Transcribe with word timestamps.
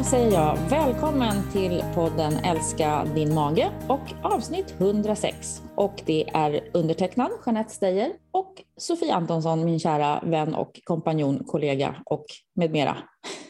Då 0.00 0.04
säger 0.04 0.32
jag 0.32 0.56
välkommen 0.70 1.34
till 1.52 1.84
podden 1.94 2.32
Älska 2.44 3.04
din 3.14 3.34
mage 3.34 3.70
och 3.88 4.00
avsnitt 4.22 4.74
106. 4.78 5.62
Och 5.74 6.02
det 6.06 6.28
är 6.34 6.60
undertecknad 6.72 7.30
Jeanette 7.46 7.70
Steyer 7.70 8.12
och 8.32 8.62
Sofie 8.76 9.14
Antonsson, 9.14 9.64
min 9.64 9.80
kära 9.80 10.20
vän 10.22 10.54
och 10.54 10.80
kompanjon, 10.84 11.44
kollega 11.46 11.96
och 12.04 12.24
med 12.54 12.70
mera. 12.70 12.96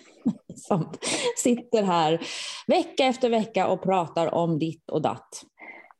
Som 0.55 0.93
sitter 1.37 1.83
här 1.83 2.21
vecka 2.67 3.05
efter 3.05 3.31
vecka 3.31 3.69
och 3.69 3.83
pratar 3.83 4.35
om 4.35 4.59
ditt 4.59 4.91
och 4.91 5.03
datt. 5.03 5.43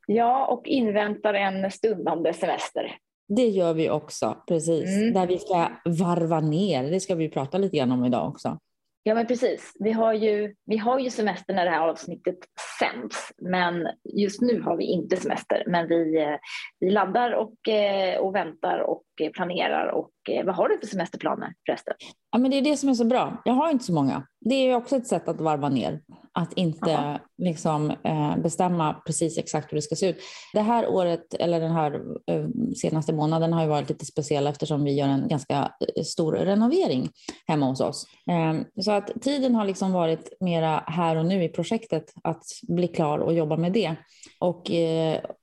Ja, 0.07 0.47
och 0.47 0.67
inväntar 0.67 1.35
en 1.35 1.71
stundande 1.71 2.33
semester. 2.33 2.97
Det 3.29 3.47
gör 3.47 3.75
vi 3.75 3.91
också, 3.91 4.37
precis. 4.49 4.97
Mm. 4.97 5.13
Där 5.13 5.27
vi 5.27 5.39
ska 5.39 5.69
varva 5.85 6.41
ner. 6.41 6.91
Det 6.91 7.01
ska 7.01 7.15
vi 7.15 7.29
prata 7.29 7.59
lite 7.59 7.77
grann 7.77 7.93
om 7.93 8.05
idag 8.05 8.29
också. 8.29 8.59
Ja, 9.03 9.15
men 9.15 9.27
precis. 9.27 9.73
Vi 9.79 9.93
har 9.93 10.13
ju, 10.13 10.55
vi 10.67 10.77
har 10.77 10.99
ju 10.99 11.11
semester 11.11 11.55
när 11.55 11.65
det 11.65 11.71
här 11.71 11.89
avsnittet 11.89 12.39
sänds, 12.79 13.33
men 13.43 13.89
just 14.05 14.41
nu 14.41 14.61
har 14.61 14.77
vi 14.77 14.85
inte 14.85 15.17
semester. 15.17 15.65
Men 15.67 15.89
vi, 15.89 16.23
eh, 16.23 16.37
vi 16.81 16.91
laddar 16.91 17.33
och, 17.33 17.69
eh, 17.69 18.21
och 18.21 18.35
väntar 18.35 18.79
och 18.79 19.05
eh, 19.21 19.31
planerar. 19.31 19.87
Och 19.87 20.11
vad 20.45 20.55
har 20.55 20.69
du 20.69 20.79
för 20.79 20.87
semesterplaner 20.87 21.55
förresten? 21.67 21.95
Ja, 22.33 22.39
men 22.39 22.51
det 22.51 22.57
är 22.57 22.63
det 22.63 22.77
som 22.77 22.89
är 22.89 22.95
så 22.95 23.05
bra. 23.05 23.43
Jag 23.45 23.53
har 23.53 23.71
inte 23.71 23.85
så 23.85 23.93
många. 23.93 24.27
Det 24.41 24.55
är 24.55 24.75
också 24.75 24.97
ett 24.97 25.07
sätt 25.07 25.29
att 25.29 25.41
varva 25.41 25.69
ner. 25.69 26.01
Att 26.33 26.53
inte 26.53 27.21
liksom, 27.39 27.91
eh, 27.91 28.37
bestämma 28.37 28.95
precis 29.07 29.39
exakt 29.39 29.73
hur 29.73 29.77
det 29.77 29.83
ska 29.83 29.97
se 29.97 30.09
ut. 30.09 30.17
Det 30.53 30.61
här 30.61 30.89
året, 30.89 31.35
eller 31.35 31.61
den 31.61 31.73
här 31.73 32.01
eh, 32.31 32.47
senaste 32.77 33.13
månaden 33.13 33.53
har 33.53 33.63
ju 33.63 33.69
varit 33.69 33.89
lite 33.89 34.07
speciell 34.07 34.47
eftersom 34.47 34.85
vi 34.85 34.93
gör 34.93 35.09
en 35.09 35.29
ganska 35.29 35.73
eh, 35.97 36.03
stor 36.03 36.33
renovering 36.33 37.09
hemma 37.47 37.67
hos 37.67 37.81
oss. 37.81 38.07
Eh, 38.31 38.83
så 38.83 38.93
att 38.93 39.23
tiden 39.23 39.55
har 39.55 39.65
liksom 39.65 39.93
varit 39.93 40.33
mera 40.41 40.85
här 40.87 41.17
och 41.17 41.27
nu 41.27 41.45
i 41.45 41.49
projektet 41.49 42.05
att 42.25 42.45
bli 42.69 42.89
klar 42.89 43.19
och 43.19 43.35
jobba 43.35 43.57
med 43.57 43.73
det. 43.73 43.95
Och, 44.39 44.71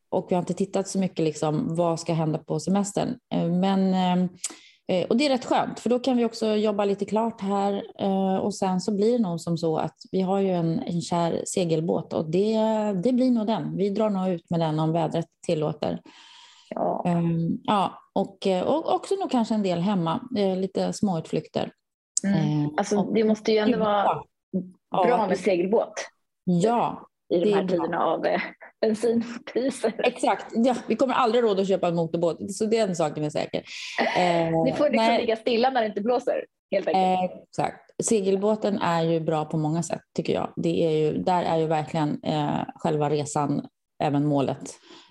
och 0.09 0.27
vi 0.29 0.35
har 0.35 0.39
inte 0.39 0.53
tittat 0.53 0.87
så 0.87 0.99
mycket 0.99 1.19
liksom, 1.19 1.75
vad 1.75 1.99
ska 1.99 2.13
hända 2.13 2.39
på 2.39 2.59
semestern. 2.59 3.17
Men 3.61 3.93
Eh, 3.93 4.29
och 5.09 5.17
det 5.17 5.25
är 5.25 5.29
rätt 5.29 5.45
skönt, 5.45 5.79
för 5.79 5.89
då 5.89 5.99
kan 5.99 6.17
vi 6.17 6.25
också 6.25 6.47
jobba 6.47 6.85
lite 6.85 7.05
klart 7.05 7.41
här 7.41 7.83
eh, 7.99 8.35
och 8.35 8.55
sen 8.55 8.81
så 8.81 8.95
blir 8.95 9.11
det 9.11 9.19
nog 9.19 9.41
som 9.41 9.57
så 9.57 9.77
att 9.77 9.95
vi 10.11 10.21
har 10.21 10.39
ju 10.39 10.49
en, 10.49 10.79
en 10.79 11.01
kär 11.01 11.41
segelbåt 11.45 12.13
och 12.13 12.29
det, 12.31 12.57
det 13.03 13.13
blir 13.13 13.31
nog 13.31 13.47
den. 13.47 13.77
Vi 13.77 13.89
drar 13.89 14.09
nog 14.09 14.29
ut 14.29 14.49
med 14.49 14.59
den 14.59 14.79
om 14.79 14.93
vädret 14.93 15.25
tillåter. 15.45 16.01
Ja, 16.69 17.03
um, 17.05 17.59
ja 17.63 17.99
och, 18.13 18.47
eh, 18.47 18.63
och 18.63 18.95
också 18.95 19.15
nog 19.15 19.31
kanske 19.31 19.55
en 19.55 19.63
del 19.63 19.79
hemma, 19.79 20.27
lite 20.57 20.93
småutflykter. 20.93 21.71
Mm. 22.23 22.69
Alltså 22.77 23.03
det 23.03 23.23
måste 23.23 23.51
ju 23.51 23.57
ändå 23.57 23.77
vara 23.79 24.23
bra 24.89 25.27
med 25.27 25.37
segelbåt. 25.37 25.93
Ja, 26.43 27.07
i 27.29 27.39
de 27.39 27.53
här 27.53 27.67
tiderna 27.67 28.03
av 28.03 28.25
eh, 28.25 28.41
bensinpriser. 28.81 29.93
Exakt, 29.97 30.45
ja, 30.55 30.75
vi 30.87 30.95
kommer 30.95 31.13
aldrig 31.13 31.43
råd 31.43 31.59
att 31.59 31.67
köpa 31.67 31.87
en 31.87 31.95
motorbåt, 31.95 32.51
så 32.51 32.65
den 32.65 32.95
saken 32.95 33.23
är 33.23 33.29
säker. 33.29 33.63
Eh, 34.17 34.63
Ni 34.63 34.73
får 34.77 34.89
liksom 34.89 35.17
ligga 35.19 35.35
stilla 35.35 35.69
när 35.69 35.81
det 35.81 35.87
inte 35.87 36.01
blåser. 36.01 36.45
Helt 36.71 36.87
enkelt. 36.87 37.31
Eh, 37.31 37.37
exakt. 37.43 37.83
Segelbåten 38.03 38.79
är 38.81 39.03
ju 39.03 39.19
bra 39.19 39.45
på 39.45 39.57
många 39.57 39.83
sätt 39.83 40.01
tycker 40.15 40.33
jag. 40.33 40.53
Det 40.55 40.85
är 40.85 40.91
ju, 40.91 41.17
där 41.23 41.43
är 41.43 41.57
ju 41.57 41.65
verkligen 41.65 42.23
eh, 42.23 42.59
själva 42.75 43.09
resan 43.09 43.67
även 44.03 44.25
målet. 44.25 44.69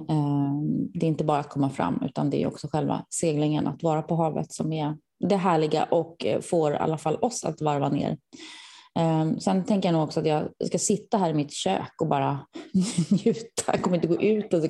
Eh, 0.09 0.53
det 0.95 1.07
är 1.07 1.09
inte 1.09 1.25
bara 1.25 1.39
att 1.39 1.49
komma 1.49 1.71
fram 1.71 2.03
utan 2.05 2.31
det 2.31 2.43
är 2.43 2.47
också 2.47 2.69
själva 2.69 3.05
seglingen, 3.11 3.67
att 3.67 3.83
vara 3.83 4.03
på 4.03 4.15
havet 4.15 4.53
som 4.53 4.73
är 4.73 4.97
det 5.21 5.37
härliga 5.37 5.85
och 5.85 6.27
eh, 6.27 6.41
får 6.41 6.73
i 6.73 6.77
alla 6.77 6.99
fall 6.99 7.17
oss 7.17 7.45
att 7.45 7.61
varva 7.61 7.89
ner. 7.89 8.19
Um, 8.97 9.41
sen 9.41 9.65
tänker 9.65 9.89
jag 9.89 9.93
nog 9.93 10.03
också 10.03 10.21
att 10.21 10.27
jag 10.27 10.49
ska 10.67 10.79
sitta 10.79 11.19
här 11.19 11.31
i 11.31 11.35
mitt 11.35 11.53
kök 11.53 11.93
och 12.01 12.09
bara 12.09 12.39
njuta. 13.11 13.63
Jag 13.67 13.83
kommer 13.83 13.97
inte 13.97 14.09
gå 14.09 14.23
ut 14.23 14.55
och 14.55 14.63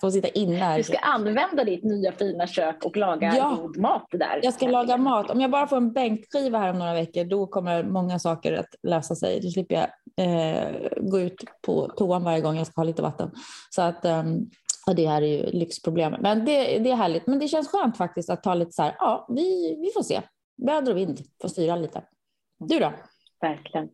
få 0.00 0.10
sitta 0.10 0.28
inne 0.28 0.56
här. 0.56 0.76
Du 0.76 0.82
ska 0.82 0.98
använda 0.98 1.64
ditt 1.64 1.84
nya 1.84 2.12
fina 2.12 2.46
kök 2.46 2.84
och 2.84 2.96
laga 2.96 3.36
ja, 3.36 3.58
god 3.62 3.76
mat 3.76 4.06
där. 4.10 4.40
Jag 4.42 4.54
ska 4.54 4.66
laga 4.66 4.96
mat. 4.96 5.30
Om 5.30 5.40
jag 5.40 5.50
bara 5.50 5.66
får 5.66 5.76
en 5.76 5.92
bänkskiva 5.92 6.58
här 6.58 6.70
om 6.70 6.78
några 6.78 6.94
veckor 6.94 7.24
då 7.24 7.46
kommer 7.46 7.84
många 7.84 8.18
saker 8.18 8.52
att 8.52 8.74
lösa 8.82 9.14
sig. 9.14 9.40
Då 9.40 9.50
slipper 9.50 9.74
jag 9.74 9.88
eh, 10.26 10.74
gå 11.00 11.20
ut 11.20 11.44
på 11.66 11.88
toan 11.96 12.24
varje 12.24 12.40
gång 12.40 12.56
jag 12.56 12.66
ska 12.66 12.80
ha 12.80 12.86
lite 12.86 13.02
vatten. 13.02 13.30
Så 13.70 13.82
att 13.82 14.04
um, 14.04 14.50
och 14.86 14.94
det 14.94 15.06
här 15.06 15.22
är 15.22 15.26
ju 15.26 15.50
lyxproblem. 15.50 16.14
Men 16.20 16.44
det, 16.44 16.78
det 16.78 16.90
är 16.90 16.96
härligt. 16.96 17.26
Men 17.26 17.38
det 17.38 17.48
känns 17.48 17.68
skönt 17.68 17.96
faktiskt 17.96 18.30
att 18.30 18.42
ta 18.42 18.54
lite 18.54 18.72
så 18.72 18.82
här, 18.82 18.96
ja, 18.98 19.26
vi, 19.28 19.76
vi 19.80 19.90
får 19.94 20.02
se. 20.02 20.22
Väder 20.66 20.92
och 20.92 20.98
vind 20.98 21.20
får 21.42 21.48
styra 21.48 21.76
lite. 21.76 22.02
Du 22.58 22.78
då? 22.78 22.92
Verkligen. 23.40 23.88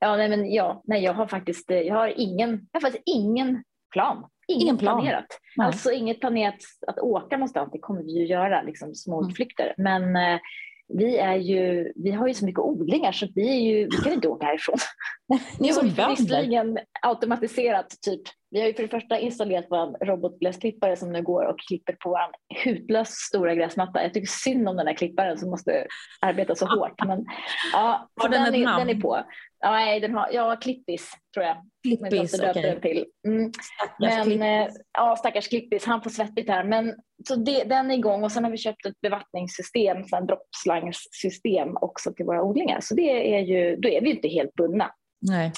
Ja, 0.00 0.16
nej, 0.16 0.28
men 0.28 0.52
ja, 0.52 0.82
nej, 0.84 1.02
jag 1.02 1.14
har 1.14 1.26
faktiskt 1.26 1.70
jag 1.70 1.94
har 1.94 2.12
ingen, 2.16 2.50
jag 2.50 2.80
har 2.80 2.80
faktiskt 2.80 3.02
ingen 3.06 3.64
plan. 3.92 4.28
Ingen, 4.48 4.62
ingen 4.62 4.78
plan. 4.78 5.00
planerat. 5.00 5.26
Nej. 5.56 5.66
Alltså 5.66 5.92
inget 5.92 6.20
planerat 6.20 6.56
att 6.86 6.98
åka 6.98 7.36
någonstans, 7.36 7.70
det 7.72 7.78
kommer 7.78 8.02
vi 8.02 8.12
ju 8.12 8.26
göra, 8.26 8.62
liksom 8.62 8.94
små 8.94 9.18
mm. 9.18 9.30
utflykter. 9.30 9.74
Men 9.76 10.16
eh, 10.16 10.40
vi, 10.88 11.16
är 11.16 11.36
ju, 11.36 11.92
vi 11.96 12.10
har 12.10 12.28
ju 12.28 12.34
så 12.34 12.44
mycket 12.44 12.60
odlingar 12.60 13.12
så 13.12 13.26
vi, 13.34 13.48
är 13.48 13.60
ju, 13.60 13.84
vi 13.84 13.96
kan 13.96 14.12
inte 14.12 14.28
åka 14.28 14.46
härifrån. 14.46 14.78
Ni 15.58 15.68
är 15.68 15.72
som 15.72 15.90
bönder. 15.90 16.84
automatiserat 17.02 17.94
typ. 18.02 18.22
Vi 18.50 18.60
har 18.60 18.68
ju 18.68 18.74
för 18.74 18.82
det 18.82 18.88
första 18.88 19.18
installerat 19.18 19.66
vår 19.70 20.06
robotgräsklippare 20.06 20.96
som 20.96 21.12
nu 21.12 21.22
går 21.22 21.44
och 21.44 21.58
klipper 21.58 21.92
på 21.92 22.16
en 22.16 22.58
hutlös 22.64 23.08
stora 23.08 23.54
gräsmatta. 23.54 24.02
Jag 24.02 24.14
tycker 24.14 24.26
synd 24.26 24.68
om 24.68 24.76
den 24.76 24.86
där 24.86 24.94
klipparen 24.94 25.38
som 25.38 25.50
måste 25.50 25.86
arbeta 26.20 26.54
så 26.54 26.66
hårt. 26.66 27.06
Men, 27.06 27.26
ja, 27.72 28.08
har 28.20 28.28
den, 28.28 28.44
den, 28.44 28.54
är, 28.54 28.78
den 28.78 28.90
är 28.90 29.00
på. 29.00 29.22
Ja, 29.60 29.70
nej, 29.70 30.00
den 30.00 30.14
har, 30.14 30.28
ja, 30.32 30.56
Klippis 30.56 31.10
tror 31.34 31.46
jag. 31.46 31.56
Klippis, 31.82 32.40
okej. 32.40 32.50
Okay. 32.50 32.80
Till. 32.80 33.04
Mm. 33.26 33.52
Men, 33.98 34.22
klippis. 34.24 34.42
Eh, 34.42 34.68
ja, 34.92 35.16
stackars 35.16 35.48
Klippis, 35.48 35.84
han 35.84 36.02
får 36.02 36.10
svettigt 36.10 36.48
här. 36.48 36.64
Men, 36.64 36.94
så 37.28 37.36
det, 37.36 37.64
den 37.64 37.90
är 37.90 37.94
igång 37.94 38.24
och 38.24 38.32
sen 38.32 38.44
har 38.44 38.50
vi 38.50 38.56
köpt 38.58 38.86
ett 38.86 39.00
bevattningssystem, 39.00 39.96
en 40.16 40.26
droppslangssystem 40.26 41.76
också 41.80 42.12
till 42.12 42.26
våra 42.26 42.42
odlingar. 42.42 42.80
Så 42.80 42.94
det 42.94 43.34
är 43.34 43.40
ju, 43.40 43.76
då 43.76 43.88
är 43.88 44.00
vi 44.00 44.10
inte 44.10 44.28
helt 44.28 44.54
bundna. 44.54 44.90
Nej. 45.20 45.52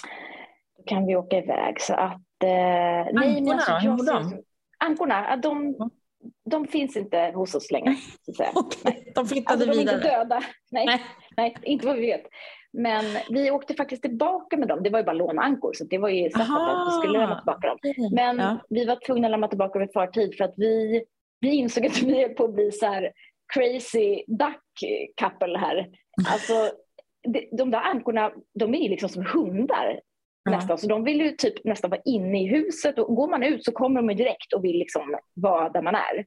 Då 0.76 0.82
kan 0.82 1.06
vi 1.06 1.16
åka 1.16 1.38
iväg. 1.38 1.80
Så 1.80 1.94
att, 1.94 2.22
nej, 2.46 3.42
men 3.42 3.50
alltså, 3.50 3.72
då, 3.72 3.78
hur 3.78 3.90
mår 3.90 4.04
de? 4.04 4.42
Ankorna, 4.78 5.36
de, 5.36 5.76
de 6.50 6.66
finns 6.66 6.96
inte 6.96 7.32
hos 7.34 7.54
oss 7.54 7.70
längre. 7.70 7.96
Okay. 8.54 9.12
De 9.14 9.26
flyttade 9.26 9.64
alltså, 9.64 9.78
vidare? 9.78 9.84
De 9.84 9.92
är 9.92 9.96
inte 9.96 10.18
döda. 10.18 10.42
Nej, 10.70 10.86
nej. 10.86 11.02
nej, 11.36 11.56
inte 11.62 11.86
vad 11.86 11.96
vi 11.96 12.06
vet. 12.06 12.22
Men 12.72 13.04
vi 13.30 13.50
åkte 13.50 13.74
faktiskt 13.74 14.02
tillbaka 14.02 14.56
med 14.56 14.68
dem. 14.68 14.82
Det 14.82 14.90
var 14.90 14.98
ju 14.98 15.04
bara 15.04 15.12
lånankor 15.12 15.72
så 15.72 15.84
det 15.84 15.98
var 15.98 16.08
ju 16.08 16.30
sagt 16.30 16.50
att 16.50 16.88
vi 16.88 16.98
skulle 16.98 17.18
lämna 17.18 17.38
tillbaka 17.38 17.68
dem. 17.68 17.78
Men 18.12 18.38
ja. 18.38 18.58
vi 18.68 18.84
var 18.84 19.06
tvungna 19.06 19.26
att 19.26 19.30
lämna 19.30 19.48
tillbaka 19.48 19.78
dem 19.78 19.88
i 19.88 19.92
förtid 19.92 20.34
för 20.36 20.44
att 20.44 20.54
vi, 20.56 21.04
vi 21.40 21.48
insåg 21.54 21.86
att 21.86 22.02
vi 22.02 22.22
är 22.22 22.28
på 22.28 22.44
att 22.44 22.54
bli 22.54 22.72
så 22.72 22.86
här 22.86 23.12
crazy 23.54 24.24
duck 24.26 24.64
couple 25.16 25.58
här. 25.58 25.88
Alltså, 26.26 26.70
de 27.52 27.70
där 27.70 27.80
ankorna, 27.80 28.32
de 28.54 28.74
är 28.74 28.88
liksom 28.88 29.08
som 29.08 29.26
hundar. 29.26 30.00
Nästan. 30.50 30.78
Så 30.78 30.86
de 30.86 31.04
vill 31.04 31.20
ju 31.20 31.30
typ 31.30 31.64
nästan 31.64 31.90
vara 31.90 32.00
inne 32.04 32.42
i 32.42 32.46
huset 32.46 32.98
och 32.98 33.14
går 33.14 33.28
man 33.28 33.42
ut 33.42 33.64
så 33.64 33.72
kommer 33.72 34.02
de 34.02 34.14
direkt 34.14 34.52
och 34.52 34.64
vill 34.64 34.78
liksom 34.78 35.18
vara 35.34 35.68
där 35.68 35.82
man 35.82 35.94
är. 35.94 36.26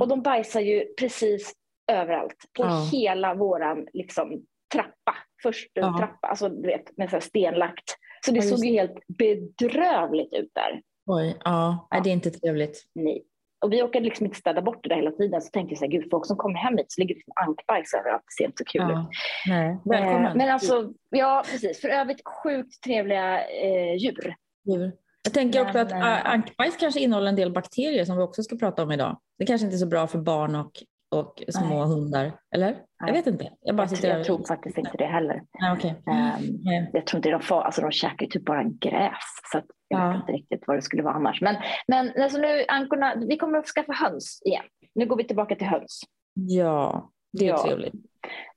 Och 0.00 0.08
de 0.08 0.22
bajsar 0.22 0.60
ju 0.60 0.94
precis 1.00 1.52
överallt 1.92 2.36
på 2.58 2.64
hela 2.92 3.34
våran 3.34 3.86
liksom, 3.92 4.42
trappa 4.72 5.16
första 5.42 5.80
ja. 5.80 5.96
trappa, 5.98 6.28
alltså 6.28 6.48
du 6.48 6.66
vet 6.66 6.96
med 6.96 7.10
så 7.10 7.20
stenlagt. 7.20 7.96
Så 8.24 8.30
det 8.30 8.36
ja, 8.36 8.42
såg 8.42 8.64
ju 8.64 8.72
helt 8.72 8.98
bedrövligt 9.18 10.34
ut 10.34 10.50
där. 10.54 10.82
Oj, 11.06 11.36
ja, 11.44 11.88
ja. 11.90 12.00
det 12.00 12.10
är 12.10 12.12
inte 12.12 12.30
trevligt. 12.30 12.84
Nej. 12.94 13.24
Och 13.60 13.72
vi 13.72 13.82
orkade 13.82 14.04
liksom 14.04 14.26
inte 14.26 14.38
städa 14.38 14.62
bort 14.62 14.82
det 14.82 14.88
där 14.88 14.96
hela 14.96 15.10
tiden. 15.10 15.42
Så 15.42 15.50
tänkte 15.50 15.72
jag 15.72 15.78
så 15.78 15.84
här, 15.84 15.92
gud 15.92 16.10
folk 16.10 16.26
som 16.26 16.36
kommer 16.36 16.58
hem 16.58 16.76
hit 16.76 16.86
så 16.88 17.00
ligger 17.00 17.14
det 17.14 17.18
liksom 17.18 17.32
ankbajs 17.36 17.94
överallt. 17.94 18.22
Det 18.26 18.42
ser 18.42 18.44
inte 18.44 18.58
så 18.58 18.64
kul 18.64 18.80
ja. 18.80 19.00
ut. 19.00 19.08
Nej. 19.46 19.78
Välkommen. 19.84 20.26
Eh, 20.26 20.36
men 20.36 20.50
alltså, 20.50 20.92
ja 21.10 21.42
precis. 21.50 21.80
För 21.80 21.88
övrigt 21.88 22.20
sjukt 22.42 22.82
trevliga 22.82 23.48
eh, 23.48 23.94
djur. 23.94 24.34
djur. 24.66 24.92
Jag 25.22 25.34
tänker 25.34 25.62
också 25.62 25.78
att 25.78 25.92
äh, 25.92 26.30
ankbajs 26.30 26.76
kanske 26.76 27.00
innehåller 27.00 27.28
en 27.28 27.36
del 27.36 27.52
bakterier 27.52 28.04
som 28.04 28.16
vi 28.16 28.22
också 28.22 28.42
ska 28.42 28.56
prata 28.56 28.82
om 28.82 28.92
idag. 28.92 29.18
Det 29.38 29.46
kanske 29.46 29.64
inte 29.64 29.76
är 29.76 29.78
så 29.78 29.86
bra 29.86 30.06
för 30.06 30.18
barn 30.18 30.54
och 30.54 30.72
och 31.10 31.42
små 31.48 31.68
Nej. 31.68 31.88
hundar? 31.88 32.32
Eller? 32.54 32.70
Nej. 32.70 32.84
Jag 33.06 33.12
vet 33.12 33.26
inte. 33.26 33.50
Jag, 33.60 33.76
bara 33.76 33.88
jag, 34.02 34.18
jag 34.18 34.24
tror 34.24 34.46
faktiskt 34.46 34.78
inte 34.78 34.96
det 34.98 35.06
heller. 35.06 35.42
Nej, 35.60 35.72
okay. 35.72 35.90
um, 35.90 36.86
Jag 36.92 37.06
tror 37.06 37.18
inte 37.18 37.30
de 37.30 37.40
får, 37.40 37.60
alltså 37.60 37.80
de 37.80 37.90
käkar 37.90 38.26
ju 38.26 38.30
typ 38.30 38.44
bara 38.44 38.62
gräs. 38.62 39.24
Så 39.52 39.60
jag 39.88 40.00
ja. 40.00 40.08
vet 40.08 40.16
inte 40.16 40.32
riktigt 40.32 40.62
vad 40.66 40.76
det 40.76 40.82
skulle 40.82 41.02
vara 41.02 41.14
annars. 41.14 41.40
Men, 41.40 41.56
men 41.88 42.22
alltså 42.22 42.38
nu, 42.38 42.64
ankorna, 42.68 43.14
vi 43.28 43.36
kommer 43.36 43.58
att 43.58 43.66
skaffa 43.66 43.92
höns 43.92 44.42
igen. 44.44 44.64
Nu 44.94 45.06
går 45.06 45.16
vi 45.16 45.24
tillbaka 45.24 45.54
till 45.54 45.66
höns. 45.66 46.00
Ja, 46.34 47.10
det 47.32 47.44
är 47.44 47.48
ja. 47.48 47.62
trevligt. 47.64 47.94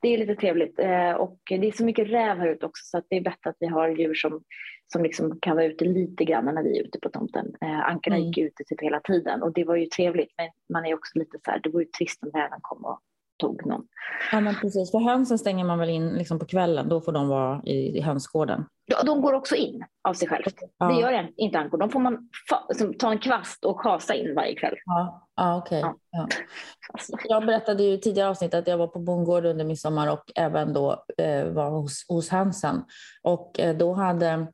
Det 0.02 0.08
är 0.08 0.18
lite 0.18 0.36
trevligt 0.36 0.80
eh, 0.80 1.12
och 1.12 1.38
det 1.50 1.68
är 1.68 1.72
så 1.72 1.86
mycket 1.86 2.08
räv 2.08 2.38
här 2.38 2.48
ute 2.48 2.66
också 2.66 2.82
så 2.86 2.98
att 2.98 3.06
det 3.10 3.18
är 3.18 3.22
bättre 3.22 3.50
att 3.50 3.56
vi 3.60 3.68
har 3.68 3.90
djur 3.90 4.14
som, 4.14 4.44
som 4.94 5.04
liksom 5.04 5.40
kan 5.40 5.56
vara 5.56 5.66
ute 5.66 5.86
lite 5.86 6.25
grann 6.25 6.45
när 6.45 6.63
vi 6.63 6.80
är 6.80 6.84
ute 6.84 7.00
på 7.00 7.10
tomten. 7.10 7.56
Eh, 7.62 7.80
ankarna 7.80 8.16
mm. 8.16 8.28
gick 8.28 8.38
ute 8.38 8.63
typ 8.63 8.81
hela 8.81 9.00
tiden 9.00 9.44
och 9.44 9.54
det 9.54 9.63
var 9.63 9.75
ju 9.75 9.86
trevligt 9.86 10.34
men 10.38 10.50
man 10.74 10.86
är 10.86 10.94
också 10.94 11.19
lite 11.19 11.38
så 11.45 11.51
här, 11.51 11.60
det 11.63 11.69
var 11.69 11.80
ju 11.80 11.86
trist 11.86 12.24
om 12.24 12.31
räven 12.31 12.60
kom 12.62 12.86
och 12.86 13.00
tog 13.40 13.66
någon. 13.66 13.88
Ja 14.31 14.40
men 14.40 14.56
precis, 14.56 14.92
för 14.92 15.00
hönsen 15.00 15.40
stänger 15.40 15.66
man 15.66 15.80
väl 15.80 15.90
in 15.90 16.10
liksom 16.10 16.40
på 16.40 16.45
kvällen, 16.45 16.90
då 16.90 17.01
får 17.01 17.12
de 17.12 17.28
vara 17.28 17.62
i, 17.66 17.98
i 17.98 18.01
hönsgården. 18.01 18.66
Ja, 18.86 19.04
de 19.04 19.22
går 19.22 19.34
också 19.34 19.56
in 19.56 19.86
av 20.07 20.13
sig 20.13 20.28
själv. 20.28 20.44
Ja. 20.78 20.86
Det 20.86 21.01
gör 21.01 21.31
inte 21.38 21.60
ankor. 21.60 21.78
De 21.78 21.90
får 21.90 22.00
man 22.00 22.30
ta 23.00 23.12
en 23.12 23.19
kvast 23.19 23.66
och 23.66 23.80
chasa 23.80 24.13
in 24.13 24.36
varje 24.36 24.56
kväll. 24.56 24.75
Ja, 24.86 25.28
ja 25.36 25.57
okej. 25.57 25.80
Okay. 25.80 25.92
Ja. 26.12 26.28
Ja. 27.10 27.18
Jag 27.24 27.45
berättade 27.45 27.84
ju 27.84 27.94
i 27.94 27.98
tidigare 27.98 28.30
avsnitt 28.30 28.54
att 28.54 28.68
jag 28.68 28.78
var 28.78 28.88
på 28.88 29.00
bondgård 29.00 29.45
under 29.45 29.66
midsommar 29.66 30.12
och 30.12 30.31
även 30.36 30.74
då 30.74 31.06
eh, 31.18 31.45
var 31.45 31.69
hos, 31.69 32.06
hos 32.10 32.30
hönsen. 32.30 32.84
Och 33.24 33.60
eh, 33.60 33.78
då 33.78 33.94
hade 33.94 34.48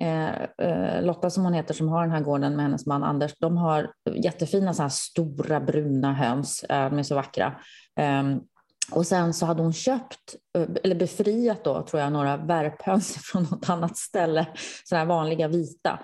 Eh, 0.00 0.42
eh, 0.68 1.02
Lotta 1.02 1.30
som 1.30 1.44
hon 1.44 1.54
heter 1.54 1.74
som 1.74 1.88
har 1.88 2.02
den 2.02 2.10
här 2.10 2.20
gården 2.20 2.56
med 2.56 2.64
hennes 2.64 2.86
man 2.86 3.04
Anders, 3.04 3.34
de 3.38 3.56
har 3.56 3.92
jättefina 4.14 4.74
så 4.74 4.82
här 4.82 4.88
stora 4.88 5.60
bruna 5.60 6.12
höns, 6.12 6.64
eh, 6.64 6.90
de 6.90 6.98
är 6.98 7.02
så 7.02 7.14
vackra. 7.14 7.54
Eh, 8.00 8.22
och 8.90 9.06
sen 9.06 9.34
så 9.34 9.46
hade 9.46 9.62
hon 9.62 9.72
köpt, 9.72 10.34
eh, 10.58 10.68
eller 10.84 10.94
befriat 10.94 11.64
då, 11.64 11.82
tror 11.82 12.02
jag, 12.02 12.12
några 12.12 12.36
värphöns 12.36 13.16
från 13.22 13.42
något 13.42 13.68
annat 13.68 13.96
ställe, 13.96 14.46
sådana 14.84 15.04
här 15.04 15.08
vanliga 15.08 15.48
vita, 15.48 15.98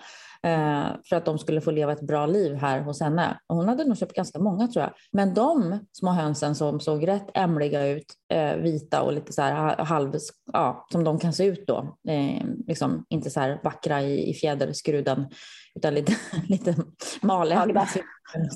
för 1.09 1.15
att 1.17 1.25
de 1.25 1.39
skulle 1.39 1.61
få 1.61 1.71
leva 1.71 1.93
ett 1.93 2.07
bra 2.07 2.27
liv 2.27 2.55
här 2.55 2.81
hos 2.81 3.01
henne. 3.01 3.41
Och 3.47 3.57
hon 3.57 3.69
hade 3.69 3.85
nog 3.85 3.99
köpt 3.99 4.13
ganska 4.13 4.39
många 4.39 4.69
tror 4.69 4.83
jag. 4.83 4.93
Men 5.13 5.35
de 5.35 5.79
små 5.93 6.11
hönsen 6.11 6.55
som 6.55 6.81
såg 6.81 7.09
rätt 7.09 7.27
ämliga 7.35 7.87
ut, 7.87 8.15
eh, 8.33 8.57
vita 8.57 9.03
och 9.03 9.13
lite 9.13 9.33
så 9.33 9.43
här 9.43 9.85
halv, 9.85 10.15
ja, 10.53 10.87
som 10.93 11.05
de 11.05 11.19
kan 11.19 11.33
se 11.33 11.45
ut 11.45 11.67
då, 11.67 11.97
eh, 12.09 12.45
liksom 12.67 13.05
inte 13.09 13.31
så 13.31 13.41
här 13.41 13.61
vackra 13.65 14.03
i, 14.03 14.31
i 14.31 14.35
fjäderskruden, 14.35 15.29
utan 15.75 15.95
lite, 15.95 16.17
lite 16.49 16.75
maliga. 17.23 17.87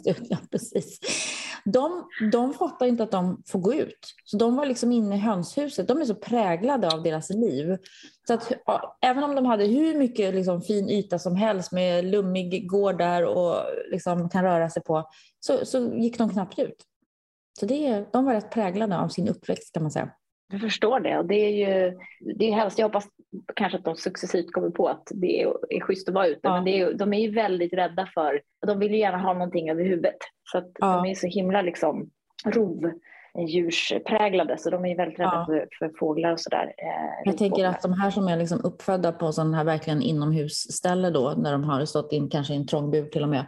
Ja, 0.04 0.38
precis. 0.50 0.98
De, 1.64 2.08
de 2.32 2.54
fattar 2.54 2.86
inte 2.86 3.02
att 3.02 3.10
de 3.10 3.42
får 3.46 3.58
gå 3.58 3.74
ut. 3.74 4.14
Så 4.24 4.36
de 4.36 4.56
var 4.56 4.66
liksom 4.66 4.92
inne 4.92 5.14
i 5.16 5.18
hönshuset. 5.18 5.88
De 5.88 6.00
är 6.00 6.04
så 6.04 6.14
präglade 6.14 6.88
av 6.88 7.02
deras 7.02 7.30
liv. 7.30 7.76
Så 8.26 8.34
att, 8.34 8.52
även 9.00 9.24
om 9.24 9.34
de 9.34 9.46
hade 9.46 9.64
hur 9.64 9.98
mycket 9.98 10.34
liksom, 10.34 10.62
fin 10.62 10.90
yta 10.90 11.18
som 11.18 11.36
helst 11.36 11.72
med 11.72 12.04
lummig 12.04 12.68
gård 12.68 12.98
där 12.98 13.24
och 13.24 13.56
liksom, 13.90 14.28
kan 14.28 14.44
röra 14.44 14.70
sig 14.70 14.82
på, 14.82 15.10
så, 15.40 15.66
så 15.66 15.94
gick 15.94 16.18
de 16.18 16.30
knappt 16.30 16.58
ut. 16.58 16.84
Så 17.60 17.66
det, 17.66 18.04
de 18.12 18.24
var 18.24 18.34
rätt 18.34 18.50
präglade 18.50 18.98
av 18.98 19.08
sin 19.08 19.28
uppväxt 19.28 19.72
kan 19.72 19.82
man 19.82 19.92
säga. 19.92 20.10
Jag 20.48 20.60
förstår 20.60 21.00
det 21.00 21.18
och 21.18 21.26
det 21.26 21.34
är 21.34 21.50
ju 21.50 21.98
det 22.38 22.48
är 22.48 22.52
hemskt. 22.52 22.78
Jag 22.78 22.86
hoppas 22.86 23.08
kanske 23.56 23.78
att 23.78 23.84
de 23.84 23.96
successivt 23.96 24.52
kommer 24.52 24.70
på 24.70 24.88
att 24.88 25.08
det 25.14 25.42
är, 25.42 25.52
är 25.70 25.80
schysst 25.80 26.08
att 26.08 26.14
vara 26.14 26.26
ute. 26.26 26.40
Ja. 26.42 26.54
Men 26.54 26.64
det 26.64 26.80
är, 26.80 26.94
de 26.94 27.12
är 27.12 27.20
ju 27.20 27.30
väldigt 27.30 27.72
rädda 27.72 28.08
för, 28.14 28.40
de 28.66 28.78
vill 28.78 28.92
ju 28.92 28.98
gärna 28.98 29.18
ha 29.18 29.32
någonting 29.32 29.70
över 29.70 29.84
huvudet. 29.84 30.16
Så 30.52 30.58
att 30.58 30.70
ja. 30.78 30.96
de 30.96 31.06
är 31.10 31.14
så 31.14 31.26
himla 31.26 31.62
liksom 31.62 32.10
rovdjurspräglade 32.44 34.58
så 34.58 34.70
de 34.70 34.84
är 34.84 34.96
väldigt 34.96 35.18
rädda 35.18 35.34
ja. 35.34 35.46
för, 35.46 35.68
för, 35.78 35.92
fåglar 35.98 36.32
och 36.32 36.40
sådär. 36.40 36.74
Eh, 36.78 37.22
jag 37.24 37.38
tänker 37.38 37.66
att 37.66 37.82
de 37.82 37.92
här 37.92 38.10
som 38.10 38.28
är 38.28 38.36
liksom 38.36 38.60
uppfödda 38.64 39.12
på 39.12 39.32
sådana 39.32 39.56
här 39.56 39.64
verkligen 39.64 40.02
inomhusställe 40.02 41.10
då, 41.10 41.34
när 41.36 41.52
de 41.52 41.64
har 41.64 41.84
stått 41.84 42.12
in 42.12 42.30
kanske 42.30 42.52
i 42.52 42.56
en 42.56 42.66
trång 42.66 42.90
bur 42.90 43.06
till 43.06 43.22
och 43.22 43.28
med, 43.28 43.46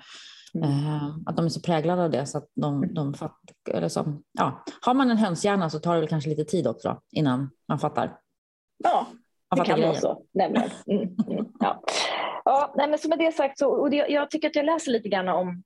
Mm. 0.56 0.87
Eh, 0.87 1.17
att 1.26 1.37
de 1.37 1.44
är 1.44 1.49
så 1.49 1.61
präglade 1.61 2.05
av 2.05 2.11
det 2.11 2.26
så 2.26 2.38
att 2.38 2.49
de, 2.55 2.76
mm. 2.76 2.94
de 2.94 3.14
fattar. 3.14 3.55
Eller 3.70 3.88
så, 3.88 4.23
ja. 4.32 4.64
Har 4.81 4.94
man 4.94 5.11
en 5.11 5.17
hönshjärna 5.17 5.70
så 5.70 5.79
tar 5.79 5.94
det 5.94 6.00
väl 6.00 6.08
kanske 6.08 6.31
lite 6.31 6.44
tid 6.44 6.67
också 6.67 7.00
innan 7.12 7.50
man 7.69 7.79
fattar. 7.79 8.19
Ja, 8.85 9.06
det 9.56 9.64
kan 9.64 9.81
vara 9.81 9.94
så. 9.94 10.23
Nämligen. 10.35 10.70
Mm, 10.87 11.17
mm, 11.29 11.47
ja. 11.61 11.82
Ja, 12.44 12.75
nej, 12.76 12.88
men 12.88 12.99
så 12.99 13.08
med 13.08 13.19
det 13.19 13.32
sagt 13.32 13.58
så, 13.58 13.70
och 13.70 13.91
det, 13.91 13.97
jag 13.97 14.31
tycker 14.31 14.49
att 14.49 14.56
jag 14.56 14.67
läser 14.67 14.93
lite 14.93 15.08
grann 15.08 15.29
om, 15.29 15.62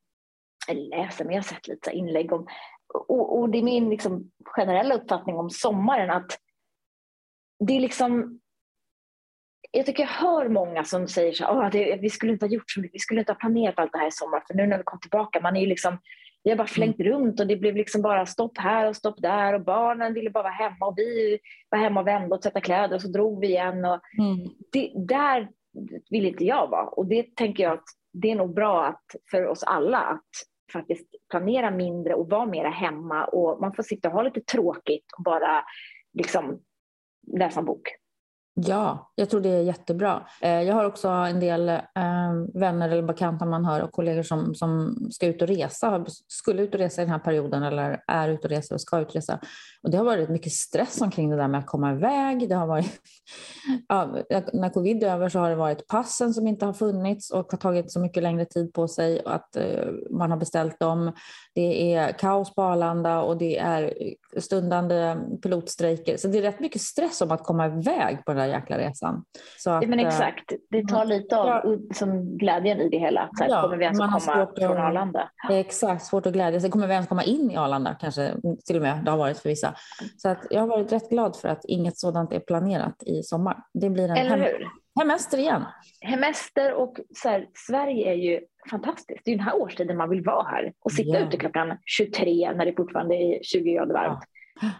eller 0.69 0.89
läser, 0.89 1.25
men 1.25 1.35
jag 1.35 1.43
har 1.43 1.49
sett 1.49 1.69
lite 1.69 1.91
inlägg 1.91 2.33
om, 2.33 2.47
och, 2.95 3.39
och 3.39 3.51
det 3.51 3.59
är 3.59 3.63
min 3.63 3.91
liksom 3.91 4.31
generella 4.45 4.95
uppfattning 4.95 5.37
om 5.37 5.51
sommaren 5.51 6.11
att 6.11 6.39
det 7.67 7.77
är 7.77 7.81
liksom 7.81 8.41
jag 9.71 9.87
tycker 9.87 10.03
jag 10.03 10.11
hör 10.11 10.49
många 10.49 10.85
som 10.85 11.09
säger 11.09 11.33
så 11.33 11.45
oh, 11.45 11.71
det, 11.71 11.99
vi 12.01 12.11
skulle 12.11 12.33
inte 12.33 12.47
ha 12.47 12.51
gjort 12.51 12.71
så 12.71 12.81
mycket, 12.81 12.95
vi 12.95 12.99
skulle 12.99 13.21
inte 13.21 13.33
ha 13.33 13.39
planerat 13.39 13.79
allt 13.79 13.93
det 13.93 13.99
här 13.99 14.09
i 14.09 14.13
sommar 14.13 14.43
för 14.47 14.55
nu 14.55 14.67
när 14.67 14.79
vi 14.79 14.85
kom 14.85 15.01
tillbaka, 15.01 15.41
man 15.41 15.57
är 15.57 15.61
ju 15.61 15.67
liksom, 15.67 15.99
vi 16.43 16.51
har 16.51 16.57
bara 16.57 16.67
flängt 16.67 17.01
mm. 17.01 17.13
runt 17.13 17.41
och 17.41 17.47
det 17.47 17.57
blev 17.57 17.77
liksom 17.77 18.03
bara 18.03 18.27
stopp 18.27 18.59
här 18.59 18.89
och 18.89 18.97
stopp 18.97 19.23
där 19.23 19.55
och 19.55 19.65
barnen 19.65 20.15
ville 20.15 20.31
bara 20.31 20.43
vara 20.43 20.53
hemma 20.53 20.87
och 20.87 20.95
vi 20.97 21.39
var 21.69 21.79
hemma 21.79 22.01
och 22.01 22.07
vände 22.07 22.35
och 22.35 22.43
tvätta 22.43 22.61
kläder 22.61 22.95
och 22.95 23.03
så 23.03 23.09
drog 23.09 23.41
vi 23.41 23.47
igen 23.47 23.85
och 23.85 24.01
mm. 24.19 24.49
det, 24.73 24.93
där 24.95 25.49
vill 26.11 26.27
inte 26.27 26.45
jag 26.45 26.71
vara 26.71 26.87
och 26.87 27.07
det 27.07 27.37
tänker 27.37 27.63
jag 27.63 27.73
att 27.73 27.85
det 28.13 28.31
är 28.31 28.37
nog 28.37 28.55
bra 28.55 28.87
att, 28.87 29.05
för 29.31 29.47
oss 29.47 29.63
alla 29.63 29.99
att 29.99 30.29
faktiskt 30.73 31.07
planera 31.31 31.71
mindre 31.71 32.15
och 32.15 32.31
vara 32.31 32.47
mera 32.47 32.71
hemma 32.71 33.25
och 33.25 33.61
man 33.61 33.75
får 33.75 33.83
sitta 33.83 34.09
och 34.09 34.15
ha 34.15 34.23
lite 34.23 34.41
tråkigt 34.41 35.07
och 35.19 35.25
bara 35.25 35.65
liksom 36.13 36.61
läsa 37.33 37.61
en 37.61 37.67
bok. 37.67 38.00
Ja, 38.67 39.13
jag 39.15 39.31
tror 39.31 39.41
det 39.41 39.49
är 39.49 39.63
jättebra. 39.63 40.27
Eh, 40.41 40.63
jag 40.63 40.75
har 40.75 40.85
också 40.85 41.09
en 41.09 41.41
del 41.41 41.69
eh, 41.69 41.81
vänner 42.55 42.89
eller 42.89 43.03
bekanta 43.03 43.47
man 43.47 43.65
hör 43.65 43.81
och 43.81 43.93
kollegor 43.93 44.23
som, 44.23 44.55
som 44.55 44.97
ska 45.11 45.27
ut 45.27 45.43
och 45.43 45.49
resa, 45.49 46.05
skulle 46.29 46.63
ut 46.63 46.75
och 46.75 46.81
resa 46.81 47.03
i 47.03 47.05
den 47.05 47.13
här 47.13 47.19
perioden 47.19 47.63
eller 47.63 48.03
är 48.07 48.29
ute 48.29 48.47
och 48.47 48.51
reser 48.51 48.75
och 48.75 48.81
ska 48.81 49.01
ut 49.01 49.09
och 49.09 49.15
resa. 49.15 49.41
Och 49.83 49.91
det 49.91 49.97
har 49.97 50.05
varit 50.05 50.29
mycket 50.29 50.53
stress 50.53 51.01
omkring 51.01 51.31
det 51.31 51.37
där 51.37 51.49
med 51.49 51.61
att 51.61 51.67
komma 51.67 51.93
iväg. 51.93 52.49
Det 52.49 52.55
har 52.55 52.67
varit, 52.67 53.01
ja, 53.89 54.17
när 54.53 54.69
covid 54.69 55.03
är 55.03 55.11
över 55.11 55.29
så 55.29 55.39
har 55.39 55.51
det 55.51 55.57
varit 55.57 55.87
passen 55.87 56.35
som 56.35 56.47
inte 56.47 56.67
har 56.67 56.73
funnits 56.73 57.31
och 57.31 57.51
har 57.51 57.59
tagit 57.59 57.93
så 57.93 58.01
mycket 58.01 58.23
längre 58.23 58.45
tid 58.45 58.73
på 58.73 58.89
sig 58.89 59.23
att 59.25 59.57
eh, 59.57 59.89
man 60.11 60.31
har 60.31 60.39
beställt 60.39 60.81
dem. 60.81 61.13
Det 61.55 61.95
är 61.95 62.13
kaos 62.13 62.55
på 62.55 62.63
Arlanda 62.63 63.21
och 63.21 63.39
det 63.39 63.59
är 63.59 63.95
stundande 64.37 65.17
pilotstrejker. 65.43 66.17
Så 66.17 66.29
det 66.29 66.39
är 66.39 66.43
rätt 66.43 66.61
mycket 66.61 66.81
stress 66.81 67.21
om 67.21 67.31
att 67.31 67.45
komma 67.45 67.67
iväg 67.67 68.25
på 68.25 68.33
den 68.33 68.37
där 68.37 68.55
jäkla 68.55 68.79
resan. 68.79 69.25
Så 69.59 69.71
att, 69.71 69.89
men 69.89 70.01
eh, 70.01 70.07
exakt, 70.07 70.53
det 70.71 70.89
tar 70.89 71.05
lite 71.05 71.37
av 71.37 71.47
ja. 71.47 71.77
som 71.95 72.39
glädjen 72.39 72.81
i 72.81 72.89
det 72.89 72.99
hela. 72.99 73.31
Så 73.39 73.45
här, 73.45 73.51
ja, 73.51 73.63
kommer 73.63 73.77
vi 73.77 73.85
ens 73.85 73.99
komma 73.99 74.49
från 74.59 74.77
Arlanda? 74.77 75.31
Exakt, 75.51 76.05
svårt 76.05 76.27
att 76.27 76.33
glädja 76.33 76.61
sig. 76.61 76.71
Kommer 76.71 76.87
vi 76.87 76.93
ens 76.93 77.09
komma 77.09 77.25
in 77.25 77.51
i 77.51 77.57
Arlanda 77.57 77.97
kanske 78.01 78.35
till 78.67 78.77
och 78.77 78.83
med? 78.83 79.05
Det 79.05 79.11
har 79.11 79.19
varit 79.19 79.39
för 79.39 79.49
vissa. 79.49 79.75
Så 80.17 80.29
att 80.29 80.47
jag 80.51 80.61
har 80.61 80.67
varit 80.67 80.93
rätt 80.93 81.11
glad 81.11 81.37
för 81.37 81.49
att 81.49 81.65
inget 81.65 81.99
sådant 81.99 82.33
är 82.33 82.41
planerat 82.41 83.03
i 83.03 83.23
sommar. 83.23 83.57
Det 83.75 83.91
blir 83.91 84.09
en 84.09 84.17
Eller 84.17 84.37
hur? 84.37 84.81
Hemester 85.01 85.39
igen. 85.39 85.65
Hemester 86.01 86.75
och 86.75 87.01
så 87.15 87.29
här, 87.29 87.49
Sverige 87.55 88.11
är 88.11 88.15
ju 88.15 88.41
fantastiskt. 88.71 89.21
Det 89.25 89.31
är 89.31 89.37
den 89.37 89.45
här 89.45 89.61
årstiden 89.61 89.97
man 89.97 90.11
vill 90.11 90.25
vara 90.25 90.49
här 90.49 90.73
och 90.81 90.93
sitta 90.93 91.17
yeah. 91.17 91.29
ute 91.29 91.37
klockan 91.37 91.79
23 91.87 92.53
när 92.53 92.67
det 92.67 92.77
fortfarande 92.77 93.15
är 93.15 93.43
20 93.43 93.73
grader 93.73 93.95
varmt. 93.95 94.25
Ja. 94.61 94.71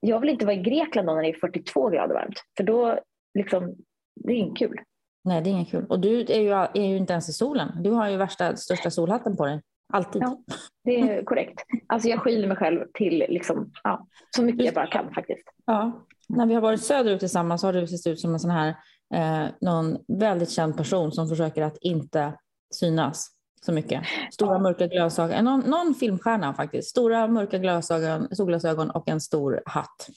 Jag 0.00 0.20
vill 0.20 0.30
inte 0.30 0.46
vara 0.46 0.56
i 0.56 0.62
Grekland 0.62 1.06
när 1.06 1.22
det 1.22 1.28
är 1.28 1.40
42 1.40 1.88
grader 1.90 2.14
varmt 2.14 2.42
för 2.56 2.64
då 2.64 2.98
liksom, 3.38 3.74
det 4.14 4.32
är 4.32 4.36
inte 4.36 4.58
kul. 4.58 4.80
Nej, 5.24 5.42
det 5.42 5.50
är 5.50 5.52
inget 5.52 5.70
kul. 5.70 5.86
Och 5.88 6.00
du 6.00 6.20
är 6.20 6.40
ju, 6.40 6.52
är 6.52 6.88
ju 6.88 6.96
inte 6.96 7.12
ens 7.12 7.28
i 7.28 7.32
solen. 7.32 7.82
Du 7.82 7.90
har 7.90 8.08
ju 8.08 8.16
värsta, 8.16 8.56
största 8.56 8.90
solhatten 8.90 9.36
på 9.36 9.46
dig. 9.46 9.60
Alltid. 9.92 10.22
Ja, 10.22 10.38
det 10.84 11.00
är 11.00 11.22
korrekt. 11.24 11.60
Alltså 11.86 12.08
jag 12.08 12.20
skyller 12.20 12.48
mig 12.48 12.56
själv 12.56 12.84
till 12.94 13.18
liksom, 13.28 13.72
ja, 13.82 14.06
så 14.36 14.42
mycket 14.42 14.64
jag 14.64 14.74
bara 14.74 14.86
kan 14.86 15.14
faktiskt. 15.14 15.48
Ja. 15.66 16.06
När 16.28 16.46
vi 16.46 16.54
har 16.54 16.60
varit 16.60 16.82
söderut 16.82 17.20
tillsammans 17.20 17.62
har 17.62 17.72
du 17.72 17.86
sett 17.86 18.12
ut 18.12 18.20
som 18.20 18.32
en 18.32 18.40
sån 18.40 18.50
här 18.50 18.74
eh, 19.14 19.46
någon 19.60 19.98
väldigt 20.08 20.50
känd 20.50 20.76
person 20.76 21.12
som 21.12 21.28
försöker 21.28 21.62
att 21.62 21.76
inte 21.80 22.32
synas 22.74 23.30
så 23.62 23.72
mycket. 23.72 24.02
Stora 24.32 24.58
mörka 24.58 24.86
glasögon, 24.86 25.44
någon, 25.44 25.60
någon 25.60 25.94
filmstjärna 25.94 26.54
faktiskt. 26.54 26.88
Stora 26.88 27.26
mörka 27.26 27.58
glasögon, 27.58 28.36
solglasögon 28.36 28.90
och 28.90 29.08
en 29.08 29.20
stor 29.20 29.62
hatt. 29.66 30.08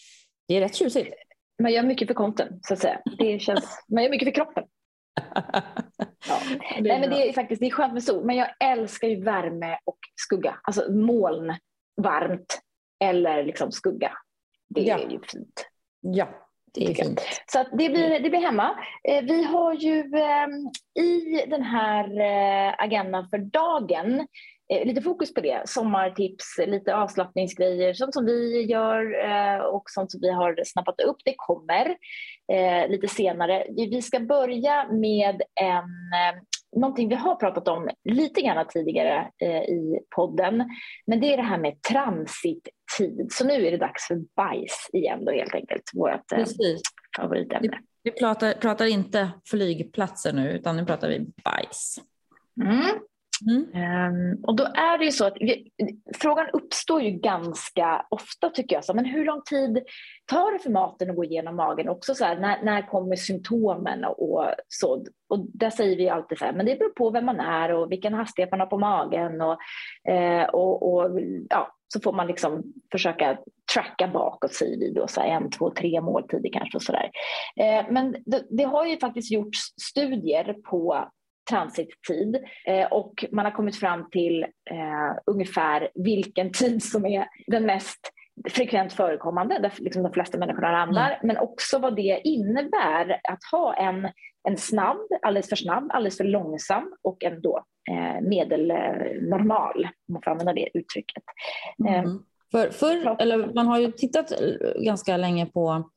Det 0.47 0.55
är 0.55 0.61
rätt 0.61 0.75
tjusigt. 0.75 1.13
Man 1.61 1.71
gör 1.71 1.83
mycket 1.83 2.07
för 2.07 2.13
konten 2.13 2.59
så 2.61 2.73
att 2.73 2.79
säga. 2.79 3.01
Det 3.17 3.39
känns, 3.39 3.83
man 3.87 4.03
gör 4.03 4.09
mycket 4.09 4.25
för 4.25 4.33
kroppen. 4.35 4.63
Ja. 6.27 6.39
Nej, 6.81 6.99
men 6.99 7.09
det 7.09 7.29
är 7.29 7.33
faktiskt 7.33 7.59
det 7.59 7.67
är 7.67 7.71
skönt 7.71 7.93
med 7.93 8.03
sol, 8.03 8.25
men 8.25 8.35
jag 8.35 8.47
älskar 8.59 9.07
ju 9.07 9.23
värme 9.23 9.77
och 9.85 9.97
skugga. 10.15 10.55
Alltså 10.63 10.91
moln, 10.91 11.55
varmt 12.01 12.61
eller 13.03 13.43
liksom 13.43 13.71
skugga. 13.71 14.11
Det 14.69 14.81
ja. 14.81 14.99
är 14.99 15.09
ju 15.09 15.19
fint. 15.19 15.65
Ja, 16.01 16.40
det 16.73 16.85
är 16.85 16.93
fint. 16.93 17.21
Så 17.51 17.63
det, 17.63 17.89
blir, 17.89 18.19
det 18.19 18.29
blir 18.29 18.39
hemma. 18.39 18.69
Eh, 19.09 19.23
vi 19.23 19.43
har 19.43 19.73
ju 19.73 19.99
ehm, 19.99 20.67
i 21.05 21.45
den 21.47 21.63
här 21.63 22.19
eh, 22.19 22.75
agendan 22.77 23.29
för 23.29 23.37
dagen 23.37 24.27
eh, 24.73 24.85
lite 24.87 25.01
fokus 25.01 25.33
på 25.33 25.41
det. 25.41 25.61
Sommartips, 25.65 26.45
lite 26.67 26.95
avslappningsgrejer, 26.95 27.93
sånt 27.93 28.13
som 28.13 28.25
vi 28.25 28.61
gör 28.61 29.05
och 29.73 29.83
sånt 29.85 30.11
som 30.11 30.21
vi 30.21 30.31
har 30.31 30.59
snappat 30.65 31.01
upp. 31.01 31.17
Det 31.25 31.33
kommer 31.37 31.95
lite 32.87 33.07
senare. 33.07 33.65
Vi 33.69 34.01
ska 34.01 34.19
börja 34.19 34.87
med 34.91 35.41
en 35.61 35.83
någonting 36.75 37.09
vi 37.09 37.15
har 37.15 37.35
pratat 37.35 37.67
om 37.67 37.89
lite 38.03 38.41
grann 38.41 38.65
tidigare 38.69 39.29
i 39.67 39.99
podden. 40.15 40.69
Men 41.07 41.19
det 41.19 41.33
är 41.33 41.37
det 41.37 41.43
här 41.43 41.57
med 41.57 41.81
transittid. 42.97 43.31
Så 43.31 43.45
nu 43.45 43.67
är 43.67 43.71
det 43.71 43.77
dags 43.77 44.07
för 44.07 44.15
bajs 44.35 44.89
igen 44.93 45.25
då 45.25 45.31
helt 45.31 45.53
enkelt. 45.53 45.83
Vårt 45.93 46.31
eh, 46.31 46.45
favoritämne. 47.17 47.79
Vi, 48.03 48.11
pratar, 48.11 48.53
pratar, 48.53 48.85
inte 48.85 49.31
flygplatser 49.45 50.33
nu 50.33 50.51
utan 50.51 50.77
nu 50.77 50.85
pratar 50.85 51.09
vi 51.09 51.19
bajs. 51.43 51.99
Mm. 52.61 52.99
Mm. 53.49 53.65
Um, 54.13 54.43
och 54.43 54.55
då 54.55 54.63
är 54.63 54.97
det 54.97 55.05
ju 55.05 55.11
så 55.11 55.25
att 55.25 55.37
vi, 55.39 55.71
frågan 56.15 56.47
uppstår 56.53 57.01
ju 57.01 57.11
ganska 57.11 58.05
ofta 58.09 58.49
tycker 58.49 58.75
jag. 58.75 58.85
Så, 58.85 58.93
men 58.93 59.05
hur 59.05 59.25
lång 59.25 59.41
tid 59.41 59.83
tar 60.25 60.53
det 60.53 60.59
för 60.59 60.69
maten 60.69 61.09
att 61.09 61.15
gå 61.15 61.23
igenom 61.23 61.55
magen? 61.55 61.89
Också 61.89 62.15
så 62.15 62.25
här, 62.25 62.39
när, 62.39 62.63
när 62.63 62.87
kommer 62.87 63.15
symptomen 63.15 64.05
och, 64.05 64.31
och 64.31 64.45
så? 64.67 65.05
Och 65.29 65.45
där 65.53 65.69
säger 65.69 65.97
vi 65.97 66.09
alltid 66.09 66.37
så 66.37 66.45
här, 66.45 66.53
men 66.53 66.65
det 66.65 66.79
beror 66.79 66.89
på 66.89 67.09
vem 67.09 67.25
man 67.25 67.39
är 67.39 67.73
och 67.73 67.91
vilken 67.91 68.13
hastighet 68.13 68.51
man 68.51 68.59
har 68.59 68.67
på 68.67 68.77
magen 68.77 69.41
och, 69.41 69.57
eh, 70.11 70.43
och, 70.43 70.93
och 70.93 71.19
ja, 71.49 71.73
så 71.93 71.99
får 71.99 72.13
man 72.13 72.27
liksom 72.27 72.63
försöka 72.91 73.37
tracka 73.73 74.07
bakåt 74.07 74.53
säger 74.53 74.77
vi 74.77 74.91
då, 74.91 75.07
så 75.07 75.21
här, 75.21 75.27
en, 75.27 75.49
två, 75.49 75.69
tre 75.69 76.01
måltider 76.01 76.49
kanske 76.53 76.77
och 76.77 76.83
sådär. 76.83 77.11
Eh, 77.55 77.85
men 77.89 78.15
det, 78.25 78.43
det, 78.49 78.63
har 78.63 78.85
ju 78.85 78.97
faktiskt 78.97 79.31
gjorts 79.31 79.59
studier 79.81 80.53
på 80.53 81.11
transittid 81.49 82.35
eh, 82.67 82.85
och 82.85 83.25
man 83.31 83.45
har 83.45 83.51
kommit 83.51 83.79
fram 83.79 84.09
till 84.09 84.43
eh, 84.43 85.17
ungefär 85.25 85.89
vilken 85.95 86.51
tid 86.51 86.83
som 86.83 87.05
är 87.05 87.27
den 87.47 87.65
mest 87.65 87.99
frekvent 88.49 88.93
förekommande, 88.93 89.59
där 89.59 89.73
liksom 89.77 90.03
de 90.03 90.13
flesta 90.13 90.37
människor 90.37 90.65
använder, 90.65 91.07
mm. 91.07 91.19
men 91.23 91.37
också 91.37 91.79
vad 91.79 91.95
det 91.95 92.21
innebär 92.23 93.21
att 93.23 93.43
ha 93.51 93.73
en, 93.73 94.09
en 94.49 94.57
snabb, 94.57 94.97
alldeles 95.21 95.49
för 95.49 95.55
snabb, 95.55 95.91
alldeles 95.91 96.17
för 96.17 96.23
långsam 96.23 96.93
och 97.01 97.23
en 97.23 97.41
då 97.41 97.63
eh, 97.91 98.21
medelnormal, 98.21 99.83
om 100.07 100.13
man 100.13 100.21
får 100.21 100.31
använda 100.31 100.53
det 100.53 100.69
uttrycket. 100.73 101.23
Mm. 101.79 101.93
Eh, 101.93 102.11
för, 102.51 102.69
för, 102.69 103.21
eller 103.21 103.53
man 103.53 103.67
har 103.67 103.79
ju 103.79 103.91
tittat 103.91 104.31
ganska 104.75 105.17
länge 105.17 105.45
på 105.45 105.89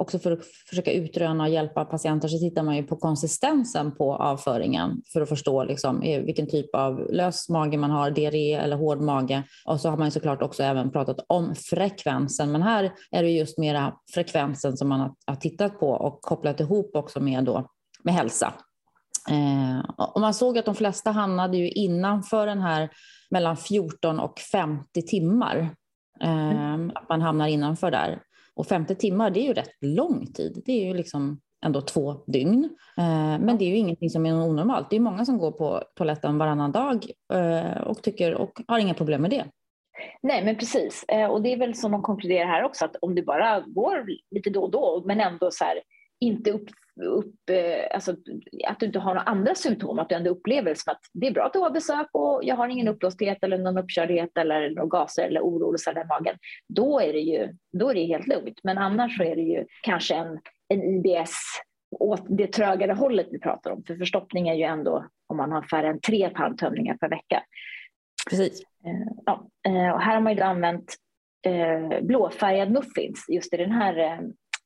också 0.00 0.18
för 0.18 0.32
att 0.32 0.44
försöka 0.68 0.92
utröna 0.92 1.44
och 1.44 1.50
hjälpa 1.50 1.84
patienter 1.84 2.28
så 2.28 2.38
tittar 2.38 2.62
man 2.62 2.76
ju 2.76 2.82
på 2.82 2.96
konsistensen 2.96 3.94
på 3.94 4.16
avföringen 4.16 5.02
för 5.12 5.20
att 5.20 5.28
förstå 5.28 5.64
liksom, 5.64 6.02
eh, 6.02 6.22
vilken 6.22 6.46
typ 6.46 6.74
av 6.74 7.10
lös 7.10 7.48
mage 7.48 7.78
man 7.78 7.90
har, 7.90 8.10
diarré 8.10 8.54
eller 8.54 8.76
hård 8.76 9.00
mage. 9.00 9.42
Och 9.66 9.80
så 9.80 9.90
har 9.90 9.96
man 9.96 10.10
såklart 10.10 10.42
också 10.42 10.62
även 10.62 10.90
pratat 10.90 11.16
om 11.26 11.54
frekvensen, 11.54 12.52
men 12.52 12.62
här 12.62 12.92
är 13.10 13.22
det 13.22 13.30
just 13.30 13.58
mera 13.58 13.94
frekvensen 14.14 14.76
som 14.76 14.88
man 14.88 15.14
har, 15.26 15.36
tittat 15.36 15.80
på 15.80 15.90
och 15.90 16.22
kopplat 16.22 16.60
ihop 16.60 16.96
också 16.96 17.20
med, 17.20 17.44
då, 17.44 17.66
med 18.04 18.14
hälsa. 18.14 18.54
Eh, 19.30 19.90
och 19.96 20.20
man 20.20 20.34
såg 20.34 20.58
att 20.58 20.64
de 20.64 20.74
flesta 20.74 21.10
hamnade 21.10 21.56
ju 21.56 21.70
innanför 21.70 22.46
den 22.46 22.60
här 22.60 22.90
mellan 23.30 23.56
14 23.56 24.20
och 24.20 24.38
50 24.38 25.02
timmar. 25.02 25.74
Eh, 26.22 26.50
mm. 26.50 26.92
Att 26.94 27.08
man 27.08 27.22
hamnar 27.22 27.48
innanför 27.48 27.90
där. 27.90 28.22
Och 28.54 28.66
50 28.66 28.94
timmar, 28.94 29.30
det 29.30 29.40
är 29.40 29.46
ju 29.46 29.52
rätt 29.52 29.76
lång 29.80 30.26
tid. 30.26 30.62
Det 30.66 30.72
är 30.72 30.86
ju 30.86 30.94
liksom 30.94 31.40
ändå 31.64 31.80
två 31.80 32.14
dygn. 32.26 32.64
Eh, 32.98 33.38
men 33.38 33.58
det 33.58 33.64
är 33.64 33.68
ju 33.68 33.76
ingenting 33.76 34.10
som 34.10 34.26
är 34.26 34.34
onormalt. 34.34 34.90
Det 34.90 34.96
är 34.96 35.00
många 35.00 35.24
som 35.24 35.38
går 35.38 35.52
på 35.52 35.82
toaletten 35.94 36.38
varannan 36.38 36.72
dag 36.72 37.06
eh, 37.32 37.80
och, 37.82 38.02
tycker, 38.02 38.34
och 38.34 38.60
har 38.68 38.78
inga 38.78 38.94
problem 38.94 39.22
med 39.22 39.30
det. 39.30 39.44
Nej, 40.22 40.44
men 40.44 40.56
precis. 40.56 41.04
Eh, 41.08 41.30
och 41.30 41.42
det 41.42 41.52
är 41.52 41.56
väl 41.56 41.74
som 41.74 41.92
de 41.92 42.02
konkluderar 42.02 42.46
här 42.46 42.64
också, 42.64 42.84
att 42.84 42.96
om 43.00 43.14
du 43.14 43.22
bara 43.22 43.60
går 43.60 44.06
lite 44.30 44.50
då 44.50 44.62
och 44.62 44.70
då, 44.70 45.02
men 45.06 45.20
ändå 45.20 45.50
så 45.50 45.64
här, 45.64 45.80
inte 46.20 46.50
upp, 46.50 46.68
upp 47.04 47.34
alltså, 47.90 48.16
att 48.66 48.80
du 48.80 48.86
inte 48.86 48.98
har 48.98 49.14
några 49.14 49.26
andra 49.26 49.54
symptom, 49.54 49.98
att 49.98 50.08
du 50.08 50.14
ändå 50.14 50.30
upplever 50.30 50.74
som 50.74 50.92
att 50.92 51.00
det 51.12 51.26
är 51.26 51.30
bra 51.30 51.44
att 51.44 51.52
du 51.52 51.58
har 51.58 51.70
besök 51.70 52.08
och 52.12 52.40
jag 52.42 52.56
har 52.56 52.68
ingen 52.68 52.88
uppblåsthet 52.88 53.44
eller 53.44 53.58
någon 53.58 53.78
uppkördhet 53.78 54.38
eller 54.38 54.70
några 54.70 54.88
gaser 54.88 55.26
eller 55.26 55.40
oroligheter 55.40 56.00
i 56.00 56.06
magen. 56.06 56.36
Då 56.68 57.00
är 57.00 57.12
det 57.12 57.20
ju 57.20 57.48
då 57.72 57.90
är 57.90 57.94
det 57.94 58.04
helt 58.04 58.26
lugnt. 58.26 58.60
Men 58.62 58.78
annars 58.78 59.16
så 59.16 59.22
är 59.22 59.36
det 59.36 59.42
ju 59.42 59.66
kanske 59.82 60.14
en, 60.14 60.40
en 60.68 60.82
IBS 60.82 61.36
åt 61.90 62.22
det 62.28 62.46
trögare 62.46 62.92
hållet 62.92 63.26
vi 63.30 63.38
pratar 63.38 63.70
om. 63.70 63.84
För 63.86 63.96
förstoppning 63.96 64.48
är 64.48 64.54
ju 64.54 64.64
ändå 64.64 65.06
om 65.26 65.36
man 65.36 65.52
har 65.52 65.62
färre 65.62 65.88
än 65.88 66.00
tre 66.00 66.30
tarmtömningar 66.30 66.96
per 66.96 67.08
vecka. 67.08 67.42
Precis. 68.30 68.62
Ja, 69.26 69.48
och 69.94 70.00
här 70.00 70.14
har 70.14 70.20
man 70.20 70.34
ju 70.34 70.40
använt 70.40 70.94
blåfärgad 72.02 72.70
muffins 72.70 73.24
just 73.28 73.54
i 73.54 73.56
den 73.56 73.72
här 73.72 74.20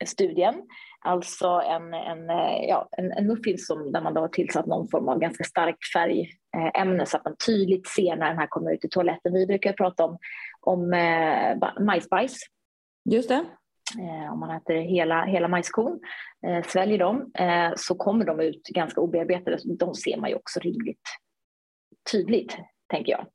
studien. 0.07 0.55
Alltså 1.01 1.49
en, 1.49 1.95
en, 1.95 2.31
eh, 2.31 2.65
ja, 2.69 2.89
en, 2.99 3.13
en 3.13 3.27
muffin 3.27 3.59
som, 3.59 3.93
där 3.93 4.01
man 4.01 4.15
då 4.15 4.21
har 4.21 4.29
tillsatt 4.29 4.67
någon 4.67 4.89
form 4.89 5.09
av 5.09 5.19
ganska 5.19 5.45
starkt 5.45 5.93
färgämne 5.93 7.07
så 7.07 7.17
att 7.17 7.25
man 7.25 7.37
tydligt 7.47 7.89
ser 7.89 8.17
när 8.17 8.29
den 8.29 8.39
här 8.39 8.47
kommer 8.47 8.75
ut 8.75 8.85
i 8.85 8.89
toaletten. 8.89 9.33
Vi 9.33 9.47
brukar 9.47 9.73
prata 9.73 10.05
om, 10.05 10.19
om 10.61 10.93
eh, 10.93 11.85
majsbajs. 11.85 12.39
Just 13.11 13.29
det. 13.29 13.45
Eh, 13.99 14.33
om 14.33 14.41
man 14.41 14.57
äter 14.57 14.75
hela, 14.75 15.25
hela 15.25 15.49
majskorn, 15.49 16.01
eh, 16.47 16.65
sväljer 16.65 16.99
dem, 16.99 17.31
eh, 17.39 17.73
så 17.77 17.95
kommer 17.95 18.25
de 18.25 18.41
ut 18.41 18.63
ganska 18.69 19.01
obearbetade. 19.01 19.59
De 19.79 19.95
ser 19.95 20.17
man 20.17 20.31
ju 20.31 20.37
också 20.37 20.61
rimligt 20.61 21.09
tydligt, 22.13 22.57
tänker 22.91 23.13
jag. 23.13 23.27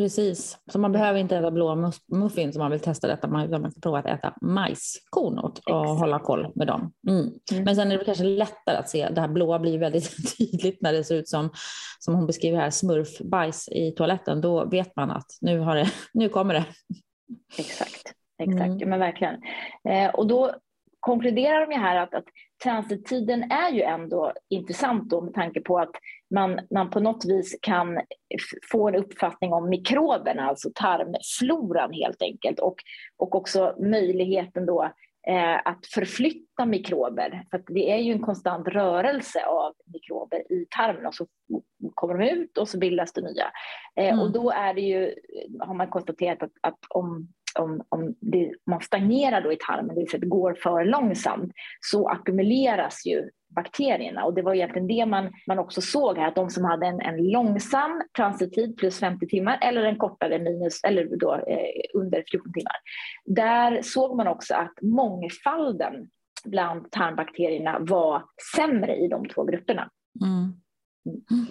Precis, 0.00 0.58
så 0.72 0.78
man 0.78 0.92
behöver 0.92 1.18
inte 1.18 1.36
äta 1.36 1.50
blå 1.50 1.92
muffins 2.08 2.56
om 2.56 2.60
man 2.60 2.70
vill 2.70 2.80
testa 2.80 3.06
detta, 3.06 3.28
man, 3.28 3.50
man 3.50 3.62
kan 3.62 3.80
prova 3.82 3.98
att 3.98 4.06
äta 4.06 4.34
majskorn 4.40 5.38
och, 5.38 5.58
och 5.70 5.86
hålla 5.86 6.18
koll 6.18 6.52
med 6.54 6.66
dem. 6.66 6.92
Mm. 7.08 7.20
Mm. 7.52 7.64
Men 7.64 7.76
sen 7.76 7.92
är 7.92 7.98
det 7.98 8.04
kanske 8.04 8.24
lättare 8.24 8.76
att 8.76 8.88
se, 8.88 9.08
det 9.08 9.20
här 9.20 9.28
blåa 9.28 9.58
blir 9.58 9.78
väldigt 9.78 10.36
tydligt 10.38 10.82
när 10.82 10.92
det 10.92 11.04
ser 11.04 11.14
ut 11.14 11.28
som, 11.28 11.50
som 11.98 12.14
hon 12.14 12.26
beskriver 12.26 12.58
här, 12.58 12.70
smurfbajs 12.70 13.68
i 13.68 13.90
toaletten. 13.90 14.40
Då 14.40 14.64
vet 14.64 14.96
man 14.96 15.10
att 15.10 15.26
nu, 15.40 15.58
har 15.58 15.76
det, 15.76 15.90
nu 16.14 16.28
kommer 16.28 16.54
det. 16.54 16.64
Exakt, 17.58 18.12
exakt, 18.42 18.66
mm. 18.66 18.90
men 18.90 18.98
verkligen. 18.98 19.34
Eh, 19.88 20.10
och 20.14 20.26
då 20.26 20.54
konkluderar 21.00 21.66
de 21.66 21.74
här 21.74 21.96
att, 21.96 22.14
att 22.14 22.24
transittiden 22.62 23.42
är 23.50 23.70
ju 23.70 23.82
ändå 23.82 24.32
intressant 24.48 25.10
då 25.10 25.20
med 25.20 25.34
tanke 25.34 25.60
på 25.60 25.78
att 25.78 25.92
man, 26.30 26.60
man 26.70 26.90
på 26.90 27.00
något 27.00 27.24
vis 27.24 27.58
kan 27.62 28.00
få 28.72 28.88
en 28.88 28.94
uppfattning 28.94 29.52
om 29.52 29.68
mikroberna, 29.68 30.48
alltså 30.48 30.70
tarmfloran 30.74 31.92
helt 31.92 32.22
enkelt 32.22 32.58
och, 32.58 32.76
och 33.16 33.34
också 33.34 33.76
möjligheten 33.78 34.66
då 34.66 34.84
eh, 35.28 35.56
att 35.64 35.86
förflytta 35.94 36.66
mikrober. 36.66 37.44
För 37.50 37.62
det 37.66 37.92
är 37.92 37.96
ju 37.96 38.12
en 38.12 38.22
konstant 38.22 38.68
rörelse 38.68 39.44
av 39.46 39.72
mikrober 39.92 40.52
i 40.52 40.66
tarmen 40.76 41.06
och 41.06 41.14
så 41.14 41.26
kommer 41.94 42.18
de 42.18 42.28
ut 42.28 42.58
och 42.58 42.68
så 42.68 42.78
bildas 42.78 43.12
det 43.12 43.20
nya. 43.20 43.50
Eh, 43.96 44.08
mm. 44.08 44.20
Och 44.20 44.32
då 44.32 44.50
är 44.50 44.74
det 44.74 44.80
ju, 44.80 45.14
har 45.60 45.74
man 45.74 45.90
konstaterat 45.90 46.42
att, 46.42 46.52
att 46.60 46.78
om 46.88 47.28
om, 47.58 47.82
om 47.88 48.14
det, 48.20 48.52
man 48.66 48.80
stagnerar 48.80 49.40
då 49.40 49.52
i 49.52 49.56
tarmen, 49.56 49.94
det 49.94 50.00
vill 50.00 50.10
säga 50.10 50.20
det 50.20 50.26
går 50.26 50.54
för 50.54 50.84
långsamt, 50.84 51.52
så 51.80 52.08
ackumuleras 52.08 53.06
ju 53.06 53.30
bakterierna. 53.50 54.24
Och 54.24 54.34
det 54.34 54.42
var 54.42 54.54
egentligen 54.54 54.88
det 54.88 55.06
man, 55.06 55.32
man 55.46 55.58
också 55.58 55.80
såg 55.80 56.18
här, 56.18 56.28
att 56.28 56.34
de 56.34 56.50
som 56.50 56.64
hade 56.64 56.86
en, 56.86 57.00
en 57.00 57.30
långsam 57.30 58.02
transittid 58.16 58.76
plus 58.76 58.98
50 58.98 59.26
timmar 59.26 59.58
eller 59.62 59.82
en 59.82 59.98
kortare 59.98 60.38
minus, 60.38 60.84
eller 60.84 61.16
då, 61.16 61.34
eh, 61.34 62.00
under 62.00 62.24
14 62.30 62.52
timmar. 62.52 62.76
Där 63.24 63.82
såg 63.82 64.16
man 64.16 64.26
också 64.26 64.54
att 64.54 64.74
mångfalden 64.82 66.08
bland 66.44 66.90
tarmbakterierna 66.90 67.78
var 67.80 68.24
sämre 68.56 68.96
i 68.96 69.08
de 69.08 69.28
två 69.28 69.44
grupperna. 69.44 69.90
Mm. 70.20 70.54
Mm. 71.30 71.46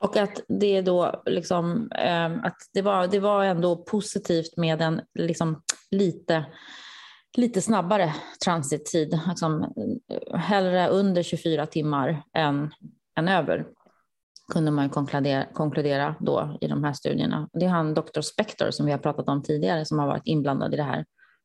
Och 0.00 0.16
att 0.16 0.44
det 0.48 0.80
då 0.80 1.22
liksom, 1.26 1.90
eh, 1.98 2.32
att 2.44 2.56
det 2.74 2.82
var, 2.82 3.06
det 3.06 3.20
var 3.20 3.44
ändå 3.44 3.76
positivt 3.76 4.56
med 4.56 4.82
en 4.82 5.00
liksom 5.14 5.62
lite, 5.90 6.44
lite 7.36 7.60
snabbare 7.60 8.14
transittid. 8.44 9.20
Liksom, 9.28 9.72
hellre 10.34 10.88
under 10.88 11.22
24 11.22 11.66
timmar 11.66 12.22
än, 12.34 12.70
än 13.18 13.28
över 13.28 13.66
kunde 14.52 14.70
man 14.70 14.90
konkludera, 14.90 15.44
konkludera 15.52 16.14
då 16.20 16.58
i 16.60 16.66
de 16.66 16.84
här 16.84 16.92
studierna. 16.92 17.48
Det 17.52 17.64
är 17.64 17.68
han 17.68 17.94
Dr. 17.94 18.20
Spector 18.20 18.70
som 18.70 18.86
vi 18.86 18.92
har 18.92 18.98
pratat 18.98 19.28
om 19.28 19.42
tidigare 19.42 19.84
som 19.84 19.98
har 19.98 20.06
varit 20.06 20.26
inblandad 20.26 20.74
i 20.74 20.76
det 20.76 20.82
här. 20.82 21.04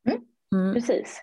Mm, 0.09 0.21
mm. 0.55 0.73
Precis. 0.73 1.21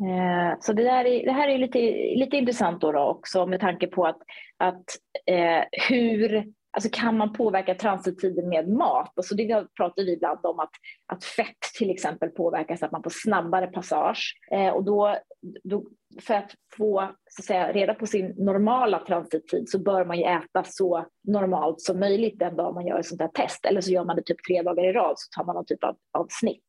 Eh, 0.00 0.58
så 0.60 0.72
det, 0.72 0.82
där 0.82 1.04
är, 1.04 1.24
det 1.24 1.32
här 1.32 1.48
är 1.48 1.58
lite, 1.58 1.78
lite 2.18 2.36
intressant 2.36 2.80
då, 2.80 2.92
då 2.92 3.00
också 3.00 3.46
med 3.46 3.60
tanke 3.60 3.86
på 3.86 4.06
att, 4.06 4.18
att 4.58 4.84
eh, 5.26 5.64
hur 5.88 6.52
Alltså 6.70 6.90
kan 6.92 7.16
man 7.16 7.32
påverka 7.32 7.74
transittiden 7.74 8.48
med 8.48 8.68
mat? 8.68 9.12
Alltså 9.16 9.34
det 9.34 9.66
pratar 9.76 10.02
vi 10.02 10.12
ibland 10.12 10.38
om 10.42 10.60
att, 10.60 10.70
att 11.06 11.24
fett 11.24 11.60
till 11.78 11.90
exempel 11.90 12.28
påverkas, 12.28 12.82
att 12.82 12.92
man 12.92 13.02
får 13.02 13.12
snabbare 13.14 13.66
passage. 13.66 14.34
Eh, 14.52 14.68
och 14.68 14.84
då, 14.84 15.16
då, 15.64 15.84
för 16.20 16.34
att 16.34 16.54
få 16.76 17.10
så 17.30 17.40
att 17.40 17.44
säga, 17.44 17.72
reda 17.72 17.94
på 17.94 18.06
sin 18.06 18.34
normala 18.36 18.98
transittid 18.98 19.68
så 19.68 19.78
bör 19.78 20.04
man 20.04 20.18
ju 20.18 20.24
äta 20.24 20.64
så 20.64 21.06
normalt 21.24 21.80
som 21.80 22.00
möjligt 22.00 22.38
den 22.38 22.56
dag 22.56 22.74
man 22.74 22.86
gör 22.86 22.98
ett 22.98 23.06
sånt 23.06 23.20
här 23.20 23.28
test. 23.28 23.64
Eller 23.64 23.80
så 23.80 23.90
gör 23.90 24.04
man 24.04 24.16
det 24.16 24.22
typ 24.22 24.44
tre 24.48 24.62
dagar 24.62 24.84
i 24.84 24.92
rad 24.92 25.14
så 25.16 25.38
tar 25.38 25.44
man 25.44 25.54
någon 25.54 25.66
typ 25.66 25.84
av, 25.84 25.96
av 26.18 26.26
snitt. 26.30 26.67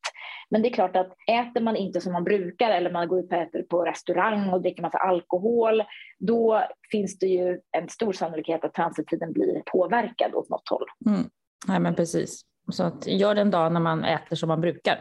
Men 0.52 0.62
det 0.62 0.68
är 0.68 0.74
klart 0.74 0.96
att 0.96 1.14
äter 1.28 1.62
man 1.62 1.76
inte 1.76 2.02
som 2.02 2.14
man 2.14 2.24
brukar 2.24 2.70
eller 2.70 2.92
man 2.92 3.08
går 3.08 3.20
ut 3.20 3.32
och 3.32 3.38
äter 3.38 3.64
på 3.64 3.86
restaurang 3.86 4.50
och 4.50 4.62
dricker 4.62 4.82
massa 4.82 4.98
alkohol, 4.98 5.84
då 6.20 6.64
finns 6.92 7.20
det 7.20 7.28
ju 7.28 7.60
en 7.78 7.90
stor 7.90 8.14
sannolikhet 8.14 8.64
att 8.64 8.74
transittiden 8.74 9.34
blir 9.34 9.64
påverkad 9.66 10.36
åt 10.36 10.50
något 10.50 10.70
håll. 10.70 10.86
Mm. 11.06 11.30
Nej, 11.68 11.80
men 11.80 11.96
precis. 11.96 12.42
Så 12.72 12.84
att 12.84 13.08
gör 13.08 13.36
en 13.36 13.52
dag 13.52 13.72
när 13.72 13.80
man 13.80 14.04
äter 14.04 14.36
som 14.36 14.48
man 14.48 14.62
brukar. 14.62 15.00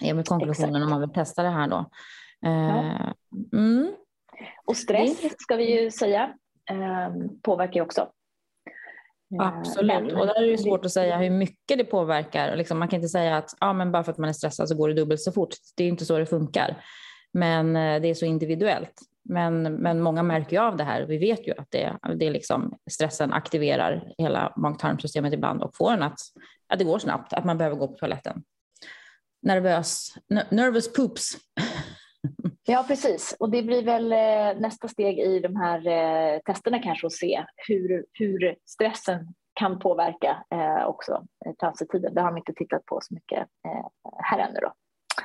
Det 0.00 0.10
är 0.10 0.14
väl 0.14 0.24
konklusionen 0.24 0.82
om 0.82 0.90
man 0.90 1.00
vill 1.00 1.12
testa 1.12 1.42
det 1.42 1.48
här 1.48 1.68
då. 1.68 1.90
Ja. 2.40 3.14
Mm. 3.52 3.92
Och 4.66 4.76
stress 4.76 5.18
ska 5.38 5.56
vi 5.56 5.82
ju 5.82 5.90
säga 5.90 6.34
eh, 6.70 7.14
påverkar 7.42 7.74
ju 7.74 7.80
också. 7.80 8.08
Absolut, 9.38 9.86
men, 9.86 10.16
och 10.16 10.26
där 10.26 10.42
är 10.42 10.50
det 10.50 10.58
svårt 10.58 10.84
att 10.84 10.92
säga 10.92 11.18
hur 11.18 11.30
mycket 11.30 11.78
det 11.78 11.84
påverkar. 11.84 12.56
Liksom, 12.56 12.78
man 12.78 12.88
kan 12.88 12.96
inte 12.96 13.08
säga 13.08 13.36
att 13.36 13.56
ja, 13.60 13.72
men 13.72 13.92
bara 13.92 14.04
för 14.04 14.12
att 14.12 14.18
man 14.18 14.28
är 14.28 14.32
stressad 14.32 14.68
så 14.68 14.74
går 14.74 14.88
det 14.88 14.94
dubbelt 14.94 15.20
så 15.20 15.32
fort. 15.32 15.54
Det 15.76 15.84
är 15.84 15.88
inte 15.88 16.04
så 16.04 16.18
det 16.18 16.26
funkar. 16.26 16.84
Men 17.32 17.76
eh, 17.76 18.00
det 18.00 18.08
är 18.08 18.14
så 18.14 18.26
individuellt. 18.26 19.00
Men, 19.28 19.62
men 19.62 20.00
många 20.00 20.22
märker 20.22 20.56
ju 20.56 20.62
av 20.62 20.76
det 20.76 20.84
här. 20.84 21.02
Vi 21.02 21.18
vet 21.18 21.48
ju 21.48 21.52
att 21.58 21.70
det, 21.70 21.98
det 22.16 22.30
liksom, 22.30 22.78
stressen 22.90 23.32
aktiverar 23.32 24.12
hela 24.18 24.52
mag-tarmsystemet 24.56 25.32
ibland 25.32 25.62
och 25.62 25.76
får 25.76 25.92
en 25.92 26.02
att, 26.02 26.18
att 26.68 26.78
det 26.78 26.84
går 26.84 26.98
snabbt, 26.98 27.32
att 27.32 27.44
man 27.44 27.58
behöver 27.58 27.76
gå 27.76 27.88
på 27.88 27.94
toaletten. 27.94 28.42
Nervös, 29.42 30.14
nervous 30.50 30.92
poops. 30.92 31.36
Ja, 32.66 32.84
precis. 32.88 33.36
Och 33.38 33.50
det 33.50 33.62
blir 33.62 33.82
väl 33.82 34.12
eh, 34.12 34.60
nästa 34.60 34.88
steg 34.88 35.18
i 35.18 35.40
de 35.40 35.56
här 35.56 35.86
eh, 35.86 36.40
testerna 36.40 36.78
kanske 36.78 37.06
att 37.06 37.12
se 37.12 37.44
hur, 37.56 38.06
hur 38.12 38.56
stressen 38.64 39.34
kan 39.54 39.78
påverka 39.78 40.44
eh, 40.50 40.86
också 40.86 41.26
transittiden. 41.60 42.14
Det 42.14 42.20
har 42.20 42.28
de 42.28 42.36
inte 42.36 42.52
tittat 42.52 42.86
på 42.86 42.98
så 43.02 43.14
mycket 43.14 43.46
här 44.22 44.38
ännu. 44.38 44.58
Då. 44.62 44.72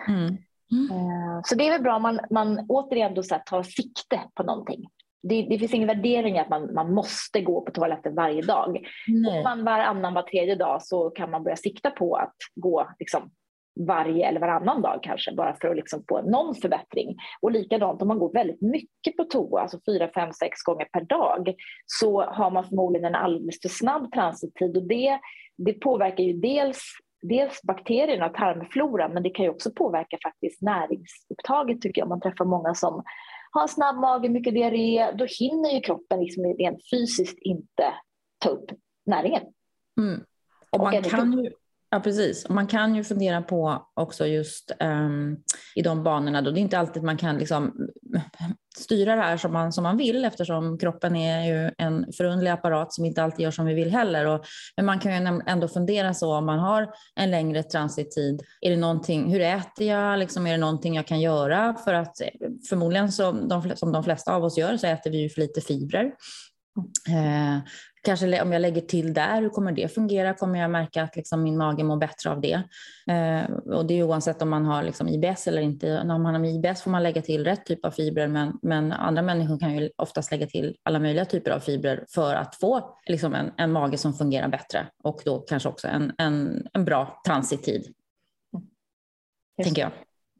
Mm. 0.08 0.38
Mm. 0.72 1.42
Så 1.44 1.56
det 1.56 1.68
är 1.68 1.72
väl 1.72 1.82
bra 1.82 1.96
om 1.96 2.02
man, 2.02 2.20
man 2.30 2.66
återigen 2.70 3.14
då 3.14 3.24
så 3.24 3.36
tar 3.46 3.64
sikte 3.64 4.22
på 4.34 4.44
någonting. 4.44 4.88
Det, 5.24 5.42
det, 5.42 5.60
finns 5.60 5.74
ingen 5.74 5.88
värdering 5.88 6.40
att 6.40 6.50
man, 6.50 6.74
man 6.74 6.94
måste 6.94 7.42
gå 7.42 7.62
på 7.62 7.72
toaletten 7.72 8.16
varje 8.16 8.42
dag. 8.42 8.88
Om 9.08 9.44
man 9.44 9.64
varannan, 9.64 10.14
var 10.14 10.22
tredje 10.24 10.56
dag 10.56 10.84
så 10.84 11.10
kan 11.10 11.32
man 11.32 11.44
börja 11.44 11.56
sikta 11.56 11.92
på 11.92 12.16
att 12.16 12.36
gå 12.56 12.88
liksom, 13.00 13.32
varje 13.80 14.28
eller 14.28 14.40
varannan 14.40 14.82
dag 14.82 15.00
kanske, 15.04 15.32
bara 15.36 15.56
för 15.62 15.68
att 15.68 15.76
liksom 15.76 16.04
få 16.10 16.22
någon 16.22 16.56
förbättring. 16.56 17.18
Och 17.42 17.52
likadant 17.52 18.02
om 18.02 18.08
man 18.08 18.20
går 18.20 18.34
väldigt 18.34 18.62
mycket 18.62 19.18
på 19.18 19.24
toa, 19.24 19.62
alltså 19.62 19.80
fyra, 19.86 20.10
fem, 20.14 20.34
sex 20.34 20.64
gånger 20.64 20.86
per 20.86 21.02
dag, 21.02 21.56
så 21.86 22.22
har 22.22 22.52
man 22.52 22.66
förmodligen 22.66 23.06
en 23.06 23.16
alldeles 23.16 23.62
för 23.62 23.70
snabb 23.70 24.12
transittid 24.12 24.78
och 24.78 24.88
det, 24.88 25.20
det 25.58 25.74
påverkar 25.74 26.24
ju 26.24 26.34
dels 26.34 26.82
dels 27.22 27.62
bakterierna 27.64 28.26
och 28.26 28.34
tarmfloran, 28.34 29.14
men 29.14 29.24
det 29.24 29.30
kan 29.30 29.46
ju 29.46 29.52
också 29.52 29.72
påverka 29.72 30.18
faktiskt 30.24 30.62
näringsupptaget 30.62 31.82
tycker 31.82 32.02
jag. 32.02 32.06
Om 32.06 32.10
man 32.10 32.22
träffar 32.22 32.46
många 32.46 32.74
som 32.74 33.04
har 33.52 33.68
snabb 33.68 33.96
mage, 33.96 34.30
mycket 34.30 34.54
diarré, 34.54 35.12
då 35.12 35.26
hinner 35.40 35.70
ju 35.70 35.82
kroppen 35.82 36.20
liksom 36.20 36.44
rent 36.44 36.90
fysiskt 36.90 37.40
inte 37.42 37.94
ta 38.38 38.50
upp 38.50 38.72
näringen. 39.06 39.44
Mm. 40.00 40.24
Och 40.70 40.80
man 40.80 40.98
och 40.98 41.04
kan 41.04 41.44
ju, 41.44 41.52
Ja, 41.94 42.00
precis. 42.00 42.46
Och 42.46 42.56
man 42.56 42.68
kan 42.68 42.96
ju 42.96 43.04
fundera 43.04 43.42
på 43.42 43.88
också 43.94 44.26
just 44.26 44.72
um, 44.80 45.38
i 45.76 45.82
de 45.82 46.04
banorna. 46.04 46.42
Då. 46.42 46.52
Det 46.52 46.60
är 46.60 46.62
inte 46.62 46.80
alltid 46.80 47.04
man 47.04 47.18
kan 47.18 47.38
liksom 47.38 47.88
styra 48.78 49.16
det 49.16 49.22
här 49.22 49.38
som 49.38 49.54
man, 49.54 49.74
som 49.74 49.84
man 49.84 49.98
vill 49.98 50.26
eftersom 50.26 50.78
kroppen 50.78 51.16
är 51.16 51.46
ju 51.46 51.72
en 51.78 52.14
förundlig 52.18 52.52
apparat 52.52 52.94
som 52.94 53.06
inte 53.06 53.24
alltid 53.24 53.44
gör 53.44 53.52
som 53.52 53.66
vi 53.66 53.74
vill 53.74 53.92
heller. 53.92 54.26
Och, 54.26 54.46
men 54.76 54.86
man 54.86 55.00
kan 55.00 55.12
ju 55.12 55.42
ändå 55.46 55.68
fundera 55.68 56.14
så 56.14 56.36
om 56.36 56.46
man 56.46 56.60
har 56.60 56.94
en 57.16 57.32
längre 57.32 57.64
transittid. 57.64 58.42
Är 58.62 58.70
det 58.70 58.78
någonting, 58.78 59.32
hur 59.32 59.42
äter 59.42 59.88
jag? 59.88 60.20
Liksom, 60.20 60.48
är 60.48 60.52
det 60.52 60.58
någonting 60.58 60.96
jag 60.96 61.08
kan 61.08 61.22
göra? 61.22 61.76
För 61.86 61.94
att 61.94 62.22
förmodligen 62.70 63.12
så, 63.12 63.32
de, 63.32 63.76
som 63.76 63.92
de 63.92 64.04
flesta 64.04 64.36
av 64.36 64.44
oss 64.44 64.58
gör 64.58 64.78
så 64.78 64.88
äter 64.88 65.12
vi 65.12 65.18
ju 65.18 65.30
för 65.30 65.42
lite 65.42 65.62
fibrer. 65.62 66.12
Eh, 67.10 67.58
Kanske 68.04 68.42
om 68.42 68.52
jag 68.52 68.62
lägger 68.62 68.82
till 68.82 69.14
där, 69.14 69.42
hur 69.42 69.50
kommer 69.50 69.72
det 69.72 69.94
fungera? 69.94 70.34
Kommer 70.34 70.60
jag 70.60 70.72
märka 70.72 71.04
att 71.04 71.16
liksom 71.16 71.44
min 71.44 71.58
mage 71.58 71.84
mår 71.84 71.98
bättre 71.98 72.30
av 72.30 72.42
det? 72.42 72.64
Eh, 73.08 73.52
och 73.74 73.86
det 73.86 73.94
är 74.00 74.04
oavsett 74.04 74.42
om 74.42 74.50
man 74.50 74.66
har 74.66 74.84
liksom 74.84 75.08
IBS 75.08 75.48
eller 75.48 75.62
inte. 75.62 76.00
Om 76.00 76.24
man 76.24 76.36
har 76.36 76.46
IBS 76.46 76.82
får 76.82 76.92
man 76.92 77.04
lägga 77.04 77.22
till 77.22 77.44
rätt 77.44 77.66
typ 77.66 77.86
av 77.86 77.92
fibrer, 77.92 78.28
men, 78.28 78.60
men 78.62 78.92
andra 78.92 79.22
människor 79.22 79.60
kan 79.60 79.78
ju 79.78 79.90
oftast 79.96 80.32
lägga 80.32 80.48
till 80.48 80.76
alla 80.84 81.00
möjliga 81.00 81.26
typer 81.26 81.52
av 81.52 81.60
fibrer 81.60 82.06
för 82.10 82.36
att 82.36 82.56
få 82.56 82.98
liksom 83.06 83.36
en, 83.36 83.52
en 83.58 83.72
mage 83.72 83.98
som 83.98 84.14
fungerar 84.14 84.48
bättre 84.48 84.88
och 85.04 85.22
då 85.26 85.40
kanske 85.40 85.70
också 85.70 85.88
en, 85.88 86.12
en, 86.18 86.68
en 86.74 86.86
bra 86.86 87.22
transittid. 87.26 87.94
Tänker 89.64 89.82
jag. 89.82 89.92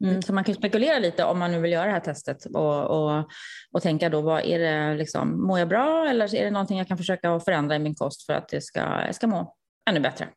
Mm, 0.02 0.22
så 0.22 0.34
man 0.34 0.44
kan 0.44 0.54
spekulera 0.54 0.98
lite 0.98 1.24
om 1.24 1.38
man 1.38 1.52
nu 1.52 1.60
vill 1.60 1.72
göra 1.72 1.86
det 1.86 1.92
här 1.92 2.00
testet 2.00 2.44
och, 2.44 2.90
och, 2.90 3.30
och 3.72 3.82
tänka 3.82 4.08
då, 4.08 4.20
vad 4.20 4.44
är 4.44 4.58
det 4.58 4.94
liksom, 4.94 5.46
mår 5.46 5.58
jag 5.58 5.68
bra 5.68 6.08
eller 6.08 6.34
är 6.34 6.44
det 6.44 6.50
någonting 6.50 6.78
jag 6.78 6.88
kan 6.88 6.98
försöka 6.98 7.40
förändra 7.40 7.76
i 7.76 7.78
min 7.78 7.94
kost 7.94 8.26
för 8.26 8.32
att 8.32 8.48
det 8.48 8.60
ska, 8.60 8.80
jag 8.80 9.14
ska 9.14 9.26
må 9.26 9.56
ännu 9.90 10.00
bättre? 10.00 10.28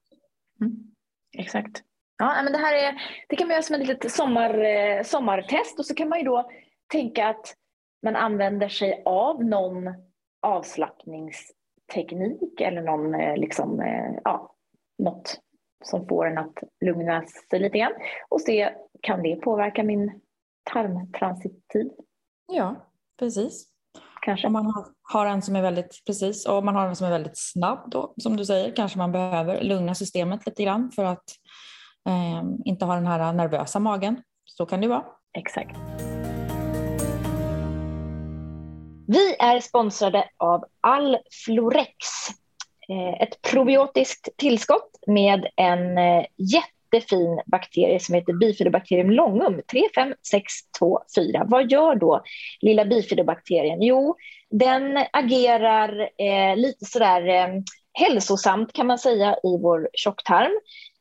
Mm. 0.62 0.74
Exakt. 1.38 1.82
Ja, 2.18 2.42
men 2.44 2.54
det 2.54 2.60
här 2.60 2.74
är, 2.74 3.02
det 3.30 3.36
kan 3.36 3.48
man 3.48 3.54
göra 3.54 3.64
som 3.64 3.76
ett 3.76 3.88
litet 3.88 4.12
sommar, 4.12 4.60
eh, 4.60 5.04
sommartest 5.04 5.80
och 5.80 5.86
så 5.86 5.96
kan 5.96 6.10
man 6.10 6.20
ju 6.20 6.26
då 6.26 6.50
tänka 6.92 7.28
att 7.28 7.54
man 8.04 8.16
använder 8.16 8.70
sig 8.70 9.04
av 9.06 9.46
någon 9.46 9.94
avslappningsteknik 10.42 12.62
eller 12.62 12.82
någon, 12.82 13.16
eh, 13.16 13.38
liksom, 13.38 13.80
eh, 13.80 14.12
ja, 14.24 14.56
något 14.98 15.40
som 15.84 16.08
får 16.08 16.28
en 16.28 16.38
att 16.38 16.64
lugna 16.86 17.24
sig 17.50 17.60
lite 17.60 17.78
grann 17.78 17.94
och 18.30 18.42
se 18.42 18.70
kan 19.02 19.24
det 19.24 19.36
påverka 19.36 19.84
min 19.84 20.22
tarmtransittid? 20.74 21.92
Ja, 22.48 22.76
precis. 23.20 23.68
Kanske. 24.22 24.48
Om 24.48 24.54
man 24.54 24.86
har 25.02 25.26
en 25.26 25.42
som 25.42 25.56
är 25.56 25.62
väldigt, 25.62 26.04
precis, 26.06 26.46
och 26.46 26.58
om 26.58 26.66
man 26.66 26.76
har 26.76 26.88
en 26.88 26.96
som 26.96 27.08
är 27.08 27.12
väldigt 27.12 27.38
snabb 27.38 27.90
då, 27.92 28.14
som 28.18 28.38
du 28.38 28.46
säger, 28.46 28.76
kanske 28.76 28.98
man 28.98 29.12
behöver 29.12 29.62
lugna 29.62 29.96
systemet 29.96 30.46
lite 30.46 30.64
grann 30.64 30.92
för 30.92 31.04
att 31.04 31.24
eh, 32.08 32.44
inte 32.66 32.86
ha 32.86 32.96
den 32.96 33.08
här 33.08 33.34
nervösa 33.34 33.80
magen. 33.80 34.22
Så 34.46 34.66
kan 34.66 34.82
det 34.82 34.88
vara. 34.88 35.06
Exakt. 35.38 35.78
Vi 39.08 39.36
är 39.40 39.60
sponsrade 39.60 40.30
av 40.38 40.66
Alflorex, 40.82 41.98
eh, 42.90 43.22
ett 43.22 43.42
probiotiskt 43.42 44.30
tillskott 44.38 44.95
med 45.08 45.48
en 45.56 45.98
eh, 45.98 46.26
jättefin 46.38 47.42
bakterie 47.46 48.00
som 48.00 48.16
heter 48.16 48.34
bifidobakterium 48.34 49.12
longum 49.12 49.62
35624. 49.72 51.46
Vad 51.48 51.72
gör 51.72 51.96
då 51.96 52.24
lilla 52.62 52.86
bifidobakterien? 52.86 53.82
Jo, 53.82 54.16
den 54.50 54.98
agerar 55.14 56.10
eh, 56.18 56.58
lite 56.58 56.86
sådär 56.86 57.28
eh, 57.28 57.48
hälsosamt 57.94 58.74
kan 58.74 58.88
man 58.88 59.00
säga 59.00 59.36
i 59.44 59.58
vår 59.62 59.90
tjocktarm. 59.94 60.52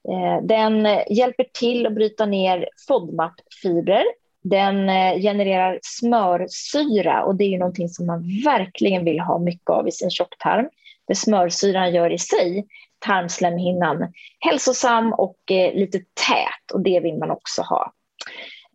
Eh, 0.08 0.46
den 0.46 0.88
hjälper 1.10 1.46
till 1.52 1.86
att 1.86 1.94
bryta 1.94 2.26
ner 2.26 2.68
FODMAP-fibrer. 2.88 4.04
Den 4.42 4.88
eh, 4.88 5.20
genererar 5.20 5.78
smörsyra 5.82 7.24
och 7.24 7.34
det 7.34 7.44
är 7.44 7.48
ju 7.48 7.58
någonting 7.58 7.88
som 7.88 8.06
man 8.06 8.42
verkligen 8.44 9.04
vill 9.04 9.20
ha 9.20 9.38
mycket 9.38 9.70
av 9.70 9.88
i 9.88 9.92
sin 9.92 10.10
tjocktarm. 10.10 10.68
Det 11.06 11.14
smörsyran 11.14 11.94
gör 11.94 12.12
i 12.12 12.18
sig 12.18 12.66
tarmslemhinnan 13.04 14.12
hälsosam 14.40 15.12
och 15.12 15.38
eh, 15.50 15.74
lite 15.74 15.98
tät 15.98 16.70
och 16.74 16.80
det 16.80 17.00
vill 17.00 17.18
man 17.18 17.30
också 17.30 17.62
ha. 17.62 17.92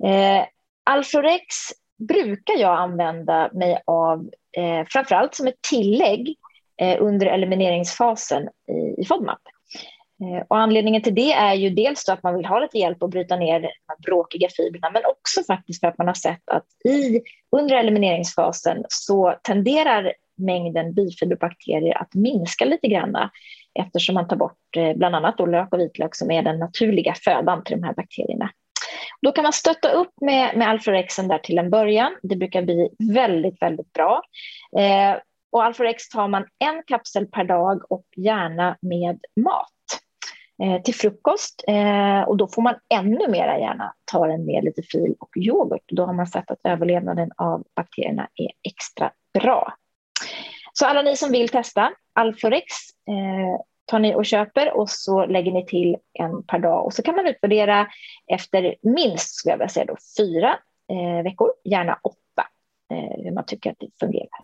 Eh, 0.04 0.46
Alflorex 0.84 1.46
brukar 2.08 2.54
jag 2.54 2.78
använda 2.80 3.50
mig 3.54 3.82
av 3.86 4.30
eh, 4.58 4.88
framförallt 4.88 5.36
som 5.36 5.48
ett 5.48 5.62
tillägg 5.70 6.36
eh, 6.82 6.98
under 7.00 7.26
elimineringsfasen 7.26 8.44
i, 8.44 9.02
i 9.02 9.06
FODMAP. 9.06 9.42
Eh, 10.22 10.46
och 10.48 10.58
anledningen 10.58 11.02
till 11.02 11.16
det 11.16 11.32
är 11.32 11.54
ju 11.54 11.70
dels 11.70 12.10
att 12.10 12.24
man 12.24 12.36
vill 12.36 12.46
ha 12.46 12.60
lite 12.60 12.78
hjälp 12.78 13.04
att 13.04 13.10
bryta 13.10 13.36
ner 13.36 13.62
de 13.62 14.04
bråkiga 14.06 14.50
fibrerna 14.50 14.90
men 14.90 15.02
också 15.06 15.44
faktiskt 15.44 15.80
för 15.80 15.88
att 15.88 15.98
man 15.98 16.08
har 16.08 16.14
sett 16.14 16.50
att 16.50 16.66
i, 16.86 17.22
under 17.52 17.76
elimineringsfasen 17.76 18.86
så 18.88 19.36
tenderar 19.44 20.14
mängden 20.38 20.94
bifiberbakterier 20.94 21.98
att 21.98 22.14
minska 22.14 22.66
lite 22.66 22.88
grann 22.88 23.16
eftersom 23.80 24.16
man 24.16 24.28
tar 24.28 24.36
bort 24.36 24.78
eh, 24.78 24.94
bland 24.94 25.16
annat 25.16 25.38
då 25.38 25.46
lök 25.46 25.74
och 25.74 25.80
vitlök 25.80 26.16
som 26.16 26.32
är 26.32 26.42
den 26.42 26.60
naturliga 26.60 27.14
födan 27.14 27.64
till 27.64 27.78
de 27.82 27.84
här 27.84 27.94
bakterierna. 27.94 28.50
Då 29.22 29.32
kan 29.32 29.44
man 29.44 29.54
stötta 29.54 29.92
upp 29.92 30.14
med, 30.22 30.58
med 30.58 30.70
Alforexen 30.70 31.28
där 31.28 31.38
till 31.38 31.58
en 31.58 31.70
början. 31.70 32.16
Det 32.24 32.36
brukar 32.36 32.62
bli 32.62 32.90
väldigt, 33.14 33.62
väldigt 33.62 33.94
bra. 33.94 34.22
Eh, 34.78 35.18
och 35.52 35.64
Alforex 35.64 36.10
tar 36.10 36.28
man 36.28 36.46
en 36.60 36.84
kapsel 36.88 37.26
per 37.26 37.44
dag 37.44 37.92
och 37.92 38.06
gärna 38.16 38.78
med 38.82 39.20
mat 39.36 39.72
eh, 40.64 40.82
till 40.82 40.96
frukost. 40.96 41.64
Eh, 41.68 42.22
och 42.22 42.38
då 42.38 42.48
får 42.48 42.62
man 42.62 42.76
ännu 42.94 43.28
mera 43.28 43.60
gärna 43.60 43.94
ta 44.12 44.28
den 44.28 44.46
med 44.46 44.64
lite 44.64 44.82
fil 44.82 45.16
och 45.20 45.38
yoghurt. 45.38 45.84
Då 45.88 46.06
har 46.06 46.14
man 46.14 46.28
sett 46.28 46.52
att 46.52 46.60
överlevnaden 46.64 47.32
av 47.38 47.64
bakterierna 47.76 48.28
är 48.36 48.52
extra 48.64 49.12
bra. 49.40 49.74
Så 50.74 50.86
alla 50.86 51.02
ni 51.02 51.16
som 51.16 51.32
vill 51.32 51.50
testa 51.50 51.92
Alforex 52.14 52.66
eh, 53.10 53.62
tar 53.90 54.00
ni 54.00 54.16
och 54.16 54.26
köper 54.26 54.78
och 54.78 54.90
så 54.90 55.26
lägger 55.26 55.52
ni 55.52 55.66
till 55.66 55.98
en 56.14 56.44
per 56.44 56.60
dag 56.60 56.86
och 56.86 56.94
så 56.94 57.04
kan 57.04 57.16
man 57.16 57.28
utvärdera 57.28 57.88
efter 58.28 58.76
minst, 58.82 59.36
skulle 59.36 59.54
jag 59.54 59.58
vilja 59.58 59.70
säga 59.70 59.86
då, 59.86 59.96
fyra 60.18 60.58
eh, 60.92 61.24
veckor, 61.24 61.50
gärna 61.64 62.00
åtta, 62.04 62.48
eh, 62.92 63.24
hur 63.24 63.32
man 63.32 63.46
tycker 63.46 63.72
att 63.72 63.80
det 63.80 63.90
fungerar. 64.00 64.40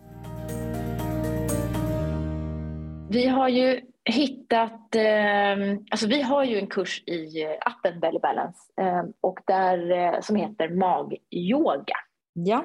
Vi 3.10 3.26
har 3.26 3.48
ju 3.48 3.80
hittat, 4.04 4.94
eh, 4.94 5.78
alltså 5.90 6.06
vi 6.06 6.22
har 6.22 6.44
ju 6.44 6.58
en 6.58 6.66
kurs 6.66 7.02
i 7.06 7.42
eh, 7.42 7.50
appen 7.60 8.00
Belly 8.00 8.18
Balance 8.18 8.58
eh, 8.80 9.02
och 9.20 9.38
där, 9.46 9.90
eh, 9.90 10.20
som 10.20 10.36
heter 10.36 10.68
magyoga. 10.68 11.96
Ja 12.32 12.64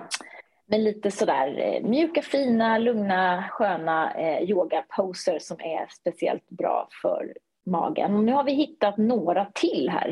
med 0.71 0.81
lite 0.81 1.11
sådär 1.11 1.59
eh, 1.59 1.89
mjuka, 1.89 2.21
fina, 2.21 2.77
lugna, 2.77 3.49
sköna 3.49 4.13
eh, 4.13 4.49
yogaposer 4.49 5.39
som 5.39 5.57
är 5.59 5.87
speciellt 5.89 6.49
bra 6.49 6.87
för 7.01 7.33
magen. 7.65 8.15
Och 8.15 8.23
nu 8.23 8.33
har 8.33 8.43
vi 8.43 8.53
hittat 8.53 8.97
några 8.97 9.45
till 9.45 9.89
här 9.89 10.09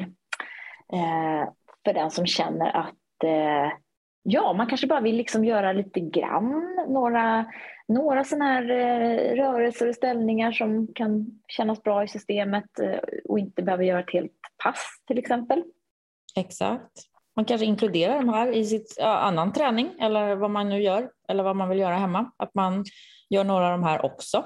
eh, 0.93 1.49
för 1.85 1.93
den 1.93 2.11
som 2.11 2.25
känner 2.25 2.77
att 2.77 3.23
eh, 3.23 3.71
ja, 4.23 4.53
man 4.53 4.67
kanske 4.67 4.87
bara 4.87 5.01
vill 5.01 5.15
liksom 5.15 5.45
göra 5.45 5.73
lite 5.73 5.99
grann, 5.99 6.77
några, 6.87 7.45
några 7.87 8.23
sådana 8.23 8.45
här 8.45 8.69
eh, 8.69 9.35
rörelser 9.35 9.89
och 9.89 9.95
ställningar 9.95 10.51
som 10.51 10.87
kan 10.95 11.41
kännas 11.47 11.83
bra 11.83 12.03
i 12.03 12.07
systemet 12.07 12.79
eh, 12.79 12.99
och 13.25 13.39
inte 13.39 13.63
behöver 13.63 13.83
göra 13.83 13.99
ett 13.99 14.13
helt 14.13 14.39
pass 14.63 15.03
till 15.07 15.19
exempel. 15.19 15.63
Exakt. 16.35 16.91
Man 17.39 17.45
kanske 17.45 17.65
inkluderar 17.65 18.17
de 18.17 18.29
här 18.29 18.51
i 18.51 18.65
sitt 18.65 18.95
ja, 18.97 19.17
annan 19.17 19.53
träning 19.53 19.91
eller 19.99 20.35
vad 20.35 20.51
man 20.51 20.69
nu 20.69 20.81
gör 20.81 21.09
eller 21.29 21.43
vad 21.43 21.55
man 21.55 21.69
vill 21.69 21.79
göra 21.79 21.95
hemma. 21.95 22.31
Att 22.37 22.55
man 22.55 22.85
gör 23.29 23.43
några 23.43 23.65
av 23.65 23.71
de 23.71 23.83
här 23.83 24.05
också. 24.05 24.45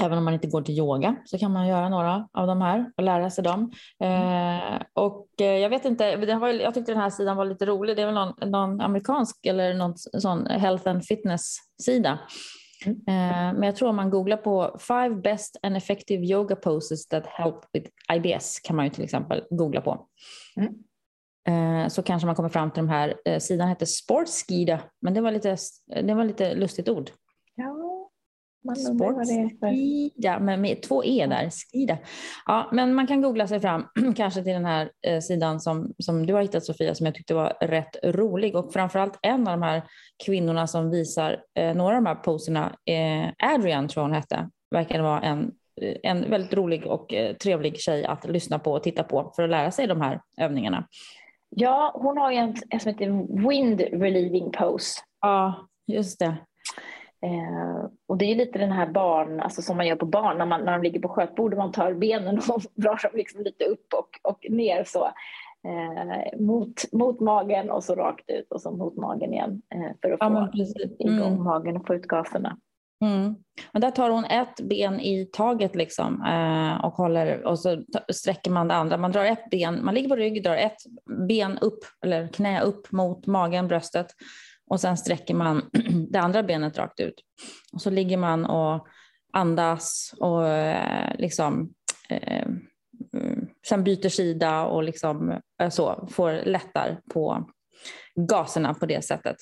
Även 0.00 0.18
om 0.18 0.24
man 0.24 0.34
inte 0.34 0.46
går 0.46 0.62
till 0.62 0.78
yoga 0.78 1.16
så 1.24 1.38
kan 1.38 1.52
man 1.52 1.68
göra 1.68 1.88
några 1.88 2.28
av 2.32 2.46
de 2.46 2.62
här 2.62 2.92
och 2.96 3.02
lära 3.02 3.30
sig 3.30 3.44
dem. 3.44 3.72
Eh, 4.04 4.82
och 4.94 5.26
eh, 5.40 5.56
jag 5.58 5.70
vet 5.70 5.84
inte, 5.84 6.16
det 6.16 6.34
var, 6.34 6.48
jag 6.48 6.74
tyckte 6.74 6.92
den 6.92 7.00
här 7.00 7.10
sidan 7.10 7.36
var 7.36 7.44
lite 7.44 7.66
rolig. 7.66 7.96
Det 7.96 8.02
är 8.02 8.06
väl 8.06 8.14
någon, 8.14 8.50
någon 8.50 8.80
amerikansk 8.80 9.46
eller 9.46 9.74
någon 9.74 9.98
sån 9.98 10.46
health 10.46 10.88
and 10.88 11.04
fitness 11.04 11.56
sida. 11.82 12.18
Mm. 12.86 12.98
Eh, 12.98 13.58
men 13.58 13.62
jag 13.62 13.76
tror 13.76 13.88
om 13.88 13.96
man 13.96 14.10
googlar 14.10 14.36
på 14.36 14.76
five 14.78 15.14
best 15.14 15.56
and 15.62 15.76
effective 15.76 16.24
yoga 16.24 16.56
poses 16.56 17.08
that 17.08 17.26
help 17.26 17.56
with 17.72 17.90
IBS 18.12 18.60
kan 18.60 18.76
man 18.76 18.84
ju 18.84 18.90
till 18.90 19.04
exempel 19.04 19.44
googla 19.50 19.80
på. 19.80 20.06
Mm. 20.56 20.74
Eh, 21.48 21.88
så 21.88 22.02
kanske 22.02 22.26
man 22.26 22.34
kommer 22.34 22.48
fram 22.48 22.70
till 22.70 22.82
de 22.82 22.88
här, 22.88 23.14
eh, 23.24 23.38
sidan 23.38 23.68
heter 23.68 23.86
Sportskida, 23.86 24.80
men 25.00 25.14
det 25.14 25.20
var 25.20 25.32
lite, 25.32 25.56
det 26.02 26.14
var 26.14 26.24
lite 26.24 26.54
lustigt 26.54 26.88
ord. 26.88 27.10
Ja, 27.54 27.74
man 28.64 28.76
undrar 28.90 29.12
vad 29.12 29.26
det 29.26 29.32
är 29.32 29.48
för... 29.48 29.70
Skida, 29.70 30.40
med, 30.40 30.82
två 30.82 31.04
e 31.04 31.26
där, 31.26 31.50
skida. 31.72 31.98
Ja, 32.46 32.68
men 32.72 32.94
man 32.94 33.06
kan 33.06 33.22
googla 33.22 33.46
sig 33.46 33.60
fram 33.60 33.86
kanske 34.16 34.42
till 34.42 34.52
den 34.52 34.64
här 34.64 34.90
eh, 35.06 35.20
sidan 35.20 35.60
som, 35.60 35.94
som 35.98 36.26
du 36.26 36.34
har 36.34 36.42
hittat 36.42 36.64
Sofia, 36.64 36.94
som 36.94 37.06
jag 37.06 37.14
tyckte 37.14 37.34
var 37.34 37.56
rätt 37.60 37.96
rolig 38.04 38.56
och 38.56 38.72
framförallt 38.72 39.18
en 39.22 39.48
av 39.48 39.60
de 39.60 39.62
här 39.62 39.82
kvinnorna 40.24 40.66
som 40.66 40.90
visar 40.90 41.42
eh, 41.58 41.74
några 41.74 41.96
av 41.96 42.02
de 42.02 42.08
här 42.08 42.14
poserna, 42.14 42.76
eh, 42.84 43.52
Adrian 43.54 43.88
tror 43.88 44.02
hon 44.02 44.12
hette, 44.12 44.48
verkar 44.70 45.02
vara 45.02 45.20
en 45.20 45.52
en 46.02 46.30
väldigt 46.30 46.54
rolig 46.54 46.86
och 46.86 47.14
trevlig 47.42 47.80
tjej 47.80 48.04
att 48.04 48.24
lyssna 48.30 48.58
på 48.58 48.72
och 48.72 48.82
titta 48.82 49.02
på 49.02 49.32
för 49.36 49.42
att 49.42 49.50
lära 49.50 49.70
sig 49.70 49.86
de 49.86 50.00
här 50.00 50.20
övningarna. 50.40 50.86
Ja, 51.50 51.92
hon 51.94 52.18
har 52.18 52.30
ju 52.32 52.36
en, 52.36 52.54
en 52.70 52.80
som 52.80 52.92
heter 52.92 53.46
Wind 53.48 53.80
Relieving 53.80 54.50
Pose. 54.52 55.00
Ja, 55.20 55.68
just 55.86 56.18
det. 56.18 56.36
Eh, 57.22 57.90
och 58.08 58.18
det 58.18 58.24
är 58.24 58.34
lite 58.34 58.58
den 58.58 58.72
här 58.72 58.86
barn, 58.86 59.40
alltså 59.40 59.62
som 59.62 59.76
man 59.76 59.86
gör 59.86 59.96
på 59.96 60.06
barn 60.06 60.38
när, 60.38 60.46
man, 60.46 60.64
när 60.64 60.72
de 60.72 60.82
ligger 60.82 61.00
på 61.00 61.08
skötbordet, 61.08 61.58
man 61.58 61.72
tar 61.72 61.94
benen 61.94 62.38
och 62.38 62.62
drar 62.74 63.02
dem 63.02 63.12
liksom 63.14 63.42
lite 63.42 63.64
upp 63.64 63.94
och, 63.94 64.30
och 64.30 64.46
ner 64.50 64.84
så. 64.84 65.04
Eh, 65.68 66.40
mot, 66.40 66.92
mot 66.92 67.20
magen 67.20 67.70
och 67.70 67.84
så 67.84 67.94
rakt 67.94 68.30
ut 68.30 68.52
och 68.52 68.60
så 68.60 68.70
mot 68.70 68.96
magen 68.96 69.32
igen 69.32 69.62
eh, 69.74 69.96
för 70.02 70.10
att 70.10 70.16
ja, 70.20 70.50
få 70.52 70.58
igång 70.98 71.32
mm. 71.32 71.44
magen 71.44 71.76
och 71.76 71.86
få 71.86 71.94
ut 71.94 72.06
gaserna. 72.06 72.58
Mm. 73.00 73.34
Men 73.72 73.82
där 73.82 73.90
tar 73.90 74.10
hon 74.10 74.24
ett 74.24 74.60
ben 74.60 75.00
i 75.00 75.26
taget 75.32 75.74
liksom, 75.74 76.22
eh, 76.22 76.84
och, 76.84 76.92
håller, 76.92 77.46
och 77.46 77.58
så 77.58 77.84
sträcker 78.12 78.50
man 78.50 78.68
det 78.68 78.74
andra. 78.74 78.96
Man 78.96 79.12
drar 79.12 79.24
ett 79.24 79.50
ben, 79.50 79.84
man 79.84 79.94
ligger 79.94 80.08
på 80.08 80.16
rygg, 80.16 80.42
drar 80.42 80.56
ett 80.56 80.78
ben 81.28 81.58
upp, 81.58 81.84
eller 82.04 82.28
knä 82.28 82.60
upp 82.60 82.92
mot 82.92 83.26
magen, 83.26 83.68
bröstet 83.68 84.06
och 84.70 84.80
sen 84.80 84.96
sträcker 84.96 85.34
man 85.34 85.70
det 86.10 86.18
andra 86.18 86.42
benet 86.42 86.78
rakt 86.78 87.00
ut. 87.00 87.14
Och 87.72 87.82
så 87.82 87.90
ligger 87.90 88.16
man 88.16 88.44
och 88.44 88.86
andas 89.32 90.14
och 90.20 90.48
eh, 90.48 91.14
liksom 91.18 91.72
eh, 92.08 92.46
mm, 93.12 93.48
sen 93.68 93.84
byter 93.84 94.08
sida 94.08 94.66
och 94.66 94.82
liksom 94.82 95.40
eh, 95.62 95.68
så 95.68 96.08
får 96.10 96.32
lättar 96.32 97.00
på 97.14 97.50
gaserna 98.14 98.74
på 98.74 98.86
det 98.86 99.04
sättet. 99.04 99.36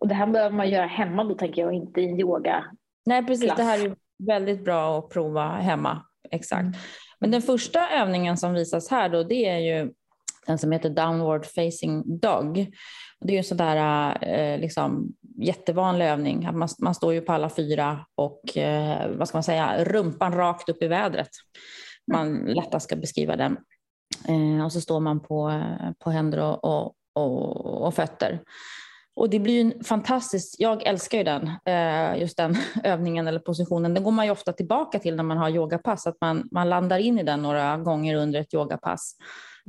Och 0.00 0.08
det 0.08 0.14
här 0.14 0.26
behöver 0.26 0.56
man 0.56 0.70
göra 0.70 0.86
hemma 0.86 1.24
då 1.24 1.34
tänker 1.34 1.62
jag, 1.62 1.72
inte 1.72 2.00
i 2.00 2.20
yoga 2.20 2.64
Nej, 3.06 3.26
precis. 3.26 3.44
Klass. 3.44 3.56
Det 3.56 3.62
här 3.62 3.86
är 3.86 3.96
väldigt 4.18 4.64
bra 4.64 4.98
att 4.98 5.08
prova 5.08 5.48
hemma. 5.48 6.02
Exakt. 6.30 6.62
Mm. 6.62 6.78
Men 7.20 7.30
den 7.30 7.42
första 7.42 7.88
övningen 7.88 8.36
som 8.36 8.54
visas 8.54 8.90
här 8.90 9.08
då, 9.08 9.22
det 9.22 9.48
är 9.48 9.58
ju 9.58 9.92
den 10.46 10.58
som 10.58 10.72
heter 10.72 10.90
Downward 10.90 11.46
Facing 11.46 12.18
Dog. 12.18 12.72
Det 13.20 13.28
är 13.28 13.32
ju 13.32 13.38
en 13.38 13.44
sådär 13.44 14.18
eh, 14.20 14.60
liksom, 14.60 15.12
jättevanlig 15.38 16.06
övning. 16.06 16.48
Man, 16.52 16.68
man 16.78 16.94
står 16.94 17.14
ju 17.14 17.20
på 17.20 17.32
alla 17.32 17.50
fyra 17.50 18.06
och 18.14 18.56
eh, 18.56 19.10
vad 19.16 19.28
ska 19.28 19.36
man 19.36 19.42
säga, 19.42 19.84
rumpan 19.84 20.34
rakt 20.34 20.68
upp 20.68 20.82
i 20.82 20.86
vädret. 20.86 21.30
Man 22.12 22.38
lättast 22.38 22.86
ska 22.86 22.96
beskriva 22.96 23.36
den. 23.36 23.56
Eh, 24.28 24.64
och 24.64 24.72
så 24.72 24.80
står 24.80 25.00
man 25.00 25.20
på, 25.20 25.62
på 25.98 26.10
händer 26.10 26.40
och, 26.40 26.64
och, 26.64 26.94
och, 27.14 27.86
och 27.86 27.94
fötter. 27.94 28.40
Och 29.16 29.30
det 29.30 29.38
blir 29.38 29.64
ju 29.64 29.82
fantastiskt, 29.82 30.60
jag 30.60 30.82
älskar 30.86 31.18
ju 31.18 31.24
den, 31.24 31.50
eh, 31.64 32.20
just 32.20 32.36
den 32.36 32.56
övningen 32.84 33.26
eller 33.26 33.40
positionen. 33.40 33.94
Den 33.94 34.04
går 34.04 34.10
man 34.10 34.24
ju 34.24 34.30
ofta 34.30 34.52
tillbaka 34.52 34.98
till 34.98 35.16
när 35.16 35.24
man 35.24 35.36
har 35.36 35.50
yogapass, 35.50 36.06
att 36.06 36.16
man, 36.20 36.48
man 36.52 36.68
landar 36.68 36.98
in 36.98 37.18
i 37.18 37.22
den 37.22 37.42
några 37.42 37.76
gånger 37.76 38.14
under 38.14 38.40
ett 38.40 38.54
yogapass. 38.54 39.16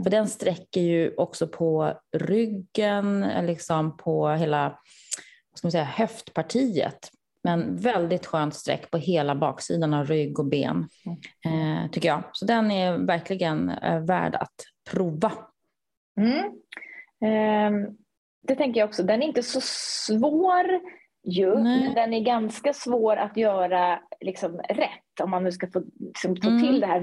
För 0.03 0.09
den 0.09 0.27
sträcker 0.27 0.81
ju 0.81 1.13
också 1.17 1.47
på 1.47 1.93
ryggen, 2.17 3.25
liksom 3.41 3.97
på 3.97 4.29
hela 4.29 4.63
vad 5.51 5.57
ska 5.57 5.65
man 5.65 5.71
säga, 5.71 5.83
höftpartiet. 5.83 7.11
Men 7.43 7.75
väldigt 7.75 8.25
skönt 8.25 8.55
streck 8.55 8.91
på 8.91 8.97
hela 8.97 9.35
baksidan 9.35 9.93
av 9.93 10.05
rygg 10.05 10.39
och 10.39 10.45
ben, 10.45 10.89
eh, 11.45 11.91
tycker 11.91 12.07
jag. 12.09 12.23
Så 12.33 12.45
den 12.45 12.71
är 12.71 12.97
verkligen 12.97 13.69
eh, 13.69 13.99
värd 13.99 14.35
att 14.35 14.55
prova. 14.89 15.31
Mm. 16.19 16.51
Um 17.75 17.97
det 18.47 18.55
tänker 18.55 18.79
jag 18.79 18.87
också. 18.87 19.03
Den 19.03 19.23
är 19.23 19.27
inte 19.27 19.43
så 19.43 19.61
svår 19.61 20.79
ju, 21.23 21.55
Nej. 21.59 21.83
men 21.83 21.93
den 21.93 22.13
är 22.13 22.19
ganska 22.19 22.73
svår 22.73 23.17
att 23.17 23.37
göra 23.37 23.99
liksom, 24.19 24.57
rätt 24.69 25.21
om 25.23 25.29
man 25.29 25.43
nu 25.43 25.51
ska 25.51 25.67
få, 25.67 25.83
liksom, 25.99 26.35
få 26.35 26.49
mm. 26.49 26.61
till 26.61 26.79
det 26.79 26.87
här 26.87 26.99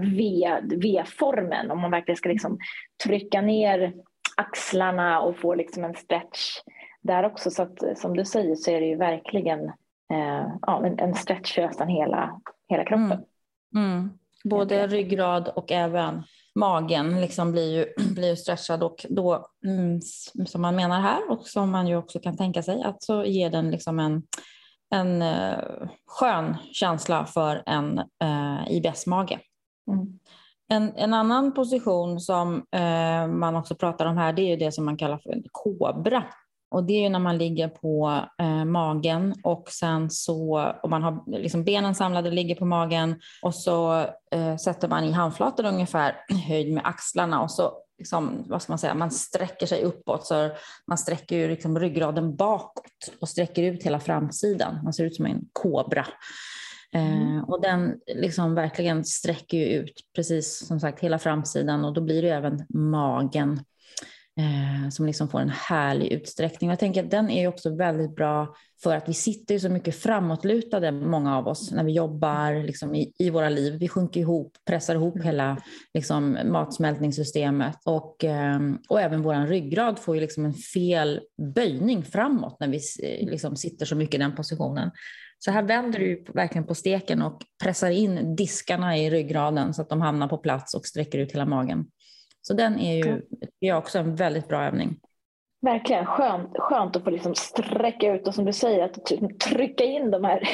V-formen. 0.83 1.71
Om 1.71 1.81
man 1.81 1.91
verkligen 1.91 2.17
ska 2.17 2.29
liksom, 2.29 2.59
trycka 3.05 3.41
ner 3.41 3.95
axlarna 4.37 5.21
och 5.21 5.37
få 5.37 5.55
liksom, 5.55 5.85
en 5.85 5.95
stretch 5.95 6.61
där 7.03 7.25
också. 7.25 7.51
Så 7.51 7.63
att, 7.63 7.99
som 7.99 8.17
du 8.17 8.25
säger 8.25 8.55
så 8.55 8.71
är 8.71 8.81
det 8.81 8.87
ju 8.87 8.97
verkligen 8.97 9.65
eh, 10.13 10.47
ja, 10.63 10.87
en, 10.87 10.99
en 10.99 11.15
stretch 11.15 11.55
för 11.55 11.63
nästan 11.63 11.89
hela, 11.89 12.41
hela 12.69 12.85
kroppen. 12.85 13.25
Mm. 13.77 13.91
Mm. 13.91 14.11
Både 14.45 14.87
ryggrad 14.87 15.49
och 15.49 15.73
även 15.73 16.23
magen 16.55 17.21
liksom 17.21 17.53
blir, 17.53 17.73
ju, 17.73 17.87
blir 18.15 18.29
ju 18.29 18.37
stretchad 18.37 18.83
och 18.83 19.07
då, 19.09 19.47
mm, 19.67 20.01
som 20.47 20.63
man 20.63 20.77
menar 20.77 21.01
här 21.01 21.31
och 21.31 21.47
som 21.47 21.71
man 21.71 21.89
ju 21.89 21.97
också 21.97 22.19
kan 22.19 22.37
tänka 22.37 22.63
sig, 22.63 22.83
att 22.83 23.03
så 23.03 23.25
ger 23.25 23.51
den 23.51 23.71
liksom 23.71 23.99
en, 23.99 24.23
en 24.95 25.23
uh, 25.23 25.89
skön 26.07 26.57
känsla 26.73 27.27
för 27.27 27.63
en 27.67 27.99
uh, 27.99 28.63
eh, 28.63 28.73
IBS-mage. 28.73 29.41
Mm. 29.91 30.19
En, 30.69 30.97
en, 30.97 31.15
annan 31.15 31.55
position 31.55 32.21
som 32.21 32.55
uh, 32.55 33.27
man 33.27 33.57
också 33.57 33.75
pratar 33.75 34.07
om 34.07 34.17
här, 34.17 34.33
det 34.33 34.43
är 34.43 34.49
ju 34.49 34.57
det 34.57 34.73
som 34.73 34.85
man 34.85 34.97
kallar 34.97 35.19
för 35.19 35.31
en 35.31 35.43
kobra. 35.53 36.25
Och 36.75 36.85
det 36.85 36.93
är 36.93 37.03
ju 37.03 37.09
när 37.09 37.19
man 37.19 37.39
ligger 37.39 37.69
på 37.69 38.21
eh, 38.39 38.65
magen 38.65 39.35
och 39.43 39.69
sen 39.69 40.11
så, 40.11 40.73
om 40.83 40.91
man 40.91 41.03
har 41.03 41.39
liksom 41.39 41.65
benen 41.65 41.95
samlade, 41.95 42.31
ligger 42.31 42.55
på 42.55 42.65
magen 42.65 43.21
och 43.43 43.55
så 43.55 44.07
eh, 44.31 44.57
sätter 44.57 44.89
man 44.89 45.05
i 45.05 45.13
handflatan 45.13 45.67
ungefär 45.67 46.17
höjd 46.49 46.73
med 46.73 46.87
axlarna 46.87 47.43
och 47.43 47.51
så 47.51 47.73
liksom, 47.99 48.45
vad 48.49 48.63
ska 48.63 48.73
man 48.73 48.79
säga, 48.79 48.95
man 48.95 49.11
sträcker 49.11 49.67
sig 49.67 49.83
uppåt 49.83 50.27
så 50.27 50.51
man 50.87 50.99
sträcker 50.99 51.37
ju 51.37 51.49
liksom 51.49 51.79
ryggraden 51.79 52.37
bakåt 52.37 53.13
och 53.21 53.29
sträcker 53.29 53.63
ut 53.63 53.83
hela 53.83 54.01
framsidan. 54.01 54.81
Man 54.85 54.93
ser 54.93 55.05
ut 55.05 55.17
som 55.17 55.27
en 55.27 55.45
kobra. 55.53 56.07
Eh, 56.95 57.23
mm. 57.23 57.45
och 57.45 57.63
den 57.63 58.01
liksom 58.07 58.55
verkligen 58.55 59.05
sträcker 59.05 59.59
ju 59.59 59.65
ut 59.65 60.01
precis 60.17 60.67
som 60.67 60.81
sagt 60.81 61.01
hela 61.01 61.19
framsidan 61.19 61.85
och 61.85 61.93
då 61.93 62.01
blir 62.01 62.23
det 62.23 62.31
även 62.31 62.67
magen 62.69 63.61
eh, 64.39 64.89
som 64.91 65.07
liksom 65.07 65.29
får 65.29 65.41
en 65.41 65.53
härlig 65.69 66.13
utsträckning. 66.13 66.71
jag 66.71 66.79
tänker 66.79 67.05
att 67.05 67.11
den 67.11 67.31
är 67.31 67.49
också 67.49 67.77
väldigt 67.77 68.17
bra 68.17 68.55
för 68.83 68.97
att 68.97 69.09
vi 69.09 69.15
sitter 69.15 69.59
så 69.59 69.69
mycket 69.69 69.97
framåtlutade, 69.97 70.93
många 70.93 71.37
av 71.37 71.49
oss, 71.49 71.73
när 71.73 71.85
vi 71.85 71.93
jobbar 71.93 72.67
liksom, 72.67 72.95
i, 72.95 73.13
i 73.19 73.31
våra 73.31 73.49
liv. 73.49 73.79
Vi 73.79 73.89
sjunker 73.89 74.21
ihop, 74.21 74.57
pressar 74.67 74.95
ihop 74.95 75.25
hela 75.25 75.59
liksom, 75.95 76.39
matsmältningssystemet 76.45 77.77
och, 77.85 78.25
eh, 78.25 78.61
och 78.89 79.01
även 79.01 79.23
vår 79.23 79.47
ryggrad 79.47 79.99
får 79.99 80.15
ju 80.15 80.21
liksom 80.21 80.45
en 80.45 80.55
fel 80.55 81.21
böjning 81.55 82.05
framåt 82.05 82.57
när 82.61 82.69
vi 82.69 82.81
liksom, 83.21 83.57
sitter 83.57 83.87
så 83.87 83.97
mycket 83.97 84.15
i 84.15 84.19
den 84.19 84.35
positionen. 84.35 84.91
Så 85.39 85.51
här 85.51 85.63
vänder 85.63 85.99
du 85.99 86.25
verkligen 86.35 86.67
på 86.67 86.75
steken 86.75 87.23
och 87.23 87.43
pressar 87.63 87.91
in 87.91 88.37
diskarna 88.37 88.99
i 88.99 89.11
ryggraden 89.11 89.75
så 89.75 89.83
att 89.83 89.89
de 89.89 90.01
hamnar 90.01 90.29
på 90.29 90.39
plats 90.39 90.75
och 90.75 90.87
sträcker 90.87 91.19
ut 91.19 91.33
hela 91.33 91.47
magen. 91.47 91.87
Så 92.47 92.55
den 92.55 92.79
är 92.79 93.05
ju 93.05 93.23
är 93.61 93.77
också 93.77 93.99
en 93.99 94.15
väldigt 94.15 94.49
bra 94.49 94.65
övning. 94.65 95.01
Verkligen 95.63 96.07
skönt, 96.07 96.59
skönt 96.59 96.97
att 96.97 97.05
få 97.05 97.11
liksom 97.11 97.35
sträcka 97.35 98.15
ut 98.15 98.29
och 98.29 98.35
som 98.35 98.45
du 98.45 98.53
säger 98.53 98.85
att 98.85 98.99
trycka 99.41 99.85
in 99.85 100.11
de 100.11 100.25
här 100.25 100.49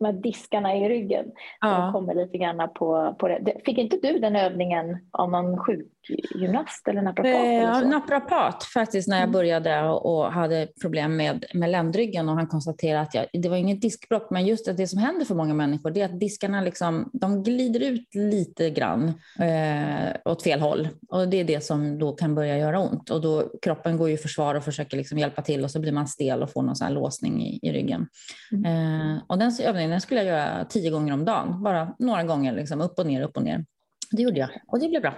de 0.00 0.06
här 0.06 0.12
diskarna 0.12 0.76
i 0.76 0.88
ryggen. 0.88 1.26
Ja. 1.60 1.68
De 1.68 1.92
kommer 1.92 2.14
lite 2.14 2.38
grann 2.38 2.68
på, 2.74 3.16
på 3.18 3.28
det. 3.28 3.56
Fick 3.64 3.78
inte 3.78 3.96
du 3.96 4.18
den 4.18 4.36
övningen 4.36 4.98
av 5.10 5.30
någon 5.30 5.58
sjukgymnast 5.58 6.88
eller 6.88 7.02
naprapat? 7.02 7.34
Eh, 7.34 7.54
ja, 7.54 7.80
naprapat 7.80 8.64
faktiskt 8.64 9.08
när 9.08 9.16
jag 9.16 9.22
mm. 9.22 9.32
började 9.32 9.88
och 9.88 10.32
hade 10.32 10.68
problem 10.80 11.16
med, 11.16 11.44
med 11.54 11.70
ländryggen 11.70 12.28
och 12.28 12.34
han 12.34 12.46
konstaterade 12.46 13.00
att 13.00 13.14
jag, 13.14 13.26
det 13.32 13.48
var 13.48 13.56
inget 13.56 13.80
diskbråck 13.80 14.30
men 14.30 14.46
just 14.46 14.68
att 14.68 14.76
det 14.76 14.86
som 14.86 14.98
händer 14.98 15.24
för 15.24 15.34
många 15.34 15.54
människor 15.54 15.90
det 15.90 16.00
är 16.00 16.04
att 16.04 16.20
diskarna 16.20 16.60
liksom, 16.60 17.10
de 17.12 17.42
glider 17.42 17.80
ut 17.80 18.14
lite 18.14 18.70
grann 18.70 19.08
eh, 19.38 20.16
åt 20.24 20.42
fel 20.42 20.60
håll 20.60 20.88
och 21.08 21.28
det 21.28 21.40
är 21.40 21.44
det 21.44 21.64
som 21.64 21.98
då 21.98 22.12
kan 22.12 22.34
börja 22.34 22.58
göra 22.58 22.80
ont 22.80 23.10
och 23.10 23.20
då 23.20 23.50
kroppen 23.62 23.96
går 23.96 24.08
ju 24.08 24.14
i 24.14 24.18
försvar 24.18 24.54
och 24.54 24.64
försöker 24.64 24.96
liksom 24.96 25.18
hjälpa 25.18 25.42
till 25.42 25.64
och 25.64 25.70
så 25.70 25.80
blir 25.80 25.92
man 25.92 26.06
stel 26.06 26.42
och 26.42 26.52
får 26.52 26.62
någon 26.62 26.76
sån 26.76 26.94
låsning 26.94 27.42
i, 27.42 27.58
i 27.62 27.72
ryggen. 27.72 28.06
Mm. 28.52 28.64
Eh, 28.64 29.22
och 29.26 29.38
den 29.38 29.52
övningen 29.62 29.89
den 29.90 30.00
skulle 30.00 30.22
jag 30.22 30.38
göra 30.38 30.64
tio 30.64 30.90
gånger 30.90 31.12
om 31.12 31.24
dagen, 31.24 31.62
bara 31.62 31.94
några 31.98 32.24
gånger 32.24 32.52
liksom, 32.52 32.80
upp 32.80 32.98
och 32.98 33.06
ner, 33.06 33.22
upp 33.22 33.36
och 33.36 33.42
ner. 33.42 33.64
Det 34.10 34.22
gjorde 34.22 34.40
jag 34.40 34.50
och 34.66 34.80
det 34.80 34.88
blev 34.88 35.02
bra. 35.02 35.14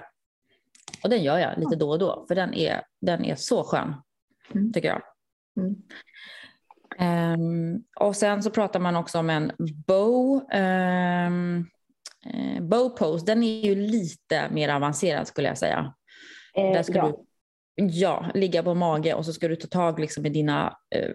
Och 1.03 1.11
den 1.11 1.23
gör 1.23 1.39
jag 1.39 1.59
lite 1.59 1.77
då 1.77 1.91
och 1.91 1.99
då, 1.99 2.25
för 2.29 2.35
den 2.35 2.55
är, 2.55 2.83
den 3.01 3.25
är 3.25 3.35
så 3.35 3.65
skön, 3.65 3.95
mm. 4.55 4.73
tycker 4.73 4.89
jag. 4.89 5.03
Mm. 5.57 5.83
Um, 6.99 7.85
och 7.97 8.17
sen 8.17 8.43
så 8.43 8.51
pratar 8.51 8.81
man 8.81 8.97
också 8.97 9.19
om 9.19 9.31
en 9.31 9.53
bow, 9.87 10.47
um, 10.55 11.71
bow 12.61 12.89
pose. 12.89 13.27
Den 13.27 13.43
är 13.43 13.67
ju 13.67 13.75
lite 13.75 14.51
mer 14.51 14.69
avancerad 14.69 15.27
skulle 15.27 15.49
jag 15.49 15.59
säga. 15.59 15.95
Eh, 16.57 16.73
Där 16.73 16.83
ska 16.83 16.97
ja. 16.97 17.25
du 17.77 17.87
ja, 17.87 18.31
ligga 18.35 18.63
på 18.63 18.75
mage 18.75 19.15
och 19.15 19.25
så 19.25 19.33
ska 19.33 19.49
du 19.49 19.57
ta 19.57 19.69
tag 19.69 20.01
liksom 20.01 20.27
i 20.27 20.29
dina 20.29 20.77
uh, 20.97 21.13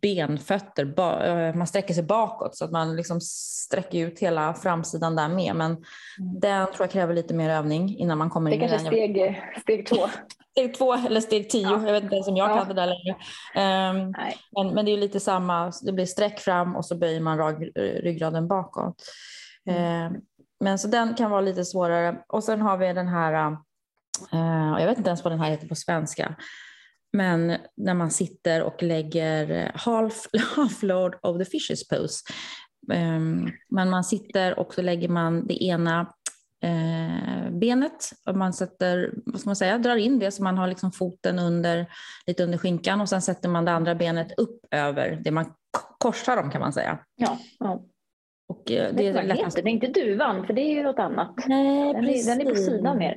benfötter, 0.00 0.84
eh, 1.26 1.54
man 1.54 1.66
sträcker 1.66 1.94
sig 1.94 2.02
bakåt 2.02 2.56
så 2.56 2.64
att 2.64 2.70
man 2.70 2.96
liksom 2.96 3.20
sträcker 3.20 4.06
ut 4.06 4.18
hela 4.18 4.54
framsidan 4.54 5.16
där 5.16 5.28
med. 5.28 5.56
Men 5.56 5.70
mm. 5.70 5.84
den 6.40 6.66
tror 6.66 6.80
jag 6.80 6.90
kräver 6.90 7.14
lite 7.14 7.34
mer 7.34 7.50
övning 7.50 7.96
innan 7.98 8.18
man 8.18 8.30
kommer 8.30 8.50
det 8.50 8.56
in 8.56 8.62
i 8.62 8.68
den. 8.68 8.84
Det 8.84 8.84
kanske 8.84 9.04
är 9.04 9.12
steg, 9.12 9.42
steg 9.62 9.86
två. 9.86 10.08
steg 10.50 10.74
två 10.74 10.94
eller 10.94 11.20
steg 11.20 11.50
tio, 11.50 11.62
ja. 11.62 11.86
jag 11.86 11.92
vet 11.92 12.02
inte 12.02 12.14
ens 12.14 12.28
om 12.28 12.36
jag 12.36 12.50
ja. 12.50 12.56
kan 12.56 12.68
det 12.68 12.74
där 12.74 12.86
längre. 12.86 13.16
Um, 13.90 14.14
men, 14.56 14.74
men, 14.74 14.84
det 14.84 14.92
är 14.92 14.96
lite 14.96 15.20
samma, 15.20 15.72
det 15.82 15.92
blir 15.92 16.06
sträck 16.06 16.40
fram 16.40 16.76
och 16.76 16.84
så 16.84 16.96
böjer 16.96 17.20
man 17.20 17.38
rag, 17.38 17.70
ryggraden 17.76 18.48
bakåt. 18.48 19.02
Mm. 19.70 20.12
Um, 20.14 20.20
men 20.60 20.78
så 20.78 20.88
den 20.88 21.14
kan 21.14 21.30
vara 21.30 21.40
lite 21.40 21.64
svårare. 21.64 22.16
Och 22.28 22.44
sen 22.44 22.60
har 22.60 22.76
vi 22.76 22.92
den 22.92 23.08
här, 23.08 23.52
uh, 24.34 24.80
jag 24.80 24.86
vet 24.86 24.98
inte 24.98 25.10
ens 25.10 25.24
vad 25.24 25.32
den 25.32 25.40
här 25.40 25.50
heter 25.50 25.68
på 25.68 25.74
svenska, 25.74 26.36
men 27.12 27.56
när 27.76 27.94
man 27.94 28.10
sitter 28.10 28.62
och 28.62 28.82
lägger 28.82 29.72
half, 29.74 30.26
half 30.56 30.82
load 30.82 31.14
of 31.22 31.38
the 31.38 31.44
fishes 31.44 31.88
pose. 31.88 32.24
Um, 32.92 33.52
men 33.68 33.90
man 33.90 34.04
sitter 34.04 34.58
och 34.58 34.74
så 34.74 34.82
lägger 34.82 35.08
man 35.08 35.46
det 35.46 35.64
ena 35.64 36.00
eh, 36.62 37.50
benet 37.50 38.10
och 38.26 38.36
man 38.36 38.52
sätter, 38.52 39.12
vad 39.26 39.40
ska 39.40 39.48
man 39.48 39.56
säga, 39.56 39.78
drar 39.78 39.96
in 39.96 40.18
det 40.18 40.30
så 40.30 40.42
man 40.42 40.58
har 40.58 40.68
liksom 40.68 40.92
foten 40.92 41.38
under, 41.38 41.86
lite 42.26 42.44
under 42.44 42.58
skinkan 42.58 43.00
och 43.00 43.08
sen 43.08 43.22
sätter 43.22 43.48
man 43.48 43.64
det 43.64 43.72
andra 43.72 43.94
benet 43.94 44.38
upp 44.38 44.60
över 44.70 45.18
det 45.24 45.30
man 45.30 45.52
korsar 45.98 46.36
dem 46.36 46.50
kan 46.50 46.60
man 46.60 46.72
säga. 46.72 46.98
Ja, 47.16 47.38
ja. 47.58 47.82
Och, 48.48 48.70
eh, 48.70 48.94
det, 48.94 49.12
det 49.12 49.18
är 49.18 49.22
lättast. 49.22 49.56
Det 49.56 49.62
är 49.62 49.68
inte 49.68 49.86
duvan, 49.86 50.46
för 50.46 50.52
det 50.52 50.62
är 50.62 50.74
ju 50.74 50.82
något 50.82 50.98
annat. 50.98 51.34
Nej, 51.46 51.92
den, 51.94 52.04
är, 52.04 52.26
den 52.26 52.46
är 52.46 52.50
på 52.50 52.56
sidan 52.56 52.98
mer. 52.98 53.16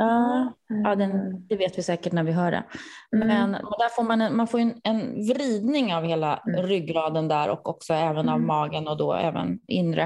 Ja, 0.00 0.52
ja 0.84 0.94
den, 0.94 1.46
det 1.46 1.56
vet 1.56 1.78
vi 1.78 1.82
säkert 1.82 2.12
när 2.12 2.22
vi 2.22 2.32
hör 2.32 2.50
det. 2.50 2.64
Mm. 3.16 3.28
Men 3.28 3.52
där 3.52 3.88
får 3.96 4.02
man, 4.02 4.20
en, 4.20 4.36
man 4.36 4.46
får 4.46 4.58
en, 4.58 4.80
en 4.84 5.26
vridning 5.26 5.94
av 5.94 6.04
hela 6.04 6.36
mm. 6.36 6.62
ryggraden 6.62 7.28
där 7.28 7.50
och 7.50 7.68
också 7.68 7.94
även 7.94 8.28
av 8.28 8.36
mm. 8.36 8.46
magen 8.46 8.88
och 8.88 8.96
då 8.96 9.14
även 9.14 9.60
inre 9.66 10.02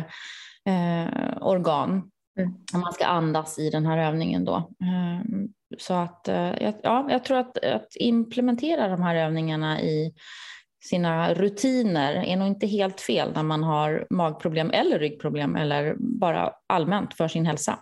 eh, 0.66 1.37
organ. 1.40 2.11
Mm. 2.38 2.54
Man 2.72 2.92
ska 2.92 3.07
andas 3.07 3.59
i 3.59 3.70
den 3.70 3.87
här 3.87 3.98
övningen 3.98 4.44
då. 4.44 4.57
Eh, 4.57 5.26
så 5.78 5.94
att 5.94 6.28
eh, 6.28 6.72
ja, 6.83 7.07
jag 7.11 7.24
tror 7.24 7.38
att, 7.38 7.64
att 7.64 7.88
implementera 7.94 8.88
de 8.88 9.02
här 9.02 9.16
övningarna 9.16 9.80
i 9.80 10.14
sina 10.85 11.35
rutiner 11.35 12.14
är 12.14 12.37
nog 12.37 12.48
inte 12.48 12.66
helt 12.66 13.00
fel 13.00 13.33
när 13.35 13.42
man 13.42 13.62
har 13.62 14.07
magproblem 14.11 14.70
eller 14.70 14.98
ryggproblem 14.98 15.57
eller 15.57 15.96
bara 15.98 16.52
allmänt 16.66 17.14
för 17.14 17.28
sin 17.28 17.46
hälsa. 17.46 17.78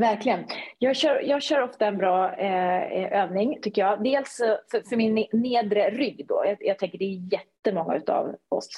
Verkligen. 0.00 0.44
Jag 0.78 0.96
kör, 0.96 1.20
jag 1.20 1.42
kör 1.42 1.62
ofta 1.62 1.86
en 1.86 1.98
bra 1.98 2.34
eh, 2.34 3.22
övning, 3.22 3.58
tycker 3.62 3.82
jag. 3.82 4.04
Dels 4.04 4.40
eh, 4.40 4.56
för, 4.70 4.88
för 4.88 4.96
min 4.96 5.26
nedre 5.32 5.90
rygg. 5.90 6.26
Då. 6.28 6.42
Jag, 6.46 6.56
jag 6.60 6.78
tänker 6.78 6.98
det 6.98 7.04
är 7.04 7.32
jättemånga 7.32 8.00
av 8.06 8.34
oss, 8.48 8.68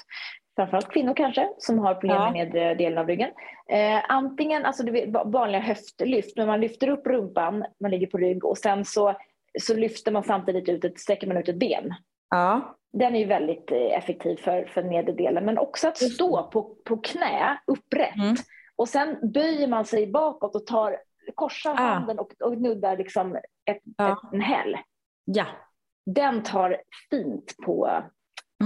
framförallt 0.56 0.92
kvinnor 0.92 1.14
kanske, 1.16 1.48
som 1.58 1.78
har 1.78 1.94
problem 1.94 2.16
ja. 2.16 2.30
med 2.30 2.46
nedre 2.46 2.74
delen 2.74 2.98
av 2.98 3.06
ryggen. 3.06 3.30
Eh, 3.68 4.00
antingen 4.08 4.64
alltså 4.64 4.82
det 4.82 5.06
vanliga 5.24 5.60
höftlyft, 5.60 6.36
men 6.36 6.46
man 6.46 6.60
lyfter 6.60 6.88
upp 6.88 7.06
rumpan, 7.06 7.64
man 7.80 7.90
ligger 7.90 8.06
på 8.06 8.18
rygg 8.18 8.44
och 8.44 8.58
sen 8.58 8.84
så, 8.84 9.14
så 9.60 9.74
lyfter 9.74 10.12
man 10.12 10.24
samtidigt 10.24 10.68
ut 10.68 10.84
ett, 10.84 11.00
sträcker 11.00 11.26
man 11.26 11.36
ut 11.36 11.48
ett 11.48 11.58
ben. 11.58 11.94
Ja. 12.30 12.76
Den 12.92 13.14
är 13.14 13.18
ju 13.18 13.26
väldigt 13.26 13.72
eh, 13.72 13.98
effektiv 13.98 14.36
för, 14.36 14.64
för 14.64 14.82
nedre 14.82 15.12
delen, 15.12 15.44
men 15.44 15.58
också 15.58 15.88
att 15.88 15.98
stå 15.98 16.50
på, 16.52 16.76
på 16.84 16.96
knä 16.96 17.58
upprätt. 17.66 18.16
Mm 18.16 18.36
och 18.76 18.88
sen 18.88 19.32
böjer 19.32 19.68
man 19.68 19.84
sig 19.84 20.06
bakåt 20.06 20.56
och 20.56 20.66
tar, 20.66 20.96
korsar 21.34 21.74
handen 21.74 22.18
och, 22.18 22.32
och 22.40 22.58
nuddar 22.58 22.96
liksom 22.96 23.36
ett, 23.36 23.80
ja. 23.96 24.12
ett, 24.12 24.32
en 24.32 24.40
häl. 24.40 24.76
Ja. 25.24 25.46
Den 26.06 26.42
tar 26.42 26.76
fint 27.10 27.56
på, 27.64 28.02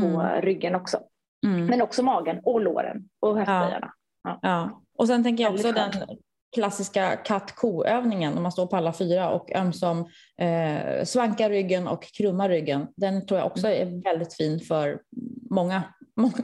på 0.00 0.06
mm. 0.06 0.42
ryggen 0.42 0.74
också. 0.74 1.00
Mm. 1.46 1.66
Men 1.66 1.82
också 1.82 2.02
magen 2.02 2.40
och 2.44 2.60
låren 2.60 3.08
och 3.20 3.36
höftböjarna. 3.36 3.92
Ja. 4.22 4.38
ja. 4.42 4.82
Och 4.98 5.06
sen 5.06 5.22
tänker 5.24 5.44
jag 5.44 5.54
också 5.54 5.72
den 5.72 5.92
klassiska 6.54 7.16
katt-ko-övningen, 7.16 8.36
om 8.36 8.42
man 8.42 8.52
står 8.52 8.66
på 8.66 8.76
alla 8.76 8.92
fyra 8.92 9.30
och 9.30 9.52
ömsom 9.52 10.08
eh, 10.40 11.04
svankar 11.04 11.50
ryggen 11.50 11.88
och 11.88 12.02
krummar 12.02 12.48
ryggen. 12.48 12.86
Den 12.96 13.26
tror 13.26 13.40
jag 13.40 13.46
också 13.46 13.68
är 13.68 14.02
väldigt 14.04 14.34
fin 14.34 14.60
för 14.60 15.00
många, 15.50 15.82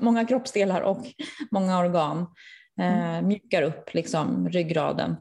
många 0.01 0.25
kroppsdelar 0.25 0.81
och 0.81 1.07
många 1.51 1.79
organ 1.79 2.27
eh, 2.81 3.09
mm. 3.09 3.27
mjukar 3.27 3.63
upp 3.63 3.95
liksom, 3.95 4.49
ryggraden. 4.49 5.17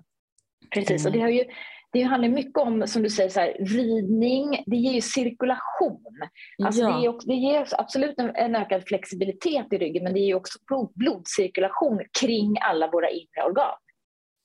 Precis, 0.73 1.05
och 1.05 1.12
det, 1.12 1.19
har 1.19 1.29
ju, 1.29 1.45
det 1.91 2.01
handlar 2.01 2.29
mycket 2.29 2.57
om, 2.57 2.88
som 2.88 3.03
du 3.03 3.10
säger, 3.10 3.29
så 3.29 3.39
här, 3.39 3.57
vridning, 3.60 4.63
det 4.65 4.75
ger 4.75 4.93
ju 4.93 5.01
cirkulation. 5.01 6.03
Alltså 6.63 6.81
ja. 6.81 6.95
det, 6.95 7.01
ger, 7.01 7.13
det 7.25 7.34
ger 7.34 7.67
absolut 7.77 8.19
en, 8.19 8.36
en, 8.36 8.55
ökad 8.55 8.84
flexibilitet 8.88 9.73
i 9.73 9.77
ryggen, 9.77 10.03
men 10.03 10.13
det 10.13 10.19
ger 10.19 10.36
också 10.36 10.60
blodcirkulation 10.95 12.01
kring 12.19 12.57
alla 12.62 12.88
våra 12.88 13.10
inre 13.10 13.43
organ. 13.45 13.77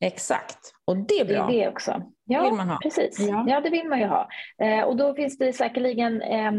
Exakt, 0.00 0.58
och 0.84 0.96
det 0.96 1.20
är 1.20 1.24
bra. 1.24 1.46
Det 1.46 1.54
är 1.54 1.64
det 1.64 1.68
också. 1.68 2.02
Ja, 2.28 2.42
vill 2.42 2.52
man 2.52 2.68
ha. 2.68 2.78
precis. 2.82 3.20
Ja. 3.20 3.44
ja, 3.48 3.60
det 3.60 3.70
vill 3.70 3.88
man 3.88 4.00
ju 4.00 4.06
ha. 4.06 4.28
Eh, 4.62 4.84
och 4.84 4.96
då 4.96 5.14
finns 5.14 5.38
det 5.38 5.52
säkerligen 5.52 6.22
eh, 6.22 6.52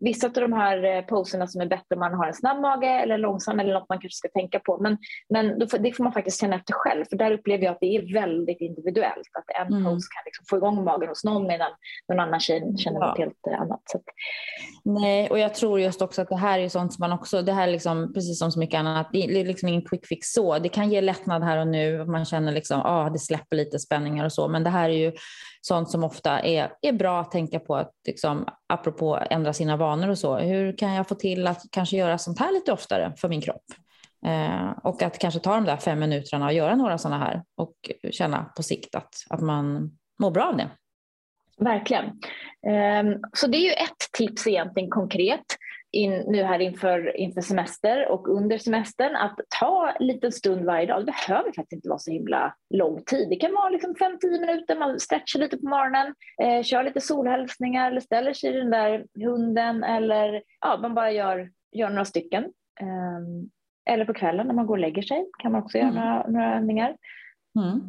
vissa 0.00 0.26
av 0.26 0.32
de 0.32 0.52
här 0.52 0.84
eh, 0.84 1.02
poserna 1.02 1.46
som 1.46 1.60
är 1.60 1.66
bättre 1.66 1.94
om 1.94 1.98
man 1.98 2.14
har 2.14 2.26
en 2.26 2.34
snabb 2.34 2.60
mage 2.60 2.86
eller 2.86 3.18
långsam 3.18 3.60
eller 3.60 3.74
något 3.74 3.88
man 3.88 3.98
kanske 3.98 4.16
ska 4.16 4.28
tänka 4.28 4.58
på. 4.58 4.78
Men, 4.78 4.98
men 5.28 5.58
då, 5.58 5.66
det 5.78 5.92
får 5.92 6.04
man 6.04 6.12
faktiskt 6.12 6.40
känna 6.40 6.56
efter 6.56 6.72
själv, 6.72 7.04
för 7.10 7.16
där 7.16 7.30
upplever 7.30 7.64
jag 7.64 7.72
att 7.72 7.80
det 7.80 7.96
är 7.96 8.14
väldigt 8.14 8.60
individuellt. 8.60 9.28
Att 9.38 9.66
en 9.66 9.72
mm. 9.72 9.84
pose 9.84 10.08
kan 10.14 10.22
liksom 10.24 10.44
få 10.50 10.56
igång 10.56 10.84
magen 10.84 11.08
hos 11.08 11.24
någon 11.24 11.46
medan 11.46 11.70
någon 12.08 12.20
annan 12.20 12.40
känner, 12.40 12.76
känner 12.76 13.00
ja. 13.00 13.06
något 13.06 13.18
helt 13.18 13.46
eh, 13.50 13.60
annat. 13.60 13.82
Så. 13.84 14.00
Nej, 14.84 15.30
och 15.30 15.38
jag 15.38 15.54
tror 15.54 15.80
just 15.80 16.02
också 16.02 16.22
att 16.22 16.28
det 16.28 16.36
här 16.36 16.58
är 16.58 16.68
sånt 16.68 16.92
som 16.92 17.02
man 17.02 17.12
också, 17.12 17.42
det 17.42 17.52
här 17.52 17.68
är 17.68 17.72
liksom, 17.72 18.12
precis 18.14 18.38
som 18.38 18.52
så 18.52 18.58
mycket 18.58 18.78
annat, 18.78 19.08
det 19.12 19.24
är 19.24 19.44
liksom 19.44 19.68
ingen 19.68 19.82
quick 19.82 20.06
fix 20.06 20.32
så. 20.32 20.58
Det 20.58 20.68
kan 20.68 20.90
ge 20.90 21.00
lättnad 21.00 21.42
här 21.42 21.58
och 21.58 21.68
nu, 21.68 22.04
man 22.04 22.24
känner 22.24 22.52
liksom, 22.52 22.80
ah, 22.84 23.10
det 23.10 23.18
släpper 23.18 23.56
lite 23.56 23.78
spänningar 23.78 24.24
och 24.24 24.32
så, 24.32 24.48
men 24.48 24.64
det 24.64 24.70
här 24.70 24.88
är 24.88 24.94
ju 24.94 25.05
sånt 25.60 25.90
som 25.90 26.04
ofta 26.04 26.40
är, 26.40 26.72
är 26.82 26.92
bra 26.92 27.20
att 27.20 27.30
tänka 27.30 27.60
på, 27.60 27.76
att 27.76 27.92
liksom, 28.06 28.48
apropå 28.66 29.18
ändra 29.30 29.52
sina 29.52 29.76
vanor 29.76 30.08
och 30.08 30.18
så. 30.18 30.36
Hur 30.36 30.78
kan 30.78 30.94
jag 30.94 31.08
få 31.08 31.14
till 31.14 31.46
att 31.46 31.62
kanske 31.70 31.96
göra 31.96 32.18
sånt 32.18 32.38
här 32.38 32.52
lite 32.52 32.72
oftare 32.72 33.12
för 33.16 33.28
min 33.28 33.40
kropp? 33.40 33.64
Eh, 34.26 34.70
och 34.82 35.02
att 35.02 35.18
kanske 35.18 35.40
ta 35.40 35.54
de 35.54 35.64
där 35.64 35.76
fem 35.76 35.98
minuterna 35.98 36.46
och 36.46 36.52
göra 36.52 36.76
några 36.76 36.98
sådana 36.98 37.24
här 37.24 37.42
och 37.56 37.74
känna 38.10 38.44
på 38.44 38.62
sikt 38.62 38.94
att, 38.94 39.14
att 39.30 39.40
man 39.40 39.90
mår 40.18 40.30
bra 40.30 40.44
av 40.44 40.56
det. 40.56 40.70
Verkligen. 41.58 42.04
Ehm, 42.68 43.20
så 43.32 43.46
det 43.46 43.58
är 43.58 43.62
ju 43.62 43.70
ett 43.70 44.12
tips 44.12 44.46
egentligen 44.46 44.90
konkret 44.90 45.44
in, 45.92 46.24
nu 46.26 46.42
här 46.42 46.58
inför, 46.58 47.16
inför 47.16 47.40
semester 47.40 48.08
och 48.08 48.28
under 48.28 48.58
semestern 48.58 49.16
att 49.16 49.40
ta 49.60 49.90
en 49.90 50.06
liten 50.06 50.32
stund 50.32 50.64
varje 50.64 50.86
dag. 50.86 51.00
Det 51.00 51.12
behöver 51.12 51.52
faktiskt 51.52 51.72
inte 51.72 51.88
vara 51.88 51.98
så 51.98 52.10
himla 52.10 52.54
lång 52.70 53.02
tid. 53.04 53.28
Det 53.28 53.36
kan 53.36 53.54
vara 53.54 53.68
liksom 53.68 53.94
5-10 53.94 54.40
minuter, 54.40 54.76
man 54.76 55.00
stretchar 55.00 55.40
lite 55.40 55.56
på 55.56 55.68
morgonen, 55.68 56.14
eh, 56.42 56.62
kör 56.62 56.82
lite 56.82 57.00
solhälsningar 57.00 57.90
eller 57.90 58.00
ställer 58.00 58.32
sig 58.32 58.50
i 58.50 58.58
den 58.58 58.70
där 58.70 59.06
hunden 59.24 59.84
eller 59.84 60.42
ja, 60.60 60.78
man 60.82 60.94
bara 60.94 61.12
gör, 61.12 61.50
gör 61.72 61.88
några 61.88 62.04
stycken. 62.04 62.44
Eh, 62.80 63.20
eller 63.90 64.04
på 64.04 64.14
kvällen 64.14 64.46
när 64.46 64.54
man 64.54 64.66
går 64.66 64.74
och 64.74 64.80
lägger 64.80 65.02
sig 65.02 65.26
kan 65.38 65.52
man 65.52 65.62
också 65.62 65.78
göra 65.78 65.88
mm. 65.88 66.02
några, 66.02 66.26
några 66.28 66.56
övningar. 66.56 66.96
Mm. 67.58 67.80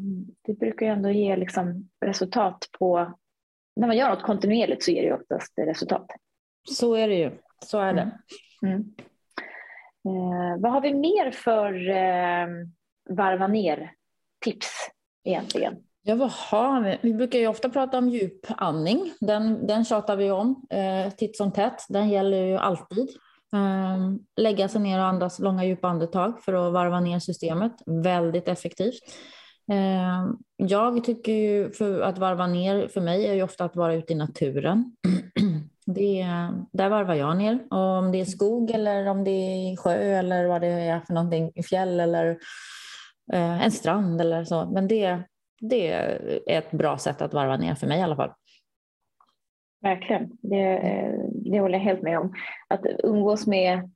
Det 0.41 0.53
brukar 0.53 0.85
ju 0.85 0.91
ändå 0.91 1.09
ge 1.09 1.35
liksom 1.35 1.89
resultat 2.05 2.69
på... 2.79 3.13
När 3.75 3.87
man 3.87 3.97
gör 3.97 4.09
något 4.09 4.23
kontinuerligt 4.23 4.83
så 4.83 4.91
ger 4.91 5.03
det 5.03 5.13
oftast 5.13 5.53
resultat. 5.57 6.11
så 6.69 6.93
är 6.95 7.07
det 7.07 7.15
ju. 7.15 7.31
Så 7.65 7.79
är 7.79 7.93
det. 7.93 8.11
Mm. 8.61 8.73
Mm. 8.73 8.93
Eh, 10.07 10.61
vad 10.61 10.71
har 10.71 10.81
vi 10.81 10.93
mer 10.93 11.31
för 11.31 11.89
eh, 11.89 12.47
varva 13.15 13.47
ner-tips 13.47 14.69
egentligen? 15.23 15.75
Ja, 16.01 16.15
vad 16.15 16.31
har 16.31 16.81
vi? 16.81 16.97
Vi 17.01 17.13
brukar 17.13 17.39
ju 17.39 17.47
ofta 17.47 17.69
prata 17.69 17.97
om 17.97 18.09
djupandning. 18.09 19.13
Den, 19.19 19.67
den 19.67 19.85
tjatar 19.85 20.15
vi 20.15 20.31
om 20.31 20.65
eh, 20.69 21.13
titt 21.13 21.37
som 21.37 21.51
tätt. 21.51 21.85
Den 21.89 22.09
gäller 22.09 22.45
ju 22.45 22.57
alltid. 22.57 23.09
Eh, 23.53 23.97
lägga 24.41 24.67
sig 24.67 24.81
ner 24.81 24.99
och 24.99 25.05
andas 25.05 25.39
långa 25.39 25.65
djupa 25.65 25.87
andetag 25.87 26.43
för 26.43 26.53
att 26.53 26.73
varva 26.73 26.99
ner 26.99 27.19
systemet. 27.19 27.73
Väldigt 27.85 28.47
effektivt. 28.47 28.99
Eh, 29.71 30.25
jag 30.57 31.03
tycker 31.03 31.31
ju 31.31 31.71
för 31.71 32.01
att 32.01 32.17
varva 32.17 32.47
ner 32.47 32.87
för 32.87 33.01
mig 33.01 33.27
är 33.27 33.33
ju 33.33 33.43
ofta 33.43 33.65
att 33.65 33.75
vara 33.75 33.93
ute 33.93 34.13
i 34.13 34.15
naturen. 34.15 34.95
Det, 35.95 36.25
där 36.71 36.89
varvar 36.89 37.15
jag 37.15 37.37
ner. 37.37 37.59
Och 37.69 37.77
om 37.77 38.11
det 38.11 38.21
är 38.21 38.25
skog 38.25 38.71
eller 38.71 39.07
om 39.07 39.23
det 39.23 39.31
är 39.31 39.77
sjö 39.77 40.19
eller 40.19 40.45
vad 40.45 40.61
det 40.61 40.67
är 40.67 40.99
för 40.99 41.13
någonting, 41.13 41.63
fjäll 41.69 41.99
eller 41.99 42.29
eh, 43.33 43.65
en 43.65 43.71
strand 43.71 44.21
eller 44.21 44.43
så. 44.43 44.65
Men 44.65 44.87
det, 44.87 45.19
det 45.61 45.91
är 45.91 46.39
ett 46.47 46.71
bra 46.71 46.97
sätt 46.97 47.21
att 47.21 47.33
varva 47.33 47.57
ner 47.57 47.75
för 47.75 47.87
mig 47.87 47.99
i 47.99 48.03
alla 48.03 48.15
fall. 48.15 48.31
Verkligen, 49.81 50.37
det, 50.41 50.81
det 51.31 51.59
håller 51.59 51.77
jag 51.77 51.85
helt 51.85 52.01
med 52.01 52.19
om. 52.19 52.33
Att 52.67 52.81
umgås 53.03 53.47
med, 53.47 53.91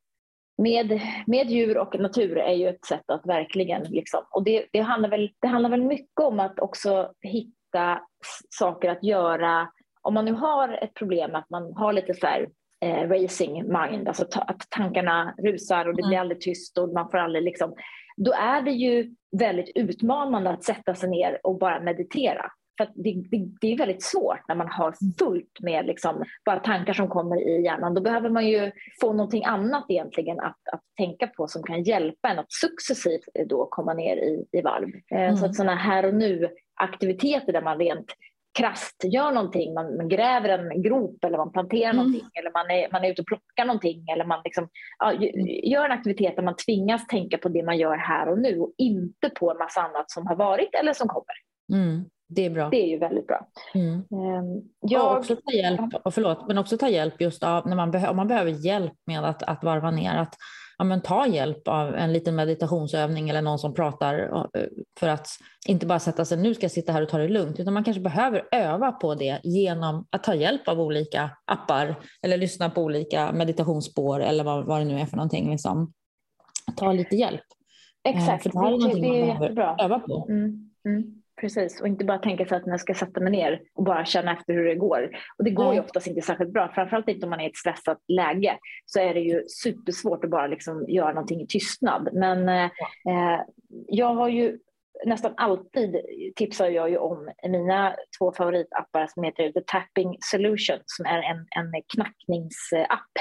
med, 0.57 1.01
med 1.25 1.47
djur 1.49 1.77
och 1.77 1.99
natur 1.99 2.37
är 2.37 2.53
ju 2.53 2.67
ett 2.67 2.85
sätt 2.85 3.09
att 3.11 3.25
verkligen... 3.25 3.83
Liksom, 3.83 4.21
och 4.31 4.43
det, 4.43 4.65
det, 4.71 4.79
handlar 4.79 5.09
väl, 5.09 5.31
det 5.41 5.47
handlar 5.47 5.69
väl 5.69 5.83
mycket 5.83 6.19
om 6.23 6.39
att 6.39 6.59
också 6.59 7.13
hitta 7.21 8.01
saker 8.49 8.89
att 8.89 9.03
göra 9.03 9.67
om 10.01 10.13
man 10.13 10.25
nu 10.25 10.31
har 10.31 10.83
ett 10.83 10.93
problem 10.93 11.35
att 11.35 11.49
man 11.49 11.73
har 11.75 11.93
lite 11.93 12.13
så 12.13 12.27
här, 12.27 12.47
eh, 12.81 13.09
racing 13.09 13.53
mind, 13.53 14.07
alltså 14.07 14.25
ta, 14.25 14.41
att 14.41 14.69
tankarna 14.69 15.35
rusar 15.37 15.85
och 15.85 15.95
det 15.95 16.03
blir 16.03 16.17
mm. 16.17 16.21
aldrig 16.21 16.41
tyst 16.41 16.77
och 16.77 16.89
man 16.89 17.11
får 17.11 17.17
aldrig 17.17 17.43
liksom, 17.43 17.75
då 18.17 18.31
är 18.33 18.61
det 18.61 18.71
ju 18.71 19.15
väldigt 19.37 19.71
utmanande 19.75 20.49
att 20.49 20.63
sätta 20.63 20.95
sig 20.95 21.09
ner 21.09 21.39
och 21.43 21.59
bara 21.59 21.79
meditera. 21.79 22.51
För 22.77 22.87
det, 22.95 23.13
det, 23.31 23.47
det, 23.61 23.73
är 23.73 23.77
väldigt 23.77 24.03
svårt 24.03 24.47
när 24.47 24.55
man 24.55 24.67
har 24.67 24.93
fullt 25.19 25.59
med 25.59 25.85
liksom 25.85 26.23
bara 26.45 26.59
tankar 26.59 26.93
som 26.93 27.07
kommer 27.07 27.47
i 27.47 27.63
hjärnan. 27.63 27.93
Då 27.93 28.01
behöver 28.01 28.29
man 28.29 28.47
ju 28.47 28.71
få 29.01 29.13
någonting 29.13 29.45
annat 29.45 29.85
egentligen 29.89 30.39
att, 30.39 30.59
att 30.71 30.81
tänka 30.97 31.27
på 31.27 31.47
som 31.47 31.63
kan 31.63 31.83
hjälpa 31.83 32.29
en 32.29 32.39
att 32.39 32.51
successivt 32.51 33.23
då 33.49 33.65
komma 33.65 33.93
ner 33.93 34.17
i, 34.17 34.45
i 34.51 34.61
varv. 34.61 34.89
Eh, 35.11 35.21
mm. 35.21 35.37
Så 35.37 35.45
att 35.45 35.55
sådana 35.55 35.75
här 35.75 36.05
och 36.05 36.13
nu 36.13 36.49
aktiviteter 36.75 37.53
där 37.53 37.61
man 37.61 37.77
rent 37.77 38.13
krasst 38.53 39.03
gör 39.03 39.31
någonting, 39.31 39.73
man, 39.73 39.97
man, 39.97 40.09
gräver 40.09 40.49
en 40.49 40.81
grop 40.81 41.23
eller 41.23 41.37
man 41.37 41.51
planterar 41.51 41.89
mm. 41.89 41.95
någonting 41.95 42.29
eller 42.39 42.51
man 42.51 42.71
är, 42.71 42.91
man 42.91 43.03
är 43.03 43.11
ute 43.11 43.21
och 43.21 43.27
plockar 43.27 43.65
någonting 43.65 44.05
eller 44.13 44.25
man 44.25 44.41
liksom, 44.43 44.69
ja, 44.99 45.13
gör 45.63 45.85
en 45.85 45.91
aktivitet 45.91 46.35
där 46.35 46.43
man 46.43 46.55
tvingas 46.55 47.07
tänka 47.07 47.37
på 47.37 47.49
det 47.49 47.63
man 47.63 47.77
gör 47.77 47.95
här 47.95 48.29
och 48.29 48.39
nu 48.39 48.59
och 48.59 48.73
inte 48.77 49.29
på 49.29 49.51
en 49.51 49.57
massa 49.57 49.81
annat 49.81 50.11
som 50.11 50.27
har 50.27 50.35
varit 50.35 50.75
eller 50.75 50.93
som 50.93 51.07
kommer. 51.07 51.35
Mm. 51.73 52.05
Det 52.35 52.45
är 52.45 52.49
bra. 52.49 52.69
Det 52.69 52.83
är 52.83 52.87
ju 52.87 52.97
väldigt 52.97 53.27
bra. 53.27 53.47
Mm. 53.73 53.93
Ehm, 53.93 54.61
jag... 54.79 55.17
också 55.17 55.35
ta 55.35 55.51
hjälp, 55.51 55.81
förlåt, 56.11 56.47
men 56.47 56.57
också 56.57 56.77
ta 56.77 56.89
hjälp 56.89 57.21
just 57.21 57.43
av 57.43 57.67
när 57.67 57.75
man, 57.75 58.05
om 58.09 58.15
man 58.15 58.27
behöver 58.27 58.51
hjälp 58.51 58.93
med 59.05 59.25
att, 59.25 59.43
att 59.43 59.63
varva 59.63 59.91
ner. 59.91 60.15
Att, 60.15 60.35
ja, 60.81 60.85
men 60.85 61.01
ta 61.01 61.27
hjälp 61.27 61.67
av 61.67 61.95
en 61.95 62.13
liten 62.13 62.35
meditationsövning 62.35 63.29
eller 63.29 63.41
någon 63.41 63.59
som 63.59 63.73
pratar 63.73 64.47
för 64.99 65.07
att 65.07 65.27
inte 65.67 65.85
bara 65.85 65.99
sätta 65.99 66.25
sig 66.25 66.37
nu 66.37 66.53
ska 66.53 66.63
jag 66.63 66.71
sitta 66.71 66.91
här 66.91 67.01
och 67.01 67.09
ta 67.09 67.17
det 67.17 67.27
lugnt 67.27 67.59
utan 67.59 67.73
man 67.73 67.83
kanske 67.83 68.01
behöver 68.01 68.47
öva 68.51 68.91
på 68.91 69.15
det 69.15 69.39
genom 69.43 70.05
att 70.09 70.23
ta 70.23 70.35
hjälp 70.35 70.67
av 70.67 70.81
olika 70.81 71.29
appar 71.45 71.95
eller 72.21 72.37
lyssna 72.37 72.69
på 72.69 72.81
olika 72.81 73.31
meditationsspår 73.31 74.19
eller 74.19 74.43
vad, 74.43 74.65
vad 74.65 74.81
det 74.81 74.85
nu 74.85 74.99
är 74.99 75.05
för 75.05 75.17
någonting. 75.17 75.51
Liksom. 75.51 75.93
Ta 76.77 76.93
lite 76.93 77.15
hjälp. 77.15 77.45
Eh, 78.07 78.17
Exakt, 78.17 78.43
för 78.43 78.49
det 78.49 78.59
här 78.59 78.67
är 78.67 78.71
någonting 78.71 79.27
man 79.27 79.39
behöver 79.39 79.83
öva 79.83 79.99
på. 79.99 80.25
Mm. 80.29 80.71
Mm. 80.85 81.20
Precis, 81.41 81.81
och 81.81 81.87
inte 81.87 82.05
bara 82.05 82.17
tänka 82.17 82.45
sig 82.45 82.57
att 82.57 82.67
jag 82.67 82.79
ska 82.79 82.93
sätta 82.93 83.19
mig 83.19 83.31
ner 83.31 83.61
och 83.73 83.83
bara 83.83 84.05
känna 84.05 84.33
efter 84.33 84.53
hur 84.53 84.65
det 84.65 84.75
går. 84.75 85.09
Och 85.37 85.43
det 85.43 85.51
går 85.51 85.63
mm. 85.63 85.75
ju 85.75 85.81
oftast 85.81 86.07
inte 86.07 86.21
särskilt 86.21 86.53
bra, 86.53 86.71
framförallt 86.75 87.09
inte 87.09 87.25
om 87.25 87.29
man 87.29 87.39
är 87.39 87.43
i 87.43 87.49
ett 87.49 87.57
stressat 87.57 87.97
läge. 88.07 88.57
Så 88.85 88.99
är 88.99 89.13
det 89.13 89.19
ju 89.19 89.43
supersvårt 89.47 90.23
att 90.23 90.29
bara 90.29 90.47
liksom 90.47 90.85
göra 90.87 91.13
någonting 91.13 91.41
i 91.41 91.47
tystnad. 91.47 92.09
Men 92.13 92.49
eh, 92.49 93.41
jag 93.87 94.15
har 94.15 94.29
ju 94.29 94.59
nästan 95.05 95.33
alltid 95.37 95.95
tipsar 96.35 96.69
jag 96.69 96.89
ju 96.89 96.97
om 96.97 97.31
mina 97.43 97.95
två 98.19 98.33
favoritappar 98.33 99.07
som 99.07 99.23
heter 99.23 99.51
The 99.51 99.61
Tapping 99.61 100.17
Solution 100.19 100.77
som 100.85 101.05
är 101.05 101.21
en, 101.21 101.37
en 101.37 101.81
knackningsapp. 101.95 103.11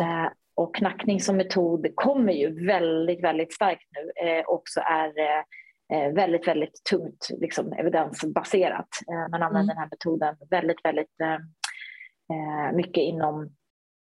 Eh, 0.00 0.32
och 0.54 0.74
knackning 0.74 1.20
som 1.20 1.36
metod 1.36 1.86
kommer 1.94 2.32
ju 2.32 2.66
väldigt, 2.66 3.24
väldigt 3.24 3.52
starkt 3.52 3.84
nu 3.90 4.28
eh, 4.28 4.44
också 4.46 4.80
är 4.80 5.08
eh, 5.08 5.42
Eh, 5.42 5.67
väldigt, 5.90 6.48
väldigt 6.48 6.84
tungt 6.90 7.28
liksom, 7.30 7.72
evidensbaserat. 7.72 8.88
Eh, 9.08 9.30
man 9.30 9.42
använder 9.42 9.60
mm. 9.60 9.66
den 9.66 9.76
här 9.76 9.88
metoden 9.90 10.36
väldigt, 10.50 10.84
väldigt 10.84 11.20
eh, 11.20 12.76
mycket 12.76 13.02
inom, 13.02 13.50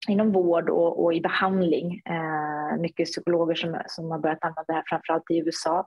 inom 0.07 0.31
vård 0.31 0.69
och, 0.69 1.03
och 1.03 1.13
i 1.13 1.21
behandling. 1.21 2.01
mycket 2.79 3.05
psykologer 3.05 3.55
som, 3.55 3.81
som 3.87 4.11
har 4.11 4.19
börjat 4.19 4.43
använda 4.43 4.63
det 4.67 4.73
här, 4.73 4.83
framförallt 4.85 5.31
i 5.31 5.37
USA. 5.37 5.85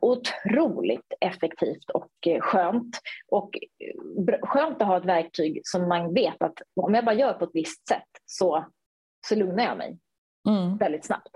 otroligt 0.00 1.12
effektivt 1.20 1.90
och 1.90 2.10
skönt. 2.40 3.00
Och 3.28 3.50
skönt 4.42 4.82
att 4.82 4.88
ha 4.88 4.96
ett 4.96 5.04
verktyg 5.04 5.60
som 5.64 5.88
man 5.88 6.14
vet 6.14 6.42
att 6.42 6.62
om 6.80 6.94
jag 6.94 7.04
bara 7.04 7.14
gör 7.14 7.32
på 7.32 7.44
ett 7.44 7.54
visst 7.54 7.88
sätt 7.88 8.08
så, 8.26 8.64
så 9.26 9.34
lugnar 9.34 9.64
jag 9.64 9.78
mig 9.78 9.98
mm. 10.48 10.76
väldigt 10.76 11.06
snabbt. 11.06 11.30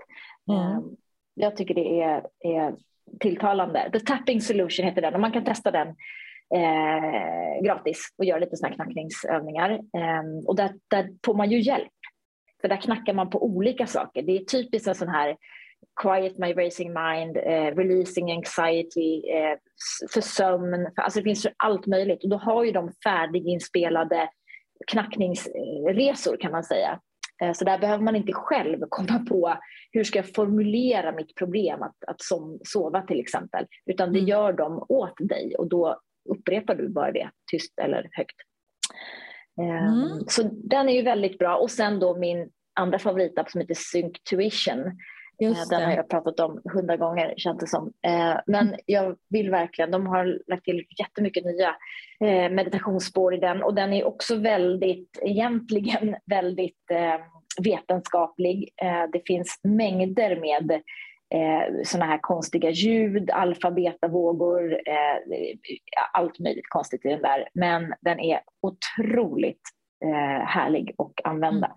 Mm. 0.51 0.95
Jag 1.33 1.57
tycker 1.57 1.73
det 1.73 2.01
är, 2.01 2.27
är 2.39 2.75
tilltalande. 3.19 3.89
The 3.93 3.99
Tapping 3.99 4.41
Solution 4.41 4.85
heter 4.85 5.01
den 5.01 5.13
och 5.13 5.19
man 5.19 5.31
kan 5.31 5.45
testa 5.45 5.71
den 5.71 5.87
eh, 6.55 7.63
gratis 7.63 8.13
och 8.17 8.25
göra 8.25 8.39
lite 8.39 8.57
såna 8.57 8.73
knackningsövningar. 8.73 9.71
Eh, 9.71 10.47
och 10.47 10.55
där, 10.55 10.73
där 10.87 11.09
får 11.25 11.33
man 11.33 11.51
ju 11.51 11.61
hjälp. 11.61 11.91
För 12.61 12.67
där 12.67 12.77
knackar 12.77 13.13
man 13.13 13.29
på 13.29 13.45
olika 13.45 13.87
saker. 13.87 14.21
Det 14.21 14.37
är 14.37 14.43
typiskt 14.43 14.87
en 14.87 14.95
sån 14.95 15.07
här 15.07 15.37
quiet 16.01 16.37
my 16.37 16.53
racing 16.53 16.93
mind, 16.93 17.37
eh, 17.37 17.75
releasing 17.75 18.31
anxiety, 18.31 19.29
eh, 19.29 19.57
för 20.13 20.21
sömn. 20.21 20.91
För, 20.95 21.01
alltså 21.01 21.19
det 21.19 21.23
finns 21.23 21.41
för 21.41 21.53
allt 21.57 21.87
möjligt. 21.87 22.23
Och 22.23 22.29
då 22.29 22.37
har 22.37 22.63
ju 22.63 22.71
de 22.71 22.91
färdiginspelade 23.03 24.29
knackningsresor 24.87 26.37
kan 26.37 26.51
man 26.51 26.63
säga. 26.63 26.99
Eh, 27.43 27.53
så 27.53 27.65
där 27.65 27.77
behöver 27.77 28.03
man 28.03 28.15
inte 28.15 28.33
själv 28.33 28.79
komma 28.89 29.19
på 29.29 29.57
hur 29.91 30.03
ska 30.03 30.19
jag 30.19 30.33
formulera 30.35 31.11
mitt 31.11 31.35
problem 31.35 31.81
att, 31.81 31.95
att 32.07 32.21
som, 32.21 32.59
sova 32.63 33.01
till 33.01 33.19
exempel. 33.19 33.65
Utan 33.85 34.13
det 34.13 34.19
mm. 34.19 34.29
gör 34.29 34.53
de 34.53 34.85
åt 34.89 35.15
dig 35.19 35.55
och 35.57 35.69
då 35.69 35.99
upprepar 36.29 36.75
du 36.75 36.89
bara 36.89 37.11
det 37.11 37.29
tyst 37.51 37.79
eller 37.79 38.09
högt. 38.11 38.35
Eh, 39.61 39.87
mm. 39.87 40.25
Så 40.27 40.43
den 40.53 40.89
är 40.89 40.93
ju 40.93 41.01
väldigt 41.01 41.37
bra. 41.37 41.55
Och 41.55 41.71
sen 41.71 41.99
då 41.99 42.17
min 42.17 42.49
andra 42.73 42.99
favoritapp 42.99 43.49
som 43.49 43.61
heter 43.61 43.75
Synctuition. 43.77 44.97
Just 45.39 45.69
den 45.69 45.83
har 45.83 45.91
jag 45.91 46.09
pratat 46.09 46.39
om 46.39 46.61
hundra 46.73 46.97
gånger 46.97 47.33
känns 47.37 47.59
det 47.59 47.67
som. 47.67 47.93
Men 48.45 48.75
jag 48.85 49.15
vill 49.29 49.51
verkligen, 49.51 49.91
de 49.91 50.07
har 50.07 50.39
lagt 50.47 50.63
till 50.63 50.85
jättemycket 50.99 51.43
nya 51.45 51.75
meditationsspår 52.49 53.33
i 53.33 53.37
den 53.37 53.63
och 53.63 53.73
den 53.73 53.93
är 53.93 54.03
också 54.03 54.35
väldigt, 54.35 55.19
egentligen 55.21 56.15
väldigt 56.25 56.91
vetenskaplig. 57.63 58.69
Det 59.13 59.21
finns 59.27 59.59
mängder 59.63 60.39
med 60.39 60.81
sådana 61.83 62.05
här 62.05 62.19
konstiga 62.21 62.69
ljud, 62.69 63.31
alfa, 63.31 63.71
beta, 63.71 64.07
vågor, 64.07 64.79
allt 66.13 66.39
möjligt 66.39 66.69
konstigt 66.69 67.05
i 67.05 67.09
den 67.09 67.21
där. 67.21 67.49
Men 67.53 67.93
den 68.01 68.19
är 68.19 68.39
otroligt 68.61 69.61
härlig 70.45 70.95
att 70.97 71.27
använda. 71.27 71.71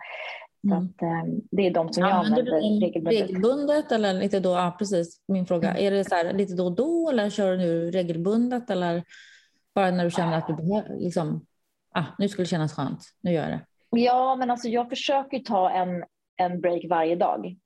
Mm. 0.64 0.88
Så 0.98 1.06
att, 1.06 1.24
um, 1.24 1.40
det 1.50 1.66
är 1.66 1.70
de 1.70 1.92
som 1.92 2.02
jag 2.02 2.12
använder 2.12 2.52
regelbundet. 2.52 3.20
regelbundet. 3.20 3.92
eller 3.92 4.12
lite 4.12 4.40
då, 4.40 4.50
ja, 4.50 4.76
precis 4.78 5.20
min 5.28 5.46
fråga. 5.46 5.70
Mm. 5.70 5.84
Är 5.84 5.90
det 5.90 6.04
så 6.04 6.14
här, 6.14 6.32
lite 6.32 6.54
då 6.54 6.64
och 6.64 6.76
då 6.76 7.10
eller 7.10 7.30
kör 7.30 7.50
du 7.50 7.56
nu 7.56 7.90
regelbundet 7.90 8.70
eller 8.70 9.02
bara 9.74 9.90
när 9.90 10.04
du 10.04 10.10
känner 10.10 10.38
att 10.38 10.46
du 10.46 10.54
behöver, 10.54 10.96
liksom, 10.98 11.46
ah, 11.94 12.04
nu 12.18 12.28
skulle 12.28 12.44
det 12.44 12.48
kännas 12.48 12.74
skönt, 12.74 13.00
nu 13.20 13.32
gör 13.32 13.42
jag 13.42 13.50
det. 13.50 13.60
Ja, 13.90 14.36
men 14.36 14.50
alltså 14.50 14.68
jag 14.68 14.88
försöker 14.88 15.38
ta 15.38 15.70
en, 15.70 16.04
en 16.36 16.60
break 16.60 16.82
varje 16.88 17.16
dag. 17.16 17.56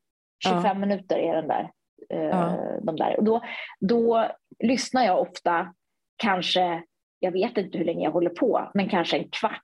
25 0.44 0.62
ja. 0.64 0.74
minuter 0.74 1.16
är 1.16 1.34
den 1.36 1.48
där. 1.48 1.70
Uh, 2.14 2.20
ja. 2.20 2.58
de 2.82 2.96
där. 2.96 3.16
Och 3.18 3.24
då, 3.24 3.42
då 3.80 4.30
lyssnar 4.58 5.04
jag 5.04 5.20
ofta, 5.20 5.74
kanske, 6.16 6.82
jag 7.18 7.32
vet 7.32 7.58
inte 7.58 7.78
hur 7.78 7.84
länge 7.84 8.04
jag 8.04 8.12
håller 8.12 8.30
på, 8.30 8.70
men 8.74 8.88
kanske 8.88 9.18
en 9.18 9.28
kvart. 9.28 9.62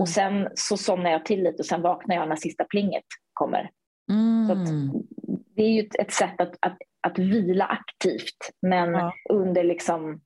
Och 0.00 0.08
sen 0.08 0.48
så 0.54 0.76
somnar 0.76 1.10
jag 1.10 1.24
till 1.24 1.42
lite 1.42 1.62
och 1.62 1.66
sen 1.66 1.82
vaknar 1.82 2.16
jag 2.16 2.28
när 2.28 2.36
sista 2.36 2.64
plinget 2.64 3.04
kommer. 3.32 3.70
Mm. 4.10 4.92
det 5.56 5.62
är 5.62 5.70
ju 5.70 5.88
ett, 5.98 6.12
sätt 6.12 6.40
att, 6.40 6.54
att, 6.60 6.78
att 7.00 7.18
vila 7.18 7.64
aktivt 7.64 8.50
men 8.62 8.92
ja. 8.92 9.12
under 9.30 9.64
liksom, 9.64 10.20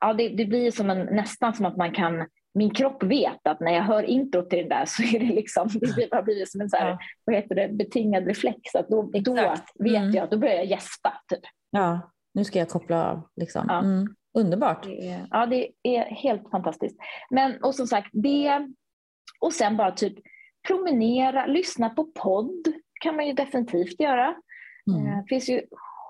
ja 0.00 0.12
det, 0.12 0.28
det 0.28 0.44
blir 0.44 0.70
som 0.70 0.90
en, 0.90 0.98
nästan 0.98 1.54
som 1.54 1.66
att 1.66 1.76
man 1.76 1.92
kan 1.92 2.26
min 2.56 2.70
kropp 2.70 3.02
vet 3.02 3.46
att 3.46 3.60
när 3.60 3.72
jag 3.72 3.82
hör 3.82 4.02
intro 4.02 4.42
till 4.42 4.58
det 4.58 4.74
där 4.74 4.84
så 4.86 5.02
är 5.02 5.20
det 5.20 5.34
liksom, 5.34 5.68
det 5.96 6.08
har 6.14 6.22
blivit 6.22 6.50
som 6.50 6.60
en 6.60 6.70
så 6.70 6.76
här, 6.76 6.88
ja. 6.88 6.98
vad 7.24 7.36
heter 7.36 7.54
det, 7.54 7.68
betingad 7.68 8.26
reflex. 8.26 8.74
Att 8.74 8.88
då, 8.88 9.02
då 9.02 9.34
vet 9.34 9.80
mm. 9.80 10.10
jag, 10.10 10.24
att 10.24 10.30
då 10.30 10.38
börjar 10.38 10.54
jag 10.54 10.66
gäspa. 10.66 11.12
Typ. 11.28 11.40
Ja, 11.70 12.10
nu 12.34 12.44
ska 12.44 12.58
jag 12.58 12.68
koppla 12.68 13.10
av. 13.10 13.22
Liksom. 13.36 13.66
Ja. 13.68 13.78
Mm. 13.78 14.14
Underbart. 14.38 14.82
Det 14.82 15.08
är, 15.08 15.26
ja, 15.30 15.46
det 15.46 15.68
är 15.82 16.02
helt 16.04 16.50
fantastiskt. 16.50 16.96
Men 17.30 17.62
och 17.62 17.74
som 17.74 17.86
sagt, 17.86 18.10
det 18.12 18.68
och 19.40 19.52
sen 19.52 19.76
bara 19.76 19.90
typ 19.90 20.14
promenera, 20.68 21.46
lyssna 21.46 21.90
på 21.90 22.04
podd 22.04 22.72
kan 23.00 23.16
man 23.16 23.26
ju 23.26 23.32
definitivt 23.32 24.00
göra. 24.00 24.34
Mm. 24.90 25.06
Eh, 25.06 25.18
det 25.18 25.28
finns 25.28 25.48
ju 25.48 25.62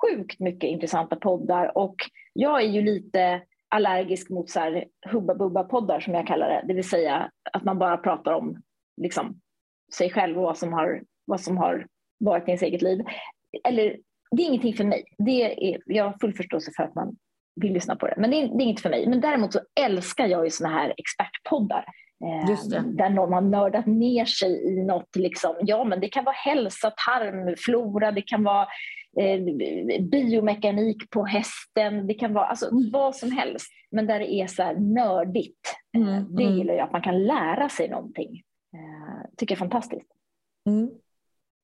sjukt 0.03 0.41
mycket 0.41 0.71
intressanta 0.71 1.17
poddar 1.17 1.79
och 1.79 1.97
jag 2.33 2.63
är 2.63 2.69
ju 2.69 2.83
lite 2.83 3.43
allergisk 3.69 4.31
mot 4.31 4.51
så 4.51 4.61
här 4.61 4.85
hubba 5.13 5.35
bubba 5.35 5.65
poddar 5.65 6.01
som 6.01 6.15
jag 6.15 6.27
kallar 6.27 6.49
det, 6.49 6.65
det 6.69 6.75
vill 6.75 6.89
säga 6.89 7.31
att 7.53 7.65
man 7.65 7.79
bara 7.79 7.97
pratar 7.97 8.33
om 8.33 8.63
liksom, 9.03 9.41
sig 9.95 10.11
själv 10.11 10.37
och 10.37 10.43
vad 10.43 10.59
som 10.59 10.73
har, 10.73 11.03
vad 11.25 11.41
som 11.41 11.57
har 11.57 11.87
varit 12.19 12.49
i 12.49 12.51
ens 12.51 12.63
eget 12.63 12.83
liv. 12.83 13.05
Eller 13.65 13.97
det 14.31 14.43
är 14.43 14.47
ingenting 14.47 14.75
för 14.75 14.85
mig. 14.85 15.05
Det 15.19 15.73
är, 15.75 15.83
jag 15.87 16.05
har 16.05 16.19
full 16.21 16.35
förståelse 16.35 16.71
för 16.77 16.83
att 16.83 16.95
man 16.95 17.17
vill 17.61 17.73
lyssna 17.73 17.97
på 17.97 18.07
det, 18.07 18.15
men 18.17 18.31
det 18.31 18.37
är, 18.37 18.49
det 18.49 18.63
är 18.63 18.67
inget 18.67 18.81
för 18.81 18.91
mig. 18.91 19.09
Men 19.09 19.21
däremot 19.21 19.53
så 19.53 19.61
älskar 19.81 20.27
jag 20.27 20.45
ju 20.45 20.51
såna 20.51 20.71
här 20.71 20.95
expertpoddar. 20.97 21.85
Eh, 22.25 22.83
där 22.85 23.11
någon 23.11 23.33
har 23.33 23.41
nördat 23.41 23.87
ner 23.87 24.25
sig 24.25 24.79
i 24.79 24.83
något. 24.83 25.17
Liksom. 25.17 25.55
Ja, 25.61 25.85
men 25.85 26.01
det 26.01 26.09
kan 26.09 26.25
vara 26.25 26.35
hälsa, 26.35 26.91
tarmflora, 26.91 28.13
det 28.13 28.23
kan 28.23 28.45
vara 28.45 28.67
eh, 29.21 29.41
biomekanik 30.01 31.11
på 31.11 31.25
hästen, 31.25 32.07
det 32.07 32.15
kan 32.15 32.35
vara 32.35 32.47
alltså, 32.47 32.69
vad 32.93 33.17
som 33.17 33.33
helst. 33.33 33.67
Men 33.91 34.07
där 34.07 34.19
det 34.19 34.33
är 34.33 34.47
så 34.47 34.73
nördigt. 34.73 35.75
Eh, 35.97 36.03
mm, 36.03 36.37
det 36.37 36.43
mm. 36.43 36.57
gillar 36.57 36.75
jag, 36.75 36.85
att 36.85 36.93
man 36.93 37.03
kan 37.03 37.25
lära 37.25 37.69
sig 37.69 37.89
någonting. 37.89 38.43
Eh, 38.75 39.31
tycker 39.37 39.55
jag 39.55 39.57
är 39.57 39.69
fantastiskt. 39.69 40.09
Mm. 40.69 40.91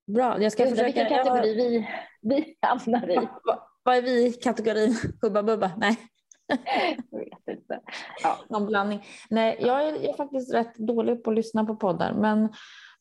Bra, 0.06 0.42
jag 0.42 0.52
ska 0.52 0.62
försöka. 0.62 0.84
Vilken 0.84 1.08
kategori 1.08 1.54
vi, 1.54 1.88
vi 2.20 2.56
hamnar 2.60 3.10
i. 3.10 3.28
Vad 3.82 3.96
är 3.96 4.02
vi 4.02 4.26
i 4.26 4.32
kategorin 4.32 4.96
Hubba 5.22 5.42
Bubba? 5.42 5.70
Nej. 5.76 5.96
Jag 7.10 7.18
vet 7.20 7.58
inte. 7.58 7.80
Ja. 8.22 8.38
Någon 8.48 8.66
blandning. 8.66 9.04
Nej, 9.30 9.56
jag 9.60 9.84
är, 9.84 9.92
jag 9.92 10.04
är, 10.04 10.16
faktiskt 10.16 10.54
rätt 10.54 10.76
dålig 10.76 11.24
på 11.24 11.30
att 11.30 11.36
lyssna 11.36 11.64
på 11.64 11.76
poddar, 11.76 12.14
men 12.14 12.44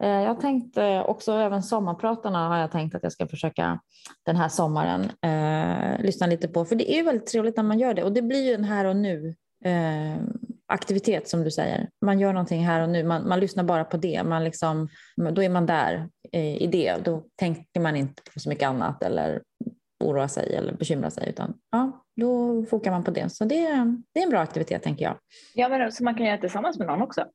eh, 0.03 0.21
jag 0.23 0.39
tänkte 0.39 1.03
också 1.03 1.31
även 1.31 1.63
sommarpratarna 1.63 2.47
har 2.47 2.57
jag 2.57 2.71
tänkt 2.71 2.95
att 2.95 3.03
jag 3.03 3.11
ska 3.11 3.27
försöka 3.27 3.79
den 4.25 4.35
här 4.35 4.49
sommaren 4.49 5.01
eh, 5.21 6.05
lyssna 6.05 6.27
lite 6.27 6.47
på, 6.47 6.65
för 6.65 6.75
det 6.75 6.99
är 6.99 7.03
väldigt 7.03 7.27
trevligt 7.27 7.57
när 7.57 7.63
man 7.63 7.79
gör 7.79 7.93
det 7.93 8.03
och 8.03 8.13
det 8.13 8.21
blir 8.21 8.47
ju 8.47 8.53
en 8.53 8.63
här 8.63 8.85
och 8.85 8.95
nu 8.95 9.35
eh, 9.65 10.23
aktivitet 10.71 11.29
som 11.29 11.43
du 11.43 11.51
säger. 11.51 11.89
Man 12.05 12.19
gör 12.19 12.33
någonting 12.33 12.65
här 12.65 12.81
och 12.81 12.89
nu, 12.89 13.03
man, 13.03 13.27
man 13.27 13.39
lyssnar 13.39 13.63
bara 13.63 13.83
på 13.83 13.97
det, 13.97 14.23
man 14.23 14.43
liksom, 14.43 14.89
då 15.31 15.43
är 15.43 15.49
man 15.49 15.65
där 15.65 16.09
eh, 16.31 16.55
i 16.55 16.67
det, 16.67 16.95
då 17.05 17.23
tänker 17.35 17.79
man 17.79 17.95
inte 17.95 18.21
på 18.33 18.39
så 18.39 18.49
mycket 18.49 18.67
annat 18.67 19.03
eller 19.03 19.41
oroa 20.03 20.27
sig 20.27 20.55
eller 20.55 20.73
bekymra 20.73 21.09
sig 21.09 21.29
utan 21.29 21.53
ja, 21.71 22.00
då 22.15 22.63
fokar 22.65 22.91
man 22.91 23.03
på 23.03 23.11
det. 23.11 23.29
Så 23.29 23.45
det, 23.45 23.55
det 24.13 24.19
är 24.19 24.23
en 24.23 24.29
bra 24.29 24.39
aktivitet 24.39 24.83
tänker 24.83 25.05
jag. 25.05 25.17
Ja, 25.53 25.69
men 25.69 25.91
så 25.91 26.03
man 26.03 26.15
kan 26.15 26.25
göra 26.25 26.35
det 26.35 26.41
tillsammans 26.41 26.77
med 26.77 26.87
någon 26.87 27.01
också? 27.01 27.25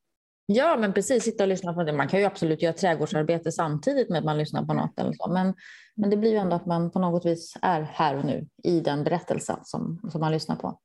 Ja, 0.45 0.77
men 0.77 0.93
precis. 0.93 1.23
Sitta 1.23 1.43
och 1.43 1.47
lyssna 1.47 1.73
på 1.73 1.83
det. 1.83 1.93
Man 1.93 2.07
kan 2.07 2.19
ju 2.19 2.25
absolut 2.25 2.61
göra 2.61 2.73
trädgårdsarbete 2.73 3.51
samtidigt 3.51 4.09
med 4.09 4.19
att 4.19 4.25
man 4.25 4.37
lyssnar 4.37 4.65
på 4.65 4.73
något 4.73 4.99
eller 4.99 5.13
så. 5.13 5.27
Men, 5.31 5.55
men 5.95 6.09
det 6.09 6.17
blir 6.17 6.31
ju 6.31 6.37
ändå 6.37 6.55
att 6.55 6.65
man 6.65 6.91
på 6.91 6.99
något 6.99 7.25
vis 7.25 7.57
är 7.61 7.81
här 7.81 8.17
och 8.17 8.25
nu 8.25 8.47
i 8.63 8.79
den 8.79 9.03
berättelsen 9.03 9.59
som, 9.63 10.09
som 10.11 10.21
man 10.21 10.31
lyssnar 10.31 10.55
på. 10.55 10.79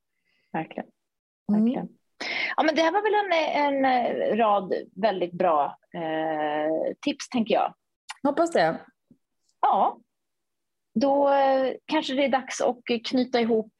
Verkligen. 0.53 0.85
Mm. 1.49 1.63
Verkligen. 1.63 1.85
Mm. 1.85 1.95
Ja, 2.57 2.63
men 2.63 2.75
det 2.75 2.81
här 2.81 2.91
var 2.91 3.01
väl 3.01 3.31
en, 3.55 3.85
en 3.85 4.37
rad 4.37 4.73
väldigt 4.95 5.33
bra 5.33 5.77
eh, 5.93 6.93
tips, 7.01 7.29
tänker 7.29 7.53
jag. 7.53 7.73
Hoppas 8.23 8.51
det. 8.51 8.81
Ja, 9.61 9.97
då 10.93 11.33
eh, 11.33 11.73
kanske 11.85 12.13
det 12.13 12.25
är 12.25 12.29
dags 12.29 12.61
att 12.61 12.77
knyta 13.05 13.41
ihop 13.41 13.73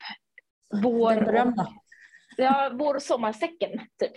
vår, 0.83 1.45
och, 1.47 1.53
ja, 2.37 2.71
vår 2.73 2.95
och 2.95 3.01
sommarsäcken. 3.01 3.71
Typ. 3.99 4.11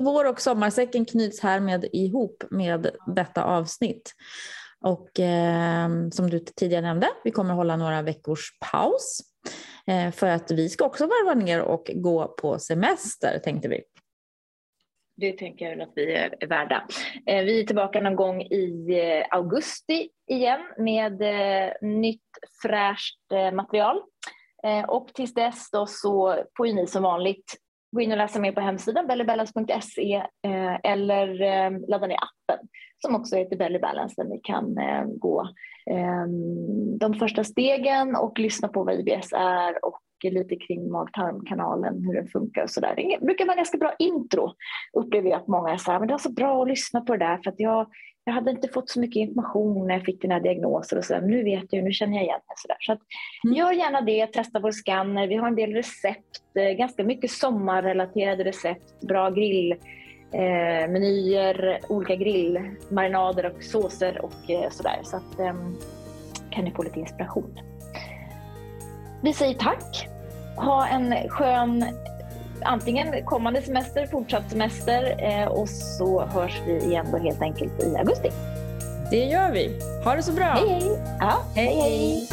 Vår 0.00 0.24
och 0.24 0.40
sommarsäcken 0.40 1.04
knyts 1.04 1.40
härmed 1.40 1.84
ihop 1.92 2.44
med 2.50 2.90
detta 3.06 3.44
avsnitt. 3.44 4.12
Och 4.80 5.20
eh, 5.20 5.88
som 6.12 6.30
du 6.30 6.38
tidigare 6.38 6.82
nämnde, 6.82 7.08
vi 7.24 7.30
kommer 7.30 7.54
hålla 7.54 7.76
några 7.76 8.02
veckors 8.02 8.58
paus 8.72 9.20
eh, 9.86 10.12
för 10.12 10.26
att 10.26 10.50
vi 10.50 10.68
ska 10.68 10.84
också 10.84 11.06
varva 11.06 11.34
ner 11.34 11.60
och 11.60 11.90
gå 11.94 12.28
på 12.28 12.58
semester 12.58 13.38
tänkte 13.38 13.68
vi. 13.68 13.82
Det 15.20 15.32
tänker 15.32 15.70
jag 15.70 15.80
att 15.80 15.92
vi 15.94 16.14
är 16.14 16.46
värda. 16.48 16.86
Eh, 17.26 17.44
vi 17.44 17.60
är 17.60 17.66
tillbaka 17.66 18.00
någon 18.00 18.16
gång 18.16 18.42
i 18.42 19.00
eh, 19.02 19.36
augusti 19.36 20.08
igen 20.26 20.60
med 20.78 21.22
eh, 21.22 21.72
nytt 21.82 22.22
fräscht 22.62 23.18
material. 23.52 24.02
Och 24.88 25.08
tills 25.14 25.34
dess 25.34 25.70
då 25.70 25.86
så 25.86 26.44
får 26.56 26.66
ju 26.66 26.72
ni 26.72 26.86
som 26.86 27.02
vanligt 27.02 27.54
gå 27.92 28.00
in 28.00 28.12
och 28.12 28.18
läsa 28.18 28.40
mer 28.40 28.52
på 28.52 28.60
hemsidan 28.60 29.06
bellybalance.se, 29.06 30.22
eller 30.82 31.70
ladda 31.90 32.06
ner 32.06 32.16
appen 32.16 32.68
som 32.98 33.14
också 33.14 33.36
heter 33.36 33.56
Belly 33.56 33.78
Balance 33.78 34.14
där 34.22 34.28
ni 34.28 34.40
kan 34.40 34.76
gå 35.18 35.48
de 37.00 37.14
första 37.14 37.44
stegen 37.44 38.16
och 38.16 38.38
lyssna 38.38 38.68
på 38.68 38.84
vad 38.84 38.94
IBS 38.94 39.32
är 39.32 39.84
och 39.84 40.00
lite 40.24 40.56
kring 40.56 40.90
mag-tarmkanalen, 40.90 42.04
hur 42.04 42.14
den 42.14 42.28
funkar 42.28 42.62
och 42.62 42.70
sådär. 42.70 42.94
Det 42.96 43.26
brukar 43.26 43.46
vara 43.46 43.56
ganska 43.56 43.78
bra 43.78 43.94
intro, 43.98 44.54
upplever 44.92 45.30
jag 45.30 45.40
att 45.40 45.48
många 45.48 45.72
är 45.72 45.76
så 45.76 45.92
här, 45.92 45.98
men 45.98 46.08
det 46.08 46.14
var 46.14 46.18
så 46.18 46.32
bra 46.32 46.62
att 46.62 46.68
lyssna 46.68 47.00
på 47.00 47.12
det 47.12 47.24
där 47.24 47.40
för 47.44 47.50
att 47.50 47.60
jag, 47.60 47.86
jag 48.24 48.32
hade 48.32 48.50
inte 48.50 48.68
fått 48.68 48.90
så 48.90 49.00
mycket 49.00 49.16
information 49.16 49.86
när 49.86 49.94
jag 49.94 50.04
fick 50.04 50.22
den 50.22 50.30
här 50.30 50.40
diagnosen 50.40 50.98
och 50.98 51.04
så 51.04 51.14
där, 51.14 51.20
men 51.20 51.30
nu 51.30 51.44
vet 51.44 51.72
jag, 51.72 51.84
nu 51.84 51.92
känner 51.92 52.14
jag 52.14 52.24
igen 52.24 52.40
mig. 52.48 52.54
Så, 52.56 52.68
där. 52.68 52.76
så 52.80 52.92
att, 52.92 53.00
mm. 53.44 53.56
gör 53.56 53.72
gärna 53.72 54.00
det, 54.00 54.26
testa 54.26 54.60
vår 54.60 54.72
scanner, 54.72 55.26
vi 55.26 55.36
har 55.36 55.48
en 55.48 55.56
del 55.56 55.72
recept, 55.72 56.42
eh, 56.54 56.70
ganska 56.70 57.04
mycket 57.04 57.30
sommarrelaterade 57.30 58.44
recept, 58.44 59.00
bra 59.00 59.30
grill 59.30 59.74
eh, 60.32 60.90
menyer, 60.90 61.80
olika 61.88 62.16
grillmarinader 62.16 63.52
och 63.56 63.62
såser 63.62 64.24
och 64.24 64.50
eh, 64.50 64.70
sådär. 64.70 65.00
Så 65.02 65.16
att 65.16 65.40
eh, 65.40 65.54
kan 66.50 66.64
ni 66.64 66.70
få 66.70 66.82
lite 66.82 67.00
inspiration. 67.00 67.67
Vi 69.22 69.32
säger 69.32 69.54
tack. 69.54 70.08
Ha 70.56 70.86
en 70.86 71.28
skön 71.28 71.84
antingen 72.62 73.24
kommande 73.24 73.62
semester, 73.62 74.06
fortsatt 74.06 74.50
semester 74.50 75.16
eh, 75.18 75.48
och 75.48 75.68
så 75.68 76.26
hörs 76.26 76.60
vi 76.66 76.78
igen 76.84 77.06
då 77.12 77.18
helt 77.18 77.42
enkelt 77.42 77.82
i 77.82 77.96
augusti. 77.96 78.30
Det 79.10 79.24
gör 79.24 79.52
vi. 79.52 79.80
Ha 80.04 80.14
det 80.14 80.22
så 80.22 80.32
bra. 80.32 80.44
Hej, 80.44 80.68
hej. 80.68 80.98
Ja, 81.20 81.32
hej, 81.54 81.74
hej. 81.80 82.28